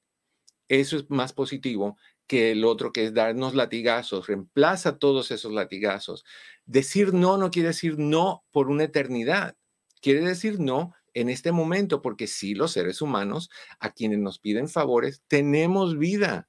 Eso 0.68 0.96
es 0.98 1.10
más 1.10 1.32
positivo 1.32 1.96
que 2.30 2.52
el 2.52 2.64
otro, 2.64 2.92
que 2.92 3.06
es 3.06 3.12
darnos 3.12 3.56
latigazos. 3.56 4.28
Reemplaza 4.28 4.98
todos 4.98 5.32
esos 5.32 5.50
latigazos. 5.52 6.24
Decir 6.64 7.12
no 7.12 7.36
no 7.36 7.50
quiere 7.50 7.70
decir 7.70 7.98
no 7.98 8.44
por 8.52 8.70
una 8.70 8.84
eternidad. 8.84 9.56
Quiere 10.00 10.20
decir 10.20 10.60
no 10.60 10.94
en 11.12 11.28
este 11.28 11.50
momento, 11.50 12.02
porque 12.02 12.28
sí, 12.28 12.54
los 12.54 12.70
seres 12.70 13.02
humanos, 13.02 13.50
a 13.80 13.90
quienes 13.90 14.20
nos 14.20 14.38
piden 14.38 14.68
favores, 14.68 15.24
tenemos 15.26 15.98
vida. 15.98 16.48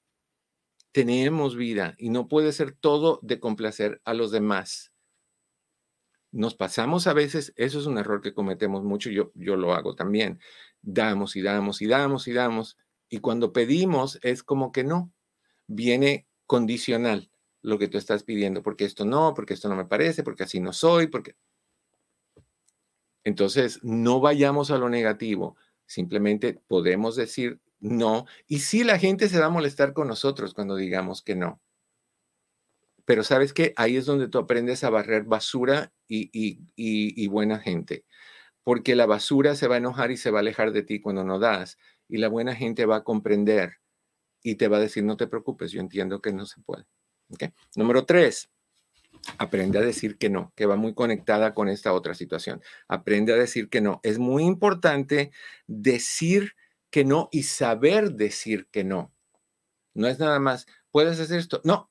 Tenemos 0.91 1.55
vida 1.55 1.95
y 1.97 2.09
no 2.11 2.27
puede 2.27 2.51
ser 2.51 2.73
todo 2.73 3.19
de 3.23 3.39
complacer 3.39 4.03
a 4.05 4.13
los 4.13 4.29
demás. 4.29 4.91
Nos 6.32 6.53
pasamos 6.53 7.07
a 7.07 7.13
veces, 7.13 7.53
eso 7.55 7.79
es 7.79 7.88
un 7.88 7.97
error 7.97 8.21
que 8.21 8.36
cometemos 8.36 8.84
mucho, 8.84 9.09
yo, 9.09 9.32
yo 9.34 9.55
lo 9.55 9.73
hago 9.73 9.95
también. 9.95 10.39
Damos 10.84 11.36
y 11.36 11.41
damos 11.41 11.82
y 11.82 11.88
damos 11.88 12.27
y 12.27 12.34
damos. 12.34 12.77
Y 13.09 13.17
cuando 13.17 13.51
pedimos 13.51 14.19
es 14.21 14.43
como 14.43 14.71
que 14.71 14.84
no, 14.84 15.11
viene 15.72 16.28
condicional 16.45 17.32
lo 17.61 17.78
que 17.78 17.88
tú 17.88 17.97
estás 17.97 18.24
pidiendo, 18.24 18.63
porque 18.63 18.86
esto 18.86 19.05
no, 19.05 19.34
porque 19.34 19.53
esto 19.53 19.69
no 19.69 19.76
me 19.76 19.86
parece, 19.86 20.24
porque 20.24 20.43
así 20.43 20.59
no 20.59 20.74
soy, 20.74 21.07
porque... 21.07 21.36
Entonces, 23.24 23.80
no 23.84 24.19
vayamos 24.19 24.72
a 24.72 24.78
lo 24.78 24.89
negativo, 24.89 25.55
simplemente 25.86 26.59
podemos 26.67 27.15
decir 27.15 27.61
no, 27.80 28.26
y 28.47 28.59
sí 28.59 28.84
la 28.84 28.99
gente 28.99 29.28
se 29.28 29.39
va 29.39 29.47
a 29.47 29.49
molestar 29.49 29.93
con 29.93 30.07
nosotros 30.07 30.53
cuando 30.53 30.76
digamos 30.76 31.24
que 31.24 31.36
no. 31.36 31.61
Pero 33.05 33.24
sabes 33.24 33.53
que 33.53 33.74
ahí 33.76 33.97
es 33.97 34.05
donde 34.05 34.28
tú 34.28 34.38
aprendes 34.38 34.84
a 34.84 34.91
barrer 34.91 35.24
basura 35.24 35.91
y, 36.07 36.30
y, 36.76 37.28
buena 37.28 37.59
gente, 37.59 38.05
porque 38.63 38.95
la 38.95 39.07
basura 39.07 39.55
se 39.55 39.67
va 39.67 39.76
a 39.76 39.78
enojar 39.80 40.11
y 40.11 40.17
se 40.17 40.30
va 40.30 40.39
a 40.39 40.41
alejar 40.41 40.72
de 40.72 40.84
ti 40.84 41.01
cuando 41.01 41.24
no 41.24 41.39
das, 41.39 41.78
y 42.07 42.17
la 42.17 42.30
buena 42.30 42.55
gente 42.55 42.86
va 42.86 42.97
a 42.97 43.03
comprender 43.03 43.80
y 44.43 44.55
te 44.55 44.67
va 44.67 44.77
a 44.77 44.81
decir, 44.81 45.03
no 45.03 45.17
te 45.17 45.27
preocupes, 45.27 45.71
yo 45.71 45.79
entiendo 45.79 46.21
que 46.21 46.33
no 46.33 46.45
se 46.45 46.61
puede. 46.61 46.85
Número 47.75 48.05
tres, 48.05 48.49
aprende 49.37 49.79
a 49.79 49.81
decir 49.81 50.17
que 50.17 50.29
no, 50.29 50.51
que 50.55 50.65
va 50.65 50.75
muy 50.75 50.93
conectada 50.93 51.53
con 51.53 51.69
esta 51.69 51.93
otra 51.93 52.13
situación. 52.13 52.61
Aprende 52.87 53.33
a 53.33 53.37
decir 53.37 53.69
que 53.69 53.81
no. 53.81 53.99
Es 54.03 54.19
muy 54.19 54.43
importante 54.43 55.31
decir 55.67 56.55
que 56.89 57.05
no 57.05 57.29
y 57.31 57.43
saber 57.43 58.13
decir 58.13 58.67
que 58.71 58.83
no. 58.83 59.13
No 59.93 60.07
es 60.07 60.19
nada 60.19 60.39
más, 60.39 60.67
puedes 60.91 61.19
hacer 61.19 61.39
esto. 61.39 61.61
No, 61.63 61.89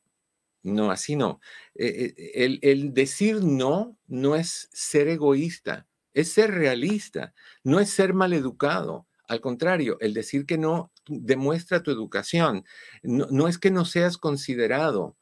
no, 0.62 0.90
así 0.90 1.16
no. 1.16 1.40
Eh, 1.74 2.14
eh, 2.16 2.59
el, 2.62 2.92
decir 2.92 3.42
no 3.42 3.96
no 4.07 4.36
es 4.36 4.68
ser 4.72 5.09
egoísta, 5.09 5.86
es 6.12 6.32
ser 6.32 6.51
realista, 6.51 7.34
no 7.64 7.80
es 7.80 7.90
ser 7.90 8.14
maleducado. 8.14 9.07
Al 9.26 9.40
contrario, 9.40 9.96
el 10.01 10.12
decir 10.12 10.44
que 10.44 10.59
no 10.59 10.92
demuestra 11.11 11.83
tu 11.83 11.91
educación. 11.91 12.65
No, 13.03 13.49
es 13.49 13.59
que 13.59 13.71
no 13.71 13.85
seas 13.85 14.17
considerado, 14.19 15.17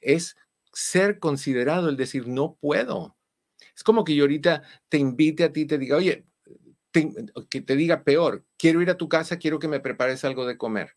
es 0.00 0.36
ser 0.72 1.18
considerado, 1.18 1.88
el 1.88 1.96
decir 1.96 2.26
no 2.26 2.56
puedo. 2.60 3.16
Es 3.76 3.84
como 3.84 4.04
que 4.04 4.14
yo 4.14 4.24
ahorita 4.24 4.62
te 4.88 4.98
invite 4.98 5.44
a 5.44 5.52
ti, 5.52 5.66
te 5.66 5.78
diga, 5.78 5.96
oye, 5.96 6.26
que 6.92 7.60
te 7.60 7.76
diga 7.76 8.04
peor, 8.04 8.44
quiero 8.56 8.82
ir 8.82 8.90
a 8.90 8.96
tu 8.96 9.08
casa, 9.08 9.38
quiero 9.38 9.58
que 9.58 9.68
me 9.68 9.80
prepares 9.80 10.24
algo 10.24 10.46
de 10.46 10.58
comer. 10.58 10.96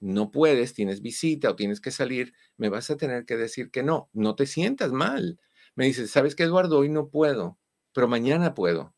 No 0.00 0.30
puedes, 0.30 0.74
tienes 0.74 1.02
visita 1.02 1.50
o 1.50 1.56
tienes 1.56 1.80
que 1.80 1.90
salir, 1.90 2.34
me 2.56 2.68
vas 2.68 2.90
a 2.90 2.96
tener 2.96 3.24
que 3.26 3.36
decir 3.36 3.70
que 3.70 3.82
no, 3.82 4.10
no 4.12 4.36
te 4.36 4.46
sientas 4.46 4.92
mal. 4.92 5.40
Me 5.74 5.86
dices, 5.86 6.10
¿sabes 6.10 6.34
qué, 6.34 6.44
Eduardo? 6.44 6.78
Hoy 6.78 6.88
no 6.88 7.08
puedo, 7.08 7.58
pero 7.92 8.08
mañana 8.08 8.54
puedo. 8.54 8.94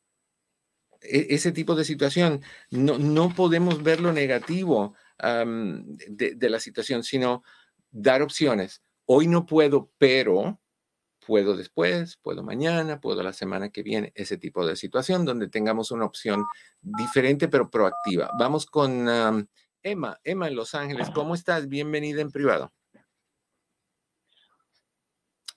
E-, 1.00 1.34
ese 1.34 1.52
tipo 1.52 1.74
de 1.74 1.84
situación. 1.84 2.42
No, 2.70 2.98
no 2.98 3.34
podemos 3.34 3.82
ver 3.82 4.00
lo 4.00 4.12
negativo 4.12 4.94
de, 5.18 6.34
de, 6.34 6.50
la 6.50 6.60
situación, 6.60 7.02
sino 7.04 7.42
dar 7.90 8.22
opciones. 8.22 8.82
Hoy 9.04 9.26
no 9.26 9.44
puedo, 9.44 9.90
pero 9.98 10.58
puedo 11.26 11.56
después, 11.56 12.16
puedo 12.16 12.42
mañana, 12.42 13.00
puedo 13.00 13.22
la 13.22 13.32
semana 13.32 13.68
que 13.68 13.82
viene, 13.82 14.12
ese 14.14 14.38
tipo 14.38 14.66
de 14.66 14.76
situación 14.76 15.24
donde 15.24 15.48
tengamos 15.48 15.90
una 15.90 16.06
opción 16.06 16.46
diferente 16.80 17.48
pero 17.48 17.70
proactiva. 17.70 18.30
Vamos 18.38 18.66
con 18.66 19.08
Emma, 19.82 20.18
Emma 20.24 20.48
en 20.48 20.56
Los 20.56 20.74
Ángeles. 20.74 21.10
¿Cómo 21.10 21.34
estás? 21.34 21.68
Bienvenida 21.68 22.20
en 22.20 22.30
privado. 22.30 22.72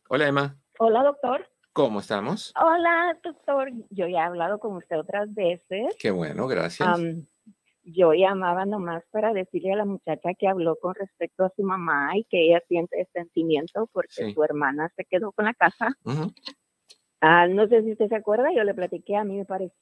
Hola, 0.09 0.27
Emma. 0.27 0.57
Hola, 0.79 1.03
doctor. 1.03 1.52
¿Cómo 1.73 2.01
estamos? 2.01 2.53
Hola, 2.61 3.17
doctor. 3.23 3.71
Yo 3.89 4.07
ya 4.07 4.19
he 4.19 4.19
hablado 4.19 4.59
con 4.59 4.75
usted 4.75 4.99
otras 4.99 5.33
veces. 5.33 5.95
Qué 5.99 6.11
bueno, 6.11 6.47
gracias. 6.47 6.87
yo 7.81 8.13
llamaba 8.13 8.67
nomás 8.67 9.03
para 9.09 9.33
decirle 9.33 9.73
a 9.73 9.77
la 9.77 9.85
muchacha 9.85 10.35
que 10.37 10.47
habló 10.47 10.75
con 10.79 10.93
respecto 10.93 11.43
a 11.43 11.51
su 11.55 11.63
mamá 11.63 12.15
y 12.15 12.25
que 12.25 12.45
ella 12.45 12.61
siente 12.67 13.09
sentimiento 13.11 13.89
porque 13.91 14.31
su 14.31 14.43
hermana 14.43 14.93
se 14.95 15.03
quedó 15.05 15.31
con 15.31 15.45
la 15.45 15.55
casa. 15.55 15.97
Ah, 17.21 17.47
no 17.47 17.67
sé 17.67 17.81
si 17.81 17.93
usted 17.93 18.07
se 18.07 18.17
acuerda, 18.17 18.53
yo 18.55 18.63
le 18.63 18.75
platiqué, 18.75 19.15
a 19.15 19.23
mí 19.23 19.37
me 19.37 19.45
parece, 19.45 19.73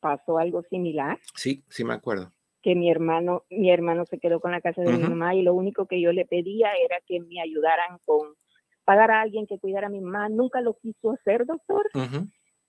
pasó 0.00 0.38
algo 0.38 0.64
similar. 0.64 1.20
Sí, 1.36 1.62
sí 1.68 1.84
me 1.84 1.94
acuerdo. 1.94 2.32
Que 2.62 2.74
mi 2.74 2.90
hermano, 2.90 3.44
mi 3.48 3.70
hermano 3.70 4.06
se 4.06 4.18
quedó 4.18 4.40
con 4.40 4.50
la 4.50 4.60
casa 4.60 4.82
de 4.82 4.92
mi 4.92 5.02
mamá 5.04 5.36
y 5.36 5.42
lo 5.42 5.54
único 5.54 5.86
que 5.86 6.00
yo 6.00 6.12
le 6.12 6.24
pedía 6.24 6.72
era 6.84 6.98
que 7.06 7.20
me 7.20 7.40
ayudaran 7.40 7.98
con 8.04 8.34
pagar 8.84 9.10
a 9.10 9.20
alguien 9.20 9.46
que 9.46 9.58
cuidara 9.58 9.86
a 9.86 9.90
mi 9.90 10.00
mamá. 10.00 10.28
Nunca 10.28 10.60
lo 10.60 10.74
quiso 10.74 11.12
hacer, 11.12 11.46
doctor. 11.46 11.88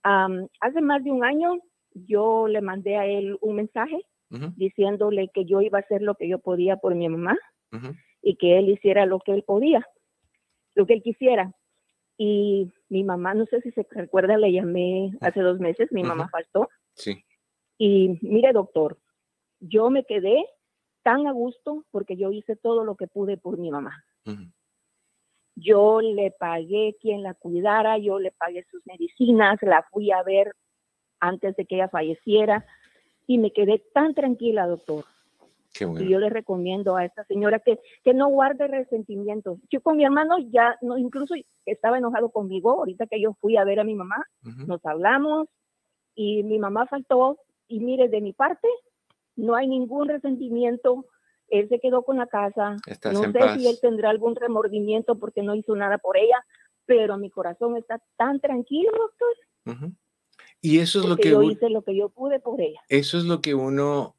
hace 0.02 0.80
más 0.80 1.02
de 1.04 1.10
un 1.10 1.24
año 1.24 1.58
yo 1.94 2.48
le 2.48 2.60
mandé 2.60 2.96
a 2.96 3.06
él 3.06 3.38
un 3.40 3.56
mensaje 3.56 4.04
diciéndole 4.56 5.28
que 5.32 5.44
yo 5.44 5.60
iba 5.60 5.78
a 5.78 5.82
hacer 5.82 6.02
lo 6.02 6.16
que 6.16 6.28
yo 6.28 6.40
podía 6.40 6.76
por 6.76 6.94
mi 6.94 7.08
mamá 7.08 7.38
y 8.20 8.36
que 8.36 8.58
él 8.58 8.68
hiciera 8.68 9.06
lo 9.06 9.20
que 9.20 9.32
él 9.32 9.44
podía, 9.44 9.86
lo 10.74 10.86
que 10.86 10.94
él 10.94 11.02
quisiera. 11.02 11.52
Y 12.16 12.72
mi 12.88 13.04
mamá, 13.04 13.34
no 13.34 13.46
sé 13.46 13.60
si 13.60 13.70
se 13.72 13.86
recuerda, 13.90 14.36
le 14.36 14.52
llamé 14.52 15.12
hace 15.20 15.40
dos 15.40 15.58
meses, 15.58 15.90
mi 15.92 16.02
mamá 16.02 16.28
faltó. 16.28 16.68
Sí. 16.94 17.24
Y 17.78 18.18
mire, 18.22 18.52
doctor, 18.52 18.98
yo 19.60 19.90
me 19.90 20.04
quedé 20.04 20.46
tan 21.02 21.26
a 21.26 21.32
gusto 21.32 21.84
porque 21.90 22.16
yo 22.16 22.30
hice 22.30 22.56
todo 22.56 22.84
lo 22.84 22.96
que 22.96 23.06
pude 23.06 23.36
por 23.36 23.58
mi 23.58 23.70
mamá. 23.70 24.04
Yo 25.56 26.00
le 26.00 26.32
pagué 26.32 26.96
quien 27.00 27.22
la 27.22 27.34
cuidara, 27.34 27.98
yo 27.98 28.18
le 28.18 28.32
pagué 28.32 28.64
sus 28.70 28.84
medicinas, 28.86 29.58
la 29.62 29.82
fui 29.90 30.10
a 30.10 30.22
ver 30.22 30.52
antes 31.20 31.54
de 31.56 31.64
que 31.64 31.76
ella 31.76 31.88
falleciera 31.88 32.66
y 33.26 33.38
me 33.38 33.52
quedé 33.52 33.82
tan 33.92 34.14
tranquila, 34.14 34.66
doctor. 34.66 35.04
Y 35.80 36.08
yo 36.08 36.20
le 36.20 36.30
recomiendo 36.30 36.96
a 36.96 37.04
esta 37.04 37.24
señora 37.24 37.58
que, 37.58 37.80
que 38.04 38.14
no 38.14 38.28
guarde 38.28 38.68
resentimientos. 38.68 39.58
Yo 39.70 39.80
con 39.80 39.96
mi 39.96 40.04
hermano 40.04 40.38
ya, 40.38 40.78
no, 40.82 40.96
incluso 40.96 41.34
estaba 41.66 41.98
enojado 41.98 42.30
conmigo, 42.30 42.70
ahorita 42.70 43.06
que 43.06 43.20
yo 43.20 43.34
fui 43.40 43.56
a 43.56 43.64
ver 43.64 43.80
a 43.80 43.84
mi 43.84 43.96
mamá, 43.96 44.24
nos 44.68 44.84
hablamos 44.86 45.48
y 46.14 46.44
mi 46.44 46.60
mamá 46.60 46.86
faltó 46.86 47.38
y 47.66 47.80
mire, 47.80 48.08
de 48.08 48.20
mi 48.20 48.32
parte, 48.32 48.68
no 49.34 49.56
hay 49.56 49.66
ningún 49.66 50.08
resentimiento, 50.08 51.06
él 51.60 51.68
se 51.68 51.80
quedó 51.80 52.02
con 52.02 52.18
la 52.18 52.26
casa. 52.26 52.76
no 53.12 53.32
sé 53.32 53.58
si 53.58 53.68
él 53.68 53.78
tendrá 53.80 54.10
algún 54.10 54.36
remordimiento 54.36 55.18
porque 55.18 55.42
no 55.42 55.54
hizo 55.54 55.74
nada 55.76 55.98
por 55.98 56.16
ella, 56.16 56.44
pero 56.86 57.18
mi 57.18 57.30
corazón 57.30 57.76
está 57.76 58.02
tan 58.16 58.40
tranquilo, 58.40 58.90
doctor. 58.92 59.90
Y 60.60 60.78
eso 60.78 61.00
es 61.00 61.06
lo 61.06 61.16
que 61.16 61.30
yo 61.30 61.42
hice 61.42 61.68
lo 61.68 61.82
que 61.82 61.96
yo 61.96 62.08
pude 62.08 62.40
por 62.40 62.60
ella. 62.60 62.80
Eso 62.88 63.18
es 63.18 63.24
lo 63.24 63.40
que 63.40 63.54
uno 63.54 64.16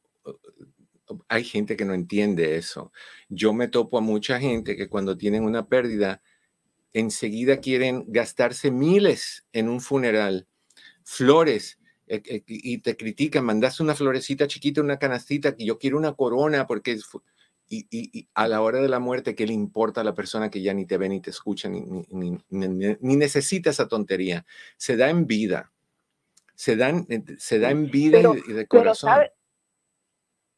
hay 1.28 1.44
gente 1.44 1.76
que 1.76 1.86
no 1.86 1.94
entiende 1.94 2.56
eso. 2.56 2.92
Yo 3.30 3.54
me 3.54 3.68
topo 3.68 3.98
a 3.98 4.02
mucha 4.02 4.40
gente 4.40 4.76
que 4.76 4.90
cuando 4.90 5.18
tienen 5.18 5.44
una 5.44 5.68
pérdida 5.68 6.22
enseguida 6.94 7.60
quieren 7.60 8.06
gastarse 8.08 8.72
miles 8.72 9.46
en 9.52 9.70
un 9.70 9.82
funeral, 9.82 10.48
flores, 11.04 11.80
y 12.08 12.78
te 12.80 12.96
critican, 12.98 13.46
mandaste 13.46 13.84
una 13.84 13.96
florecita 13.96 14.48
chiquita, 14.48 14.82
una 14.82 15.00
canastita, 15.00 15.56
que 15.56 15.66
yo 15.66 15.80
quiero 15.80 15.98
una 15.98 16.14
corona, 16.14 16.68
porque 16.68 16.98
y, 17.68 18.28
a 18.36 18.48
la 18.48 18.62
hora 18.62 18.80
de 18.80 18.90
la 18.90 19.00
muerte, 19.00 19.36
¿qué 19.36 19.48
le 19.48 19.54
importa 19.54 20.02
a 20.02 20.04
la 20.04 20.14
persona 20.14 20.50
que 20.50 20.62
ya 20.62 20.74
ni 20.74 20.86
te 20.86 20.98
ve 20.98 21.10
ni 21.10 21.20
te 21.20 21.32
escucha, 21.32 21.68
ni, 21.68 21.82
ni, 22.50 23.16
necesita 23.16 23.72
esa 23.72 23.88
tontería? 23.88 24.46
Se 24.78 24.98
da 24.98 25.10
en 25.10 25.26
vida, 25.26 25.72
se, 26.54 26.76
dan, 26.76 27.08
se 27.38 27.60
da 27.60 27.72
en 27.72 27.90
vida 27.90 28.20
y, 28.20 28.54
de 28.54 28.68
corazón. 28.68 29.12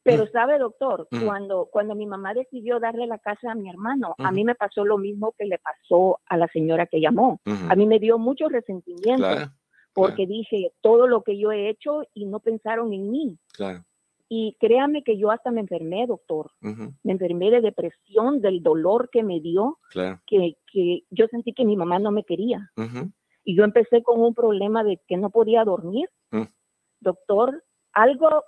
Pero 0.03 0.25
sabe, 0.27 0.57
doctor, 0.57 1.09
cuando, 1.25 1.67
cuando 1.69 1.93
mi 1.93 2.05
mamá 2.05 2.33
decidió 2.33 2.79
darle 2.79 3.07
la 3.07 3.19
casa 3.19 3.51
a 3.51 3.55
mi 3.55 3.69
hermano, 3.69 4.15
a 4.17 4.31
mí 4.31 4.45
me 4.45 4.55
pasó 4.55 4.85
lo 4.85 4.97
mismo 4.97 5.33
que 5.37 5.45
le 5.45 5.59
pasó 5.59 6.21
a 6.25 6.37
la 6.37 6.47
señora 6.47 6.85
que 6.87 7.01
llamó. 7.01 7.41
A 7.69 7.75
mí 7.75 7.85
me 7.85 7.99
dio 7.99 8.17
mucho 8.17 8.47
resentimiento 8.47 9.51
porque 9.97 10.27
dije 10.27 10.71
todo 10.81 11.07
lo 11.07 11.23
que 11.23 11.39
yo 11.39 11.51
he 11.51 11.69
hecho 11.69 12.03
y 12.13 12.25
no 12.25 12.39
pensaron 12.39 12.93
en 12.93 13.09
mí. 13.09 13.39
Claro. 13.51 13.83
Y 14.29 14.55
créame 14.59 15.03
que 15.03 15.17
yo 15.17 15.31
hasta 15.31 15.49
me 15.49 15.61
enfermé, 15.61 16.05
doctor. 16.05 16.51
Me 16.61 17.13
enfermé 17.13 17.49
de 17.49 17.61
depresión, 17.61 18.39
del 18.39 18.61
dolor 18.61 19.09
que 19.11 19.23
me 19.23 19.39
dio, 19.39 19.79
claro. 19.89 20.21
que, 20.27 20.55
que, 20.71 21.03
yo 21.09 21.25
sentí 21.31 21.51
que 21.53 21.65
mi 21.65 21.75
mamá 21.75 21.97
no 21.97 22.11
me 22.11 22.23
quería. 22.23 22.69
y 23.43 23.55
yo 23.55 23.63
empecé 23.63 24.03
con 24.03 24.21
un 24.21 24.35
problema 24.35 24.83
de 24.83 25.01
que 25.07 25.17
no 25.17 25.31
podía 25.31 25.63
dormir. 25.63 26.09
Mm. 26.29 26.43
Doctor, 26.99 27.63
algo 27.93 28.43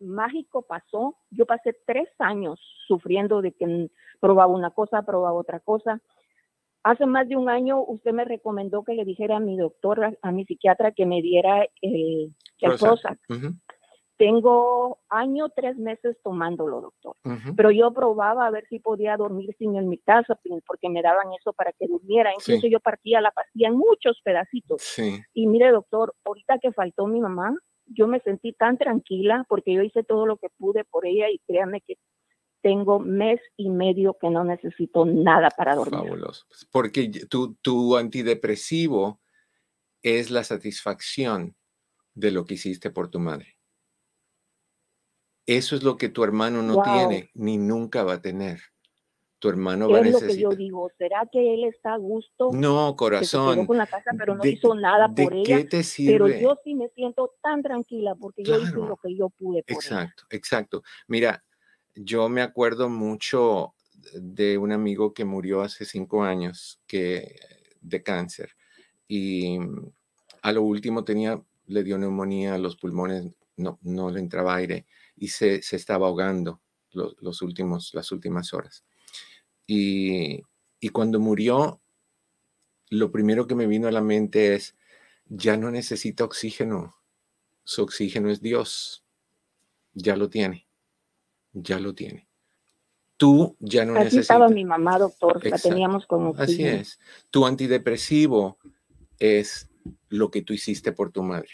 mágico 0.00 0.62
pasó. 0.62 1.16
Yo 1.30 1.46
pasé 1.46 1.76
tres 1.86 2.08
años 2.18 2.58
sufriendo 2.88 3.42
de 3.42 3.52
que 3.52 3.90
probaba 4.18 4.52
una 4.52 4.70
cosa, 4.70 5.02
probaba 5.02 5.38
otra 5.38 5.60
cosa. 5.60 6.00
Hace 6.82 7.06
más 7.06 7.28
de 7.28 7.36
un 7.36 7.48
año 7.48 7.82
usted 7.82 8.12
me 8.12 8.24
recomendó 8.24 8.84
que 8.84 8.94
le 8.94 9.04
dijera 9.04 9.36
a 9.36 9.40
mi 9.40 9.56
doctor, 9.56 10.16
a, 10.22 10.32
mi 10.32 10.44
psiquiatra, 10.44 10.92
que 10.92 11.06
me 11.06 11.20
diera 11.22 11.66
el, 11.82 12.34
Prozac. 12.60 13.18
Tengo 14.16 14.98
año, 15.08 15.48
tres 15.50 15.76
meses 15.76 16.16
tomándolo, 16.24 16.80
doctor. 16.80 17.14
Pero 17.56 17.70
yo 17.70 17.92
probaba 17.92 18.46
a 18.46 18.50
ver 18.50 18.66
si 18.68 18.80
podía 18.80 19.16
dormir 19.16 19.54
sin 19.58 19.76
en 19.76 19.88
mi 19.88 19.98
casa, 19.98 20.38
porque 20.66 20.88
me 20.88 21.02
daban 21.02 21.28
eso 21.38 21.52
para 21.52 21.72
que 21.72 21.86
durmiera. 21.86 22.32
Incluso 22.34 22.66
yo 22.66 22.80
partía 22.80 23.20
la 23.20 23.30
pastilla 23.30 23.68
en 23.68 23.76
muchos 23.76 24.20
pedacitos. 24.24 24.98
Y 25.34 25.46
mire, 25.46 25.70
doctor, 25.70 26.14
ahorita 26.24 26.58
que 26.58 26.72
faltó 26.72 27.06
mi 27.06 27.20
mamá, 27.20 27.54
yo 27.86 28.06
me 28.06 28.20
sentí 28.20 28.52
tan 28.52 28.76
tranquila 28.76 29.44
porque 29.48 29.72
yo 29.72 29.82
hice 29.82 30.02
todo 30.02 30.26
lo 30.26 30.36
que 30.36 30.48
pude 30.58 30.84
por 30.84 31.06
ella 31.06 31.30
y 31.30 31.38
créanme 31.46 31.80
que 31.80 31.96
tengo 32.60 32.98
mes 32.98 33.40
y 33.56 33.70
medio 33.70 34.16
que 34.20 34.30
no 34.30 34.44
necesito 34.44 35.04
nada 35.04 35.48
para 35.50 35.74
dormir. 35.74 36.00
Fabuloso. 36.00 36.44
Pues, 36.48 36.64
porque 36.70 37.08
tu, 37.28 37.54
tu 37.56 37.96
antidepresivo 37.96 39.20
es 40.02 40.30
la 40.30 40.44
satisfacción 40.44 41.56
de 42.14 42.30
lo 42.30 42.44
que 42.44 42.54
hiciste 42.54 42.90
por 42.90 43.10
tu 43.10 43.20
madre. 43.20 43.56
Eso 45.46 45.76
es 45.76 45.82
lo 45.82 45.96
que 45.96 46.10
tu 46.10 46.24
hermano 46.24 46.62
no 46.62 46.82
tiene 46.82 47.30
ni 47.34 47.56
nunca 47.56 48.02
va 48.02 48.14
a 48.14 48.20
tener. 48.20 48.60
Tu 49.38 49.48
hermano 49.48 49.88
va 49.88 49.98
a 49.98 50.02
necesitar. 50.02 50.30
Es 50.30 50.42
lo 50.42 50.50
que 50.50 50.56
yo 50.56 50.58
digo. 50.58 50.90
¿Será 50.98 51.26
que 51.30 51.54
él 51.54 51.64
está 51.64 51.94
a 51.94 51.96
gusto? 51.96 52.50
No, 52.52 52.94
corazón. 52.96 53.66
con 53.66 53.78
la 53.78 53.86
casa, 53.86 54.10
pero 54.18 54.34
no 54.34 54.44
hizo 54.44 54.74
nada 54.74 55.08
por 55.08 55.32
ella. 55.32 55.58
¿Qué 55.58 55.64
te 55.64 55.82
sirve? 55.84 56.12
Pero 56.12 56.40
yo 56.40 56.58
sí 56.64 56.74
me 56.74 56.88
siento 56.90 57.34
tan 57.40 57.62
tranquila 57.62 58.14
porque 58.16 58.42
yo 58.42 58.58
hice 58.58 58.74
lo 58.74 58.96
que 58.96 59.16
yo 59.16 59.30
pude. 59.30 59.62
Por 59.62 59.76
exacto, 59.76 60.24
exacto. 60.30 60.82
Mira, 61.06 61.42
yo 62.04 62.28
me 62.28 62.42
acuerdo 62.42 62.88
mucho 62.88 63.74
de 64.14 64.56
un 64.58 64.72
amigo 64.72 65.12
que 65.12 65.24
murió 65.24 65.62
hace 65.62 65.84
cinco 65.84 66.22
años 66.22 66.80
que, 66.86 67.36
de 67.80 68.02
cáncer 68.02 68.50
y 69.08 69.58
a 70.42 70.52
lo 70.52 70.62
último 70.62 71.04
tenía, 71.04 71.42
le 71.66 71.82
dio 71.82 71.98
neumonía 71.98 72.54
a 72.54 72.58
los 72.58 72.76
pulmones, 72.76 73.26
no, 73.56 73.78
no 73.82 74.10
le 74.10 74.20
entraba 74.20 74.56
aire 74.56 74.86
y 75.16 75.28
se, 75.28 75.62
se 75.62 75.76
estaba 75.76 76.06
ahogando 76.06 76.60
los, 76.92 77.42
últimos, 77.42 77.92
las 77.94 78.12
últimas 78.12 78.54
horas. 78.54 78.84
Y, 79.66 80.42
y 80.80 80.88
cuando 80.90 81.18
murió, 81.18 81.80
lo 82.90 83.10
primero 83.10 83.46
que 83.46 83.54
me 83.54 83.66
vino 83.66 83.88
a 83.88 83.92
la 83.92 84.00
mente 84.00 84.54
es, 84.54 84.76
ya 85.26 85.56
no 85.56 85.70
necesita 85.70 86.24
oxígeno, 86.24 86.96
su 87.64 87.82
oxígeno 87.82 88.30
es 88.30 88.40
Dios, 88.40 89.04
ya 89.92 90.16
lo 90.16 90.30
tiene, 90.30 90.67
ya 91.52 91.78
lo 91.78 91.94
tiene. 91.94 92.28
Tú 93.16 93.56
ya 93.58 93.84
no 93.84 93.94
necesitas. 93.94 94.22
estaba 94.22 94.48
mi 94.48 94.64
mamá, 94.64 94.98
doctor, 94.98 95.44
la 95.44 95.58
teníamos 95.58 96.06
como. 96.06 96.34
Así 96.36 96.64
es. 96.64 97.00
Tu 97.30 97.44
antidepresivo 97.44 98.58
es 99.18 99.68
lo 100.08 100.30
que 100.30 100.42
tú 100.42 100.52
hiciste 100.52 100.92
por 100.92 101.10
tu 101.10 101.22
madre. 101.22 101.50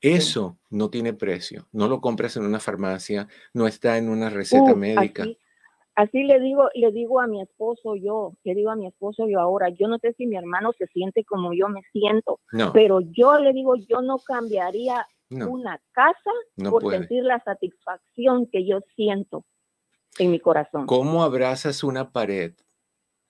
Eso 0.00 0.58
no 0.70 0.90
tiene 0.90 1.14
precio. 1.14 1.66
No 1.72 1.88
lo 1.88 2.00
compras 2.00 2.36
en 2.36 2.44
una 2.44 2.60
farmacia, 2.60 3.28
no 3.54 3.66
está 3.66 3.96
en 3.96 4.08
una 4.08 4.28
receta 4.28 4.74
médica. 4.74 5.24
Así, 5.94 6.24
le 6.24 6.38
digo, 6.40 6.68
le 6.74 6.92
digo 6.92 7.20
a 7.20 7.26
mi 7.26 7.40
esposo 7.40 7.96
yo, 7.96 8.34
le 8.44 8.54
digo 8.54 8.70
a 8.70 8.76
mi 8.76 8.86
esposo 8.86 9.26
yo 9.26 9.40
ahora, 9.40 9.70
yo 9.70 9.88
no 9.88 9.98
sé 9.98 10.12
si 10.12 10.26
mi 10.26 10.36
hermano 10.36 10.72
se 10.76 10.86
siente 10.88 11.24
como 11.24 11.54
yo 11.54 11.70
me 11.70 11.80
siento, 11.90 12.38
pero 12.74 13.00
yo 13.00 13.38
le 13.38 13.54
digo, 13.54 13.76
yo 13.76 14.02
no 14.02 14.18
cambiaría 14.18 15.08
una 15.30 15.80
casa 15.92 16.30
por 16.70 16.90
sentir 16.90 17.24
la 17.24 17.40
satisfacción 17.40 18.46
que 18.46 18.66
yo 18.66 18.80
siento 18.94 19.44
en 20.18 20.30
mi 20.30 20.40
corazón. 20.40 20.86
¿Cómo 20.86 21.22
abrazas 21.22 21.84
una 21.84 22.12
pared? 22.12 22.54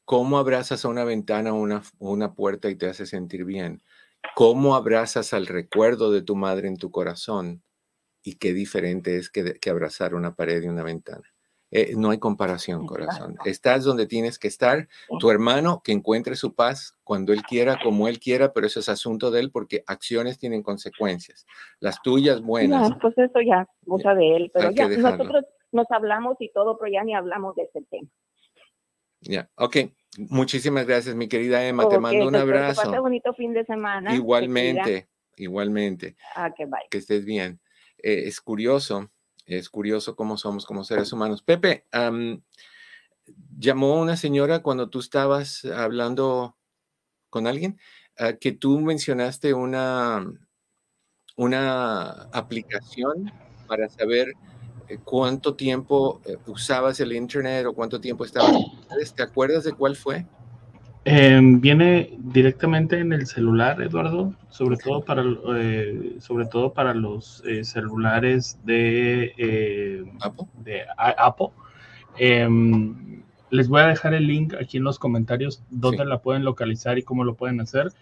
¿Cómo 0.05 0.39
abrazas 0.39 0.85
a 0.85 0.89
una 0.89 1.05
ventana 1.05 1.53
o 1.53 1.57
una, 1.57 1.83
una 1.99 2.35
puerta 2.35 2.71
y 2.71 2.77
te 2.77 2.87
hace 2.87 3.07
sentir 3.07 3.45
bien? 3.45 3.83
cómo 4.35 4.75
abrazas 4.75 5.33
al 5.33 5.47
recuerdo 5.47 6.11
de 6.11 6.23
tu 6.23 6.37
madre 6.37 6.69
en 6.69 6.77
tu 6.77 6.91
corazón 6.91 7.63
y 8.23 8.37
qué 8.37 8.53
diferente 8.53 9.17
es 9.17 9.31
que, 9.31 9.59
abrazar 9.71 10.15
una 10.15 10.35
pared 10.35 10.63
y 10.63 10.69
una 10.69 10.83
ventana. 10.83 11.33
Eh, 11.71 11.95
no 11.97 12.11
hay 12.11 12.19
comparación, 12.19 12.87
corazón. 12.87 13.37
Estás 13.45 13.85
donde 13.85 14.07
tienes 14.07 14.39
que 14.39 14.49
estar. 14.49 14.89
Tu 15.19 15.31
hermano 15.31 15.83
que 15.83 15.93
encuentre 15.93 16.37
su 16.37 16.55
paz 16.55 16.97
cuando 17.03 17.33
él 17.33 17.43
quiera, 17.43 17.79
como 17.83 18.07
él 18.09 18.21
quiera, 18.21 18.53
pero 18.53 18.67
eso 18.67 18.81
es 18.81 18.89
asunto 18.89 19.31
de 19.31 19.41
él 19.41 19.51
porque 19.51 19.83
acciones 19.87 20.39
tienen 20.39 20.63
consecuencias. 20.63 21.45
Las 21.81 22.01
tuyas 22.03 22.41
buenas. 22.41 22.91
No, 22.91 22.99
pues 22.99 23.19
eso 23.19 23.41
ya, 23.41 23.69
cosa 23.87 24.15
de 24.15 24.37
él, 24.37 24.51
pero 24.55 24.71
ya 24.71 24.89
nosotros 24.89 25.45
nos 25.73 25.91
hablamos 25.91 26.37
y 26.41 26.51
todo, 26.53 26.79
pero 26.79 26.93
ya 26.93 27.03
ni 27.03 27.15
hablamos 27.15 27.57
de 27.57 27.65
ese 27.65 27.83
tema. 27.91 28.09
Ya, 29.21 29.51
ok. 29.57 29.77
Muchísimas 30.19 30.87
gracias, 30.87 31.15
mi 31.15 31.29
querida 31.29 31.67
Emma. 31.67 31.89
te 31.89 31.99
mando 31.99 32.29
un 32.29 32.37
abrazo. 32.37 32.81
Que 32.81 32.89
pase 32.89 33.01
bonito 33.01 33.35
fin 33.35 33.53
de 33.53 33.65
semana. 33.65 34.15
Igualmente, 34.15 35.09
igualmente. 35.37 36.17
Ah, 36.35 36.53
que 36.55 36.65
bye. 36.65 36.81
Que 36.91 36.99
estés 36.99 37.25
bien. 37.25 37.61
Eh, 37.99 38.25
es 38.27 38.41
curioso, 38.41 39.11
es 39.47 39.71
curioso 39.71 40.17
cómo 40.17 40.37
somos 40.37 40.67
como 40.67 40.85
seres 40.85 41.13
humanos. 41.13 41.43
Pepe, 41.43 41.87
llamó 43.59 44.01
una 44.01 44.17
señora 44.17 44.63
cuando 44.63 44.89
tú 44.89 45.01
estabas 45.01 45.65
hablando 45.65 46.57
con 47.31 47.47
alguien 47.47 47.79
ah, 48.19 48.35
que 48.35 48.53
tú 48.53 48.81
mencionaste 48.81 49.55
una, 49.55 50.27
una 51.37 52.11
aplicación 52.33 53.33
para 53.67 53.89
saber 53.89 54.33
eh, 54.89 54.99
cuánto 55.03 55.55
tiempo 55.55 56.21
eh, 56.25 56.37
usabas 56.47 57.01
el 57.01 57.13
Internet 57.13 57.67
o 57.67 57.75
cuánto 57.75 58.01
tiempo 58.01 58.25
estabas. 58.25 58.53
¿Te 59.15 59.23
acuerdas 59.23 59.65
de 59.65 59.73
cuál 59.73 59.97
fue? 59.97 60.27
Em, 61.09 61.61
viene 61.61 62.11
directamente 62.19 62.99
en 62.99 63.13
el 63.13 63.27
celular, 63.27 63.81
Eduardo, 63.81 64.35
sobre 64.49 64.77
todo 64.77 65.05
para, 65.05 65.23
eh, 65.57 66.17
sobre 66.19 66.47
todo 66.47 66.73
para 66.73 66.95
los 66.95 67.45
celulares 67.63 68.59
de 68.65 70.05
Apple. 70.21 70.47
De 70.65 70.83
Apple. 70.97 71.51
Em, 72.19 73.23
les 73.51 73.69
voy 73.69 73.83
a 73.83 73.87
dejar 73.87 74.15
el 74.15 74.27
link 74.27 74.55
aquí 74.55 74.79
en 74.79 74.83
los 74.85 74.99
comentarios 74.99 75.63
donde 75.71 76.05
la 76.05 76.21
pueden 76.21 76.45
localizar 76.45 76.99
y 76.99 77.03
cómo 77.03 77.25
lo 77.25 77.35
pueden 77.35 77.61
hacer. 77.61 77.93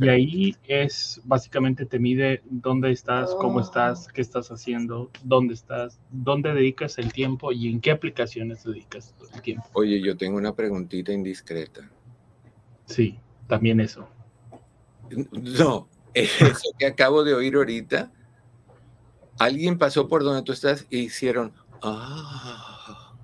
Y 0.00 0.08
ahí 0.08 0.56
es 0.66 1.20
básicamente 1.24 1.86
te 1.86 1.98
mide 1.98 2.42
dónde 2.48 2.90
estás, 2.90 3.34
cómo 3.34 3.60
estás, 3.60 4.08
qué 4.08 4.20
estás 4.20 4.50
haciendo, 4.50 5.10
dónde 5.22 5.54
estás, 5.54 6.00
dónde 6.10 6.54
dedicas 6.54 6.98
el 6.98 7.12
tiempo 7.12 7.52
y 7.52 7.68
en 7.68 7.80
qué 7.80 7.92
aplicaciones 7.92 8.64
dedicas 8.64 9.14
el 9.34 9.42
tiempo. 9.42 9.66
Oye, 9.74 10.00
yo 10.00 10.16
tengo 10.16 10.38
una 10.38 10.54
preguntita 10.54 11.12
indiscreta. 11.12 11.88
Sí, 12.86 13.18
también 13.48 13.80
eso. 13.80 14.08
No, 15.32 15.88
eso 16.14 16.70
que 16.78 16.86
acabo 16.86 17.24
de 17.24 17.34
oír 17.34 17.56
ahorita, 17.56 18.10
alguien 19.38 19.78
pasó 19.78 20.08
por 20.08 20.24
donde 20.24 20.42
tú 20.42 20.52
estás 20.52 20.86
e 20.90 20.98
hicieron, 20.98 21.52
ah, 21.82 23.14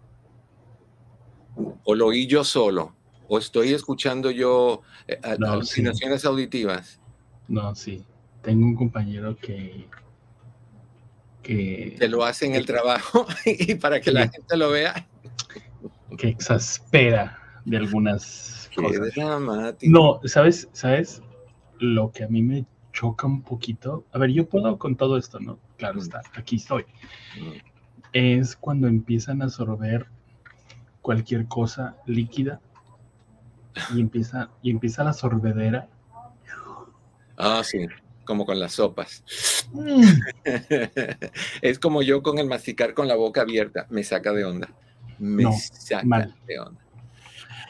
o 1.85 1.95
lo 1.95 2.07
oí 2.07 2.27
yo 2.27 2.45
solo. 2.45 2.95
¿O 3.29 3.39
estoy 3.39 3.73
escuchando 3.73 4.31
yo 4.31 4.83
eh, 5.09 5.19
alucinaciones 5.23 6.27
auditivas? 6.27 7.01
No, 7.49 7.75
sí. 7.75 8.05
Tengo 8.43 8.67
un 8.67 8.77
compañero 8.77 9.37
que... 9.37 9.89
Que, 11.43 11.97
que 11.99 12.09
lo 12.09 12.25
hace 12.25 12.47
en 12.47 12.55
el 12.55 12.67
trabajo 12.67 13.27
y 13.47 13.75
para 13.77 14.01
que 14.01 14.13
la 14.13 14.29
gente 14.29 14.57
lo 14.57 14.71
vea. 14.71 15.09
Que 16.17 16.29
exaspera 16.29 17.42
de 17.65 17.77
algunas 17.77 18.71
Qué 18.75 18.83
cosas. 18.83 19.15
Dramático. 19.15 19.93
No, 19.93 20.29
¿sabes? 20.29 20.69
¿Sabes? 20.73 21.23
Lo 21.79 22.11
que 22.13 22.25
a 22.25 22.29
mí 22.29 22.43
me 22.43 22.67
choca 22.93 23.27
un 23.27 23.43
poquito. 23.43 24.05
A 24.13 24.19
ver, 24.19 24.31
yo 24.31 24.49
puedo 24.49 24.79
con 24.79 24.97
todo 24.97 25.17
esto, 25.17 25.41
¿no? 25.41 25.59
Claro 25.77 25.97
mm. 25.97 26.03
está, 26.03 26.23
aquí 26.35 26.57
estoy. 26.57 26.85
Mm. 27.41 27.59
Es 28.13 28.57
cuando 28.57 28.89
empiezan 28.89 29.43
a 29.43 29.47
absorber 29.47 30.07
cualquier 31.01 31.49
cosa 31.49 31.97
líquida 32.07 32.61
y 33.95 34.01
empieza, 34.01 34.51
y 34.63 34.71
empieza 34.71 35.05
la 35.05 35.13
sorbedera. 35.13 35.89
Ah, 37.37 37.63
sí, 37.65 37.87
como 38.25 38.45
con 38.45 38.61
las 38.61 38.75
sopas. 38.75 39.25
Mm. 39.73 40.03
es 41.63 41.79
como 41.79 42.03
yo 42.03 42.23
con 42.23 42.39
el 42.39 42.47
masticar 42.47 42.95
con 42.95 43.09
la 43.09 43.17
boca 43.17 43.41
abierta, 43.41 43.87
me 43.91 44.05
saca 44.05 44.33
de 44.33 44.45
onda. 44.45 44.69
Me 45.19 45.45
saca 45.53 46.29
de 46.47 46.59
onda. 46.59 46.81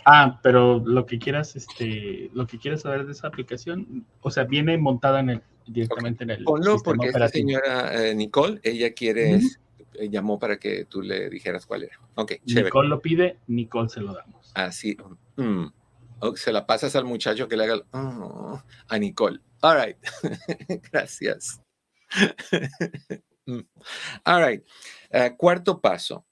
Ah, 0.04 0.40
pero 0.42 0.82
lo 0.84 1.06
que 1.06 1.18
quieras, 1.18 1.56
este, 1.56 2.30
lo 2.34 2.46
que 2.46 2.58
quieras 2.58 2.82
saber 2.82 3.06
de 3.06 3.12
esa 3.12 3.28
aplicación, 3.28 4.06
o 4.20 4.30
sea, 4.30 4.44
viene 4.44 4.76
montada 4.78 5.20
en 5.20 5.30
el, 5.30 5.42
directamente 5.66 6.24
en 6.24 6.30
el. 6.30 6.44
Ponlo 6.44 6.78
porque 6.82 7.08
esta 7.08 7.28
señora 7.28 8.08
eh, 8.08 8.14
Nicole, 8.14 8.60
ella 8.62 8.92
quiere, 8.92 9.36
eh, 9.36 10.08
llamó 10.08 10.38
para 10.38 10.58
que 10.58 10.84
tú 10.86 11.02
le 11.02 11.30
dijeras 11.30 11.66
cuál 11.66 11.84
era. 11.84 11.98
Ok, 12.14 12.32
Nicole 12.44 12.88
lo 12.88 13.00
pide, 13.00 13.38
Nicole 13.46 13.88
se 13.88 14.00
lo 14.00 14.14
damos. 14.14 14.50
Así. 14.54 14.96
Mm. 15.36 15.66
O 16.20 16.36
se 16.36 16.52
la 16.52 16.66
pasas 16.66 16.94
al 16.96 17.04
muchacho 17.04 17.48
que 17.48 17.56
le 17.56 17.64
haga 17.64 17.82
oh, 17.92 18.62
a 18.88 18.98
Nicole. 18.98 19.40
All 19.60 19.80
right. 19.80 19.96
Gracias. 20.92 21.60
Mm. 23.44 23.66
All 24.24 24.40
right. 24.40 24.64
Eh, 25.10 25.34
cuarto 25.36 25.80
paso 25.80 26.24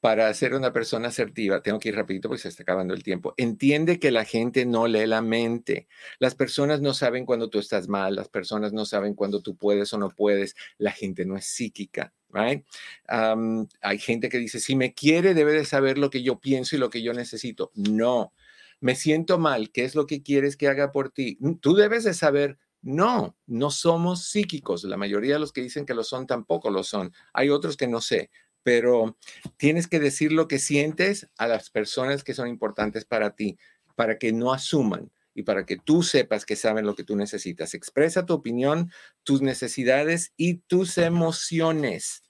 para 0.00 0.32
ser 0.34 0.54
una 0.54 0.72
persona 0.72 1.08
asertiva, 1.08 1.62
tengo 1.62 1.78
que 1.78 1.88
ir 1.88 1.96
rapidito 1.96 2.28
porque 2.28 2.42
se 2.42 2.48
está 2.48 2.62
acabando 2.62 2.94
el 2.94 3.02
tiempo. 3.02 3.34
Entiende 3.36 3.98
que 3.98 4.10
la 4.10 4.24
gente 4.24 4.66
no 4.66 4.86
lee 4.86 5.06
la 5.06 5.22
mente. 5.22 5.88
Las 6.18 6.34
personas 6.34 6.80
no 6.80 6.94
saben 6.94 7.24
cuando 7.24 7.48
tú 7.48 7.58
estás 7.58 7.88
mal, 7.88 8.14
las 8.14 8.28
personas 8.28 8.72
no 8.72 8.84
saben 8.84 9.14
cuando 9.14 9.40
tú 9.40 9.56
puedes 9.56 9.92
o 9.92 9.98
no 9.98 10.10
puedes. 10.10 10.54
La 10.78 10.92
gente 10.92 11.24
no 11.24 11.36
es 11.36 11.46
psíquica, 11.46 12.12
right? 12.30 12.64
hay 13.08 13.98
gente 13.98 14.28
que 14.28 14.38
dice, 14.38 14.60
si 14.60 14.76
me 14.76 14.94
quiere, 14.94 15.34
debe 15.34 15.52
de 15.52 15.64
saber 15.64 15.98
lo 15.98 16.10
que 16.10 16.22
yo 16.22 16.38
pienso 16.40 16.76
y 16.76 16.78
lo 16.78 16.90
que 16.90 17.02
yo 17.02 17.12
necesito. 17.12 17.72
No, 17.74 18.32
me 18.80 18.94
siento 18.94 19.38
mal, 19.38 19.70
¿qué 19.70 19.84
es 19.84 19.94
lo 19.94 20.06
que 20.06 20.22
quieres 20.22 20.56
que 20.56 20.68
haga 20.68 20.92
por 20.92 21.10
ti? 21.10 21.38
Tú 21.60 21.74
debes 21.74 22.04
de 22.04 22.14
saber 22.14 22.58
no, 22.82 23.36
no 23.46 23.72
somos 23.72 24.28
psíquicos. 24.28 24.84
La 24.84 24.96
mayoría 24.96 25.34
de 25.34 25.40
los 25.40 25.52
que 25.52 25.62
dicen 25.62 25.84
que 25.84 25.94
lo 25.94 26.04
son 26.04 26.26
tampoco 26.26 26.70
lo 26.70 26.84
son. 26.84 27.12
Hay 27.32 27.50
otros 27.50 27.76
que 27.76 27.88
no 27.88 28.00
sé, 28.00 28.30
pero 28.66 29.16
tienes 29.58 29.86
que 29.86 30.00
decir 30.00 30.32
lo 30.32 30.48
que 30.48 30.58
sientes 30.58 31.28
a 31.38 31.46
las 31.46 31.70
personas 31.70 32.24
que 32.24 32.34
son 32.34 32.48
importantes 32.48 33.04
para 33.04 33.36
ti, 33.36 33.58
para 33.94 34.18
que 34.18 34.32
no 34.32 34.52
asuman 34.52 35.12
y 35.34 35.44
para 35.44 35.64
que 35.64 35.76
tú 35.76 36.02
sepas 36.02 36.44
que 36.44 36.56
saben 36.56 36.84
lo 36.84 36.96
que 36.96 37.04
tú 37.04 37.14
necesitas. 37.14 37.74
Expresa 37.74 38.26
tu 38.26 38.34
opinión, 38.34 38.90
tus 39.22 39.40
necesidades 39.40 40.32
y 40.36 40.54
tus 40.66 40.98
emociones. 40.98 42.24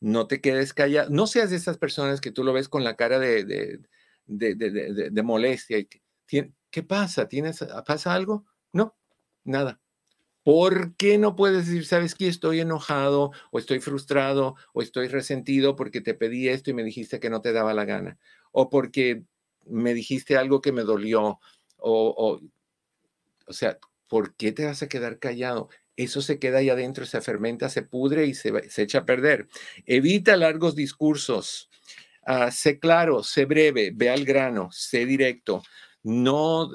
No 0.00 0.26
te 0.26 0.42
quedes 0.42 0.74
callado. 0.74 1.08
No 1.08 1.26
seas 1.26 1.48
de 1.48 1.56
esas 1.56 1.78
personas 1.78 2.20
que 2.20 2.30
tú 2.30 2.44
lo 2.44 2.52
ves 2.52 2.68
con 2.68 2.84
la 2.84 2.96
cara 2.96 3.18
de, 3.18 3.44
de, 3.46 3.80
de, 4.26 5.08
de 5.10 5.22
molestia. 5.22 5.78
¿Qué 6.26 6.82
pasa? 6.82 7.26
¿Tienes, 7.26 7.64
¿Pasa 7.86 8.12
algo? 8.12 8.44
No, 8.70 8.94
nada. 9.44 9.80
¿Por 10.50 10.96
qué 10.96 11.16
no 11.16 11.36
puedes 11.36 11.68
decir, 11.68 11.86
sabes 11.86 12.16
que 12.16 12.26
estoy 12.26 12.58
enojado 12.58 13.30
o 13.52 13.60
estoy 13.60 13.78
frustrado 13.78 14.56
o 14.72 14.82
estoy 14.82 15.06
resentido 15.06 15.76
porque 15.76 16.00
te 16.00 16.12
pedí 16.12 16.48
esto 16.48 16.70
y 16.70 16.74
me 16.74 16.82
dijiste 16.82 17.20
que 17.20 17.30
no 17.30 17.40
te 17.40 17.52
daba 17.52 17.72
la 17.72 17.84
gana? 17.84 18.18
O 18.50 18.68
porque 18.68 19.22
me 19.64 19.94
dijiste 19.94 20.36
algo 20.36 20.60
que 20.60 20.72
me 20.72 20.82
dolió. 20.82 21.38
O, 21.76 22.40
o, 23.46 23.52
sea, 23.52 23.78
¿por 24.08 24.34
qué 24.34 24.50
te 24.50 24.64
vas 24.64 24.82
a 24.82 24.88
quedar 24.88 25.20
callado? 25.20 25.68
Eso 25.94 26.20
se 26.20 26.40
queda 26.40 26.58
ahí 26.58 26.68
adentro, 26.68 27.06
se 27.06 27.20
fermenta, 27.20 27.68
se 27.68 27.82
pudre 27.82 28.26
y 28.26 28.34
se, 28.34 28.52
echa 28.78 28.98
a 28.98 29.06
perder. 29.06 29.46
Evita 29.86 30.36
largos 30.36 30.74
discursos. 30.74 31.70
Ah, 32.26 32.50
sé 32.50 32.80
claro, 32.80 33.22
sé 33.22 33.44
breve, 33.44 33.92
ve 33.94 34.10
al 34.10 34.24
grano, 34.24 34.68
sé 34.72 35.06
directo. 35.06 35.62
No, 36.02 36.68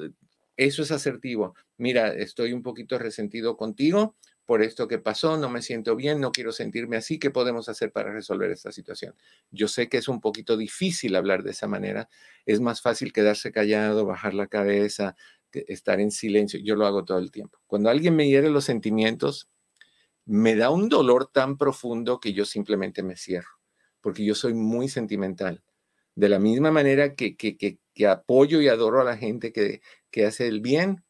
eso 0.56 0.82
es 0.82 0.90
asertivo 0.90 1.54
mira, 1.76 2.12
estoy 2.12 2.52
un 2.52 2.62
poquito 2.62 2.98
resentido 2.98 3.56
contigo 3.56 4.16
por 4.46 4.62
esto 4.62 4.86
que 4.86 4.98
pasó, 4.98 5.36
no 5.36 5.50
me 5.50 5.60
siento 5.60 5.96
bien, 5.96 6.20
no 6.20 6.30
quiero 6.30 6.52
sentirme 6.52 6.96
así, 6.96 7.18
¿qué 7.18 7.30
podemos 7.30 7.68
hacer 7.68 7.90
para 7.90 8.12
resolver 8.12 8.50
esta 8.52 8.70
situación? 8.70 9.14
Yo 9.50 9.66
sé 9.66 9.88
que 9.88 9.98
es 9.98 10.06
un 10.06 10.20
poquito 10.20 10.56
difícil 10.56 11.16
hablar 11.16 11.42
de 11.42 11.50
esa 11.50 11.66
manera, 11.66 12.08
es 12.46 12.60
más 12.60 12.80
fácil 12.80 13.12
quedarse 13.12 13.50
callado, 13.50 14.06
bajar 14.06 14.34
la 14.34 14.46
cabeza, 14.46 15.16
estar 15.52 16.00
en 16.00 16.12
silencio, 16.12 16.60
yo 16.62 16.76
lo 16.76 16.86
hago 16.86 17.04
todo 17.04 17.18
el 17.18 17.32
tiempo. 17.32 17.58
Cuando 17.66 17.90
alguien 17.90 18.14
me 18.14 18.28
hiere 18.28 18.48
los 18.48 18.64
sentimientos, 18.64 19.48
me 20.24 20.54
da 20.56 20.70
un 20.70 20.88
dolor 20.88 21.30
tan 21.32 21.56
profundo 21.58 22.20
que 22.20 22.32
yo 22.32 22.44
simplemente 22.44 23.02
me 23.02 23.16
cierro, 23.16 23.60
porque 24.00 24.24
yo 24.24 24.34
soy 24.34 24.54
muy 24.54 24.88
sentimental. 24.88 25.62
De 26.14 26.28
la 26.28 26.38
misma 26.38 26.70
manera 26.70 27.14
que, 27.14 27.36
que, 27.36 27.56
que, 27.56 28.06
apoyo 28.06 28.60
y 28.60 28.68
adoro 28.68 29.00
a 29.00 29.04
la 29.04 29.16
gente 29.16 29.52
que, 29.52 29.80
que 30.10 30.24
hace 30.24 30.46
el 30.46 30.60
bien, 30.60 31.04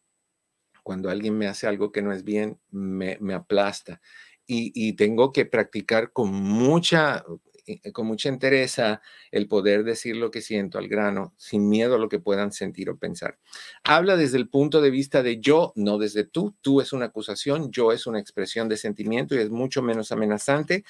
cuando 0.86 1.10
alguien 1.10 1.36
me 1.36 1.48
hace 1.48 1.66
algo 1.66 1.90
que 1.90 2.00
no 2.00 2.12
es 2.12 2.22
bien, 2.22 2.60
me, 2.70 3.18
aplasta. 3.34 4.00
Y, 4.46 4.92
tengo 4.92 5.32
que 5.32 5.44
practicar 5.44 6.12
con 6.12 6.32
mucha, 6.32 7.24
eh, 7.66 7.90
con 7.90 8.06
mucha 8.06 8.28
entereza 8.28 9.02
el 9.32 9.48
poder 9.48 9.82
decir 9.82 10.14
lo 10.14 10.30
que 10.30 10.42
siento 10.42 10.78
al 10.78 10.86
grano, 10.86 11.34
sin 11.38 11.68
miedo 11.68 11.96
a 11.96 11.98
lo 11.98 12.08
que 12.08 12.20
puedan 12.20 12.52
sentir 12.52 12.88
o 12.88 12.98
pensar. 12.98 13.36
Habla 13.82 14.16
desde 14.16 14.36
el 14.36 14.48
punto 14.48 14.80
de 14.80 14.90
vista 14.90 15.24
de 15.24 15.40
yo, 15.40 15.72
no 15.74 15.98
desde 15.98 16.22
tú. 16.22 16.54
Tú 16.60 16.80
es 16.80 16.92
una 16.92 17.06
acusación, 17.06 17.72
yo 17.72 17.90
es 17.90 18.06
una 18.06 18.20
expresión 18.20 18.68
de 18.68 18.76
sentimiento 18.76 19.34
y 19.34 19.38
es 19.38 19.50
mucho 19.50 19.82
menos 19.82 20.12
amenazante. 20.12 20.84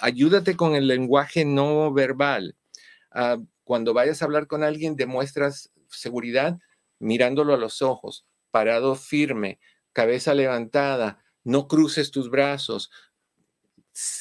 ayúdate 0.00 0.56
con 0.56 0.74
el 0.74 0.88
lenguaje 0.88 1.44
no 1.44 1.92
verbal. 1.92 2.56
Ah, 3.12 3.38
cuando 3.62 3.94
vayas 3.94 4.20
a 4.20 4.24
hablar 4.24 4.48
con 4.48 4.64
alguien, 4.64 4.96
demuestras 4.96 5.70
seguridad 5.90 6.58
mirándolo 6.98 7.54
a 7.54 7.56
los 7.56 7.82
ojos 7.82 8.26
parado 8.52 8.94
firme, 8.94 9.58
cabeza 9.92 10.34
levantada, 10.34 11.24
no 11.44 11.66
cruces 11.66 12.12
tus 12.12 12.30
brazos. 12.30 12.92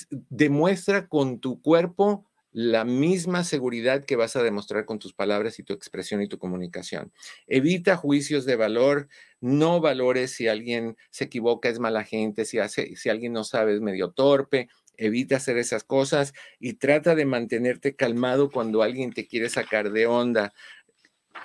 Demuestra 0.10 1.08
con 1.08 1.40
tu 1.40 1.62
cuerpo 1.62 2.26
la 2.52 2.84
misma 2.84 3.46
seguridad 3.46 4.04
que 4.04 4.18
vas 4.18 4.36
a 4.36 4.44
demostrar 4.44 4.86
con 4.86 5.00
tus 5.00 5.14
palabras 5.14 5.58
y 5.60 5.64
tu 5.64 5.72
expresión 5.74 6.22
y 6.22 6.28
tu 6.28 6.38
comunicación. 6.38 7.14
Evita 7.48 7.96
juicios 7.96 8.44
de 8.46 8.58
valor, 8.58 9.08
no 9.40 9.80
valores 9.80 10.32
si 10.32 10.50
alguien 10.50 10.98
se 11.12 11.26
equivoca, 11.26 11.70
es 11.70 11.80
mala 11.80 12.04
gente, 12.04 12.44
si, 12.44 12.58
si 12.68 13.10
alguien 13.10 13.32
no 13.32 13.46
sabe, 13.46 13.74
es 13.76 13.80
medio 13.82 14.12
torpe. 14.12 14.68
Evita 14.98 15.38
hacer 15.38 15.58
esas 15.58 15.84
cosas 15.86 16.34
y 16.60 16.74
trata 16.74 17.16
de 17.16 17.26
mantenerte 17.26 17.96
calmado 17.96 18.52
cuando 18.52 18.84
alguien 18.84 19.14
te 19.14 19.26
quiere 19.28 19.50
sacar 19.50 19.92
de 19.92 20.06
onda. 20.06 20.54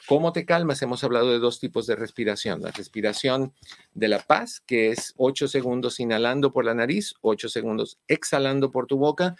¿Cómo 0.07 0.33
te 0.33 0.45
calmas? 0.45 0.83
Hemos 0.83 1.03
hablado 1.05 1.31
de 1.31 1.39
dos 1.39 1.59
tipos 1.59 1.87
de 1.87 1.97
respiración. 1.97 2.63
La 2.63 2.71
respiración 2.71 3.53
de 3.95 4.09
la 4.09 4.21
paz, 4.21 4.61
que 4.65 4.91
es 4.91 5.13
ocho 5.17 5.49
segundos 5.49 6.01
inhalando 6.01 6.53
por 6.53 6.65
la 6.65 6.75
nariz, 6.75 7.15
ocho 7.23 7.49
segundos 7.49 7.99
exhalando 8.07 8.71
por 8.71 8.87
tu 8.87 8.99
boca, 8.99 9.37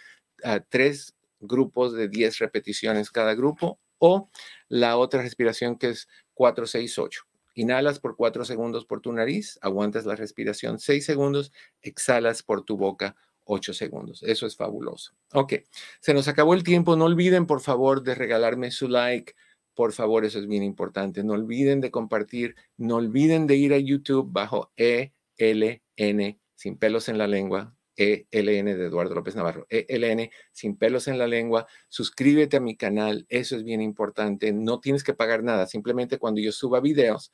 tres 0.69 1.15
grupos 1.39 1.93
de 1.93 2.09
diez 2.09 2.39
repeticiones 2.39 3.11
cada 3.11 3.33
grupo, 3.35 3.79
o 3.99 4.29
la 4.67 4.97
otra 4.97 5.21
respiración 5.21 5.77
que 5.77 5.89
es 5.89 6.07
4, 6.33 6.67
6, 6.67 6.99
8. 6.99 7.23
Inhalas 7.55 7.99
por 7.99 8.15
cuatro 8.15 8.45
segundos 8.45 8.85
por 8.85 9.01
tu 9.01 9.11
nariz, 9.11 9.57
aguantas 9.63 10.05
la 10.05 10.15
respiración 10.15 10.77
seis 10.77 11.05
segundos, 11.05 11.51
exhalas 11.81 12.43
por 12.43 12.63
tu 12.63 12.77
boca 12.77 13.15
ocho 13.45 13.73
segundos. 13.73 14.21
Eso 14.21 14.45
es 14.45 14.55
fabuloso. 14.55 15.13
Ok, 15.33 15.53
se 15.99 16.13
nos 16.13 16.27
acabó 16.27 16.53
el 16.53 16.63
tiempo. 16.63 16.95
No 16.95 17.05
olviden, 17.05 17.47
por 17.47 17.61
favor, 17.61 18.03
de 18.03 18.13
regalarme 18.13 18.69
su 18.69 18.87
like 18.87 19.33
por 19.77 19.93
favor, 19.93 20.25
eso 20.25 20.39
es 20.39 20.47
bien 20.47 20.63
importante. 20.63 21.23
No 21.23 21.33
olviden 21.33 21.81
de 21.81 21.91
compartir, 21.91 22.55
no 22.77 22.95
olviden 22.95 23.45
de 23.45 23.57
ir 23.57 23.73
a 23.75 23.77
YouTube 23.77 24.27
bajo 24.31 24.73
ELN, 24.75 26.39
sin 26.55 26.77
pelos 26.77 27.09
en 27.09 27.19
la 27.19 27.27
lengua, 27.27 27.75
ELN 27.95 28.65
de 28.65 28.85
Eduardo 28.87 29.13
López 29.13 29.35
Navarro, 29.35 29.67
ELN, 29.69 30.31
sin 30.51 30.77
pelos 30.77 31.07
en 31.07 31.19
la 31.19 31.27
lengua. 31.27 31.67
Suscríbete 31.89 32.57
a 32.57 32.59
mi 32.59 32.75
canal, 32.75 33.27
eso 33.29 33.55
es 33.55 33.63
bien 33.63 33.79
importante. 33.79 34.51
No 34.51 34.79
tienes 34.79 35.03
que 35.03 35.13
pagar 35.13 35.43
nada, 35.43 35.67
simplemente 35.67 36.17
cuando 36.17 36.41
yo 36.41 36.51
suba 36.51 36.79
videos, 36.79 37.31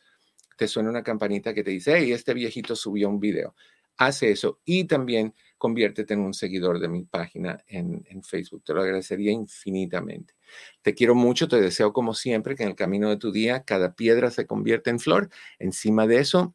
te 0.58 0.68
suena 0.68 0.90
una 0.90 1.02
campanita 1.02 1.54
que 1.54 1.64
te 1.64 1.72
dice, 1.72 1.96
hey, 1.96 2.12
este 2.12 2.34
viejito 2.34 2.76
subió 2.76 3.08
un 3.08 3.22
video. 3.22 3.56
Hace 3.96 4.32
eso 4.32 4.60
y 4.66 4.84
también 4.84 5.34
conviértete 5.64 6.14
en 6.14 6.20
un 6.20 6.34
seguidor 6.34 6.78
de 6.82 6.90
mi 6.90 7.06
página 7.06 7.64
en, 7.68 8.04
Facebook. 8.22 8.66
Te 8.66 8.74
lo 8.74 8.82
agradecería 8.82 9.32
infinitamente. 9.32 10.34
Te 10.82 10.94
quiero 10.94 11.16
mucho, 11.16 11.48
te 11.48 11.62
deseo 11.62 11.94
como 11.94 12.14
siempre 12.14 12.58
que 12.58 12.64
en 12.64 12.70
el 12.70 12.76
camino 12.76 13.10
de 13.10 13.16
tu 13.16 13.32
día 13.32 13.64
cada 13.64 13.94
piedra 13.94 14.30
se 14.30 14.46
convierta 14.46 14.90
en 14.90 15.00
flor. 15.00 15.30
Encima 15.60 16.06
de 16.06 16.18
eso, 16.18 16.54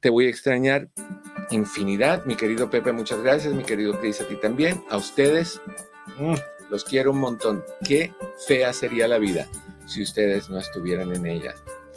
te 0.00 0.08
voy 0.08 0.24
a 0.24 0.30
extrañar 0.30 0.88
infinidad. 1.50 2.24
Mi 2.24 2.34
querido 2.34 2.70
Pepe, 2.70 2.92
muchas 2.92 3.22
gracias. 3.22 3.52
Mi 3.52 3.62
querido 3.62 4.00
Cris, 4.00 4.22
a 4.22 4.26
ti 4.26 4.36
también. 4.36 4.82
A 4.88 4.96
ustedes, 4.96 5.60
mm, 6.18 6.36
los 6.70 6.82
quiero 6.82 7.10
un 7.10 7.20
montón. 7.20 7.62
Qué 7.86 8.14
fea 8.46 8.72
sería 8.72 9.06
la 9.06 9.18
vida 9.18 9.46
si 9.86 10.02
ustedes 10.02 10.48
no 10.48 10.56
estuvieran 10.56 11.14
en 11.14 11.26
ella. 11.26 11.54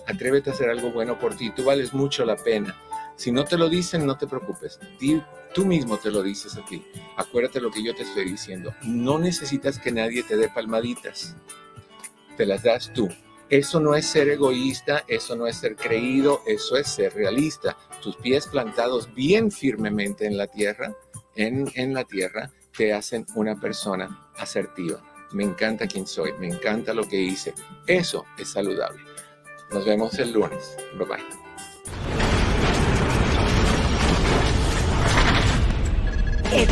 Atrévete 0.07 0.49
a 0.49 0.53
hacer 0.53 0.69
algo 0.69 0.91
bueno 0.91 1.17
por 1.17 1.37
ti. 1.37 1.51
Tú 1.51 1.63
vales 1.63 1.93
mucho 1.93 2.25
la 2.25 2.35
pena. 2.35 2.75
Si 3.19 3.33
no 3.33 3.43
te 3.43 3.57
lo 3.57 3.67
dicen, 3.67 4.05
no 4.05 4.17
te 4.17 4.27
preocupes. 4.27 4.79
Tú 5.53 5.65
mismo 5.65 5.97
te 5.97 6.09
lo 6.09 6.23
dices 6.23 6.55
a 6.55 6.63
ti. 6.63 6.85
Acuérdate 7.17 7.59
lo 7.59 7.69
que 7.69 7.83
yo 7.83 7.93
te 7.93 8.03
estoy 8.03 8.23
diciendo. 8.23 8.73
No 8.83 9.19
necesitas 9.19 9.77
que 9.77 9.91
nadie 9.91 10.23
te 10.23 10.37
dé 10.37 10.47
palmaditas. 10.47 11.35
Te 12.37 12.45
las 12.45 12.63
das 12.63 12.93
tú. 12.93 13.09
Eso 13.49 13.81
no 13.81 13.93
es 13.93 14.05
ser 14.05 14.29
egoísta, 14.29 15.03
eso 15.09 15.35
no 15.35 15.47
es 15.47 15.57
ser 15.57 15.75
creído, 15.75 16.43
eso 16.47 16.77
es 16.77 16.87
ser 16.87 17.13
realista. 17.13 17.75
Tus 18.01 18.15
pies 18.15 18.47
plantados 18.47 19.13
bien 19.13 19.51
firmemente 19.51 20.25
en 20.25 20.37
la 20.37 20.47
tierra, 20.47 20.95
en, 21.35 21.69
en 21.75 21.93
la 21.93 22.05
tierra, 22.05 22.53
te 22.77 22.93
hacen 22.93 23.25
una 23.35 23.59
persona 23.59 24.29
asertiva. 24.37 25.03
Me 25.33 25.43
encanta 25.43 25.87
quién 25.87 26.07
soy, 26.07 26.31
me 26.39 26.47
encanta 26.47 26.93
lo 26.93 27.03
que 27.03 27.19
hice. 27.19 27.53
Eso 27.85 28.23
es 28.37 28.47
saludable. 28.47 29.03
Nos 29.73 29.85
vemos 29.85 30.17
el 30.19 30.31
lunes. 30.31 30.77
Bye 30.97 31.05
bye. 31.05 32.28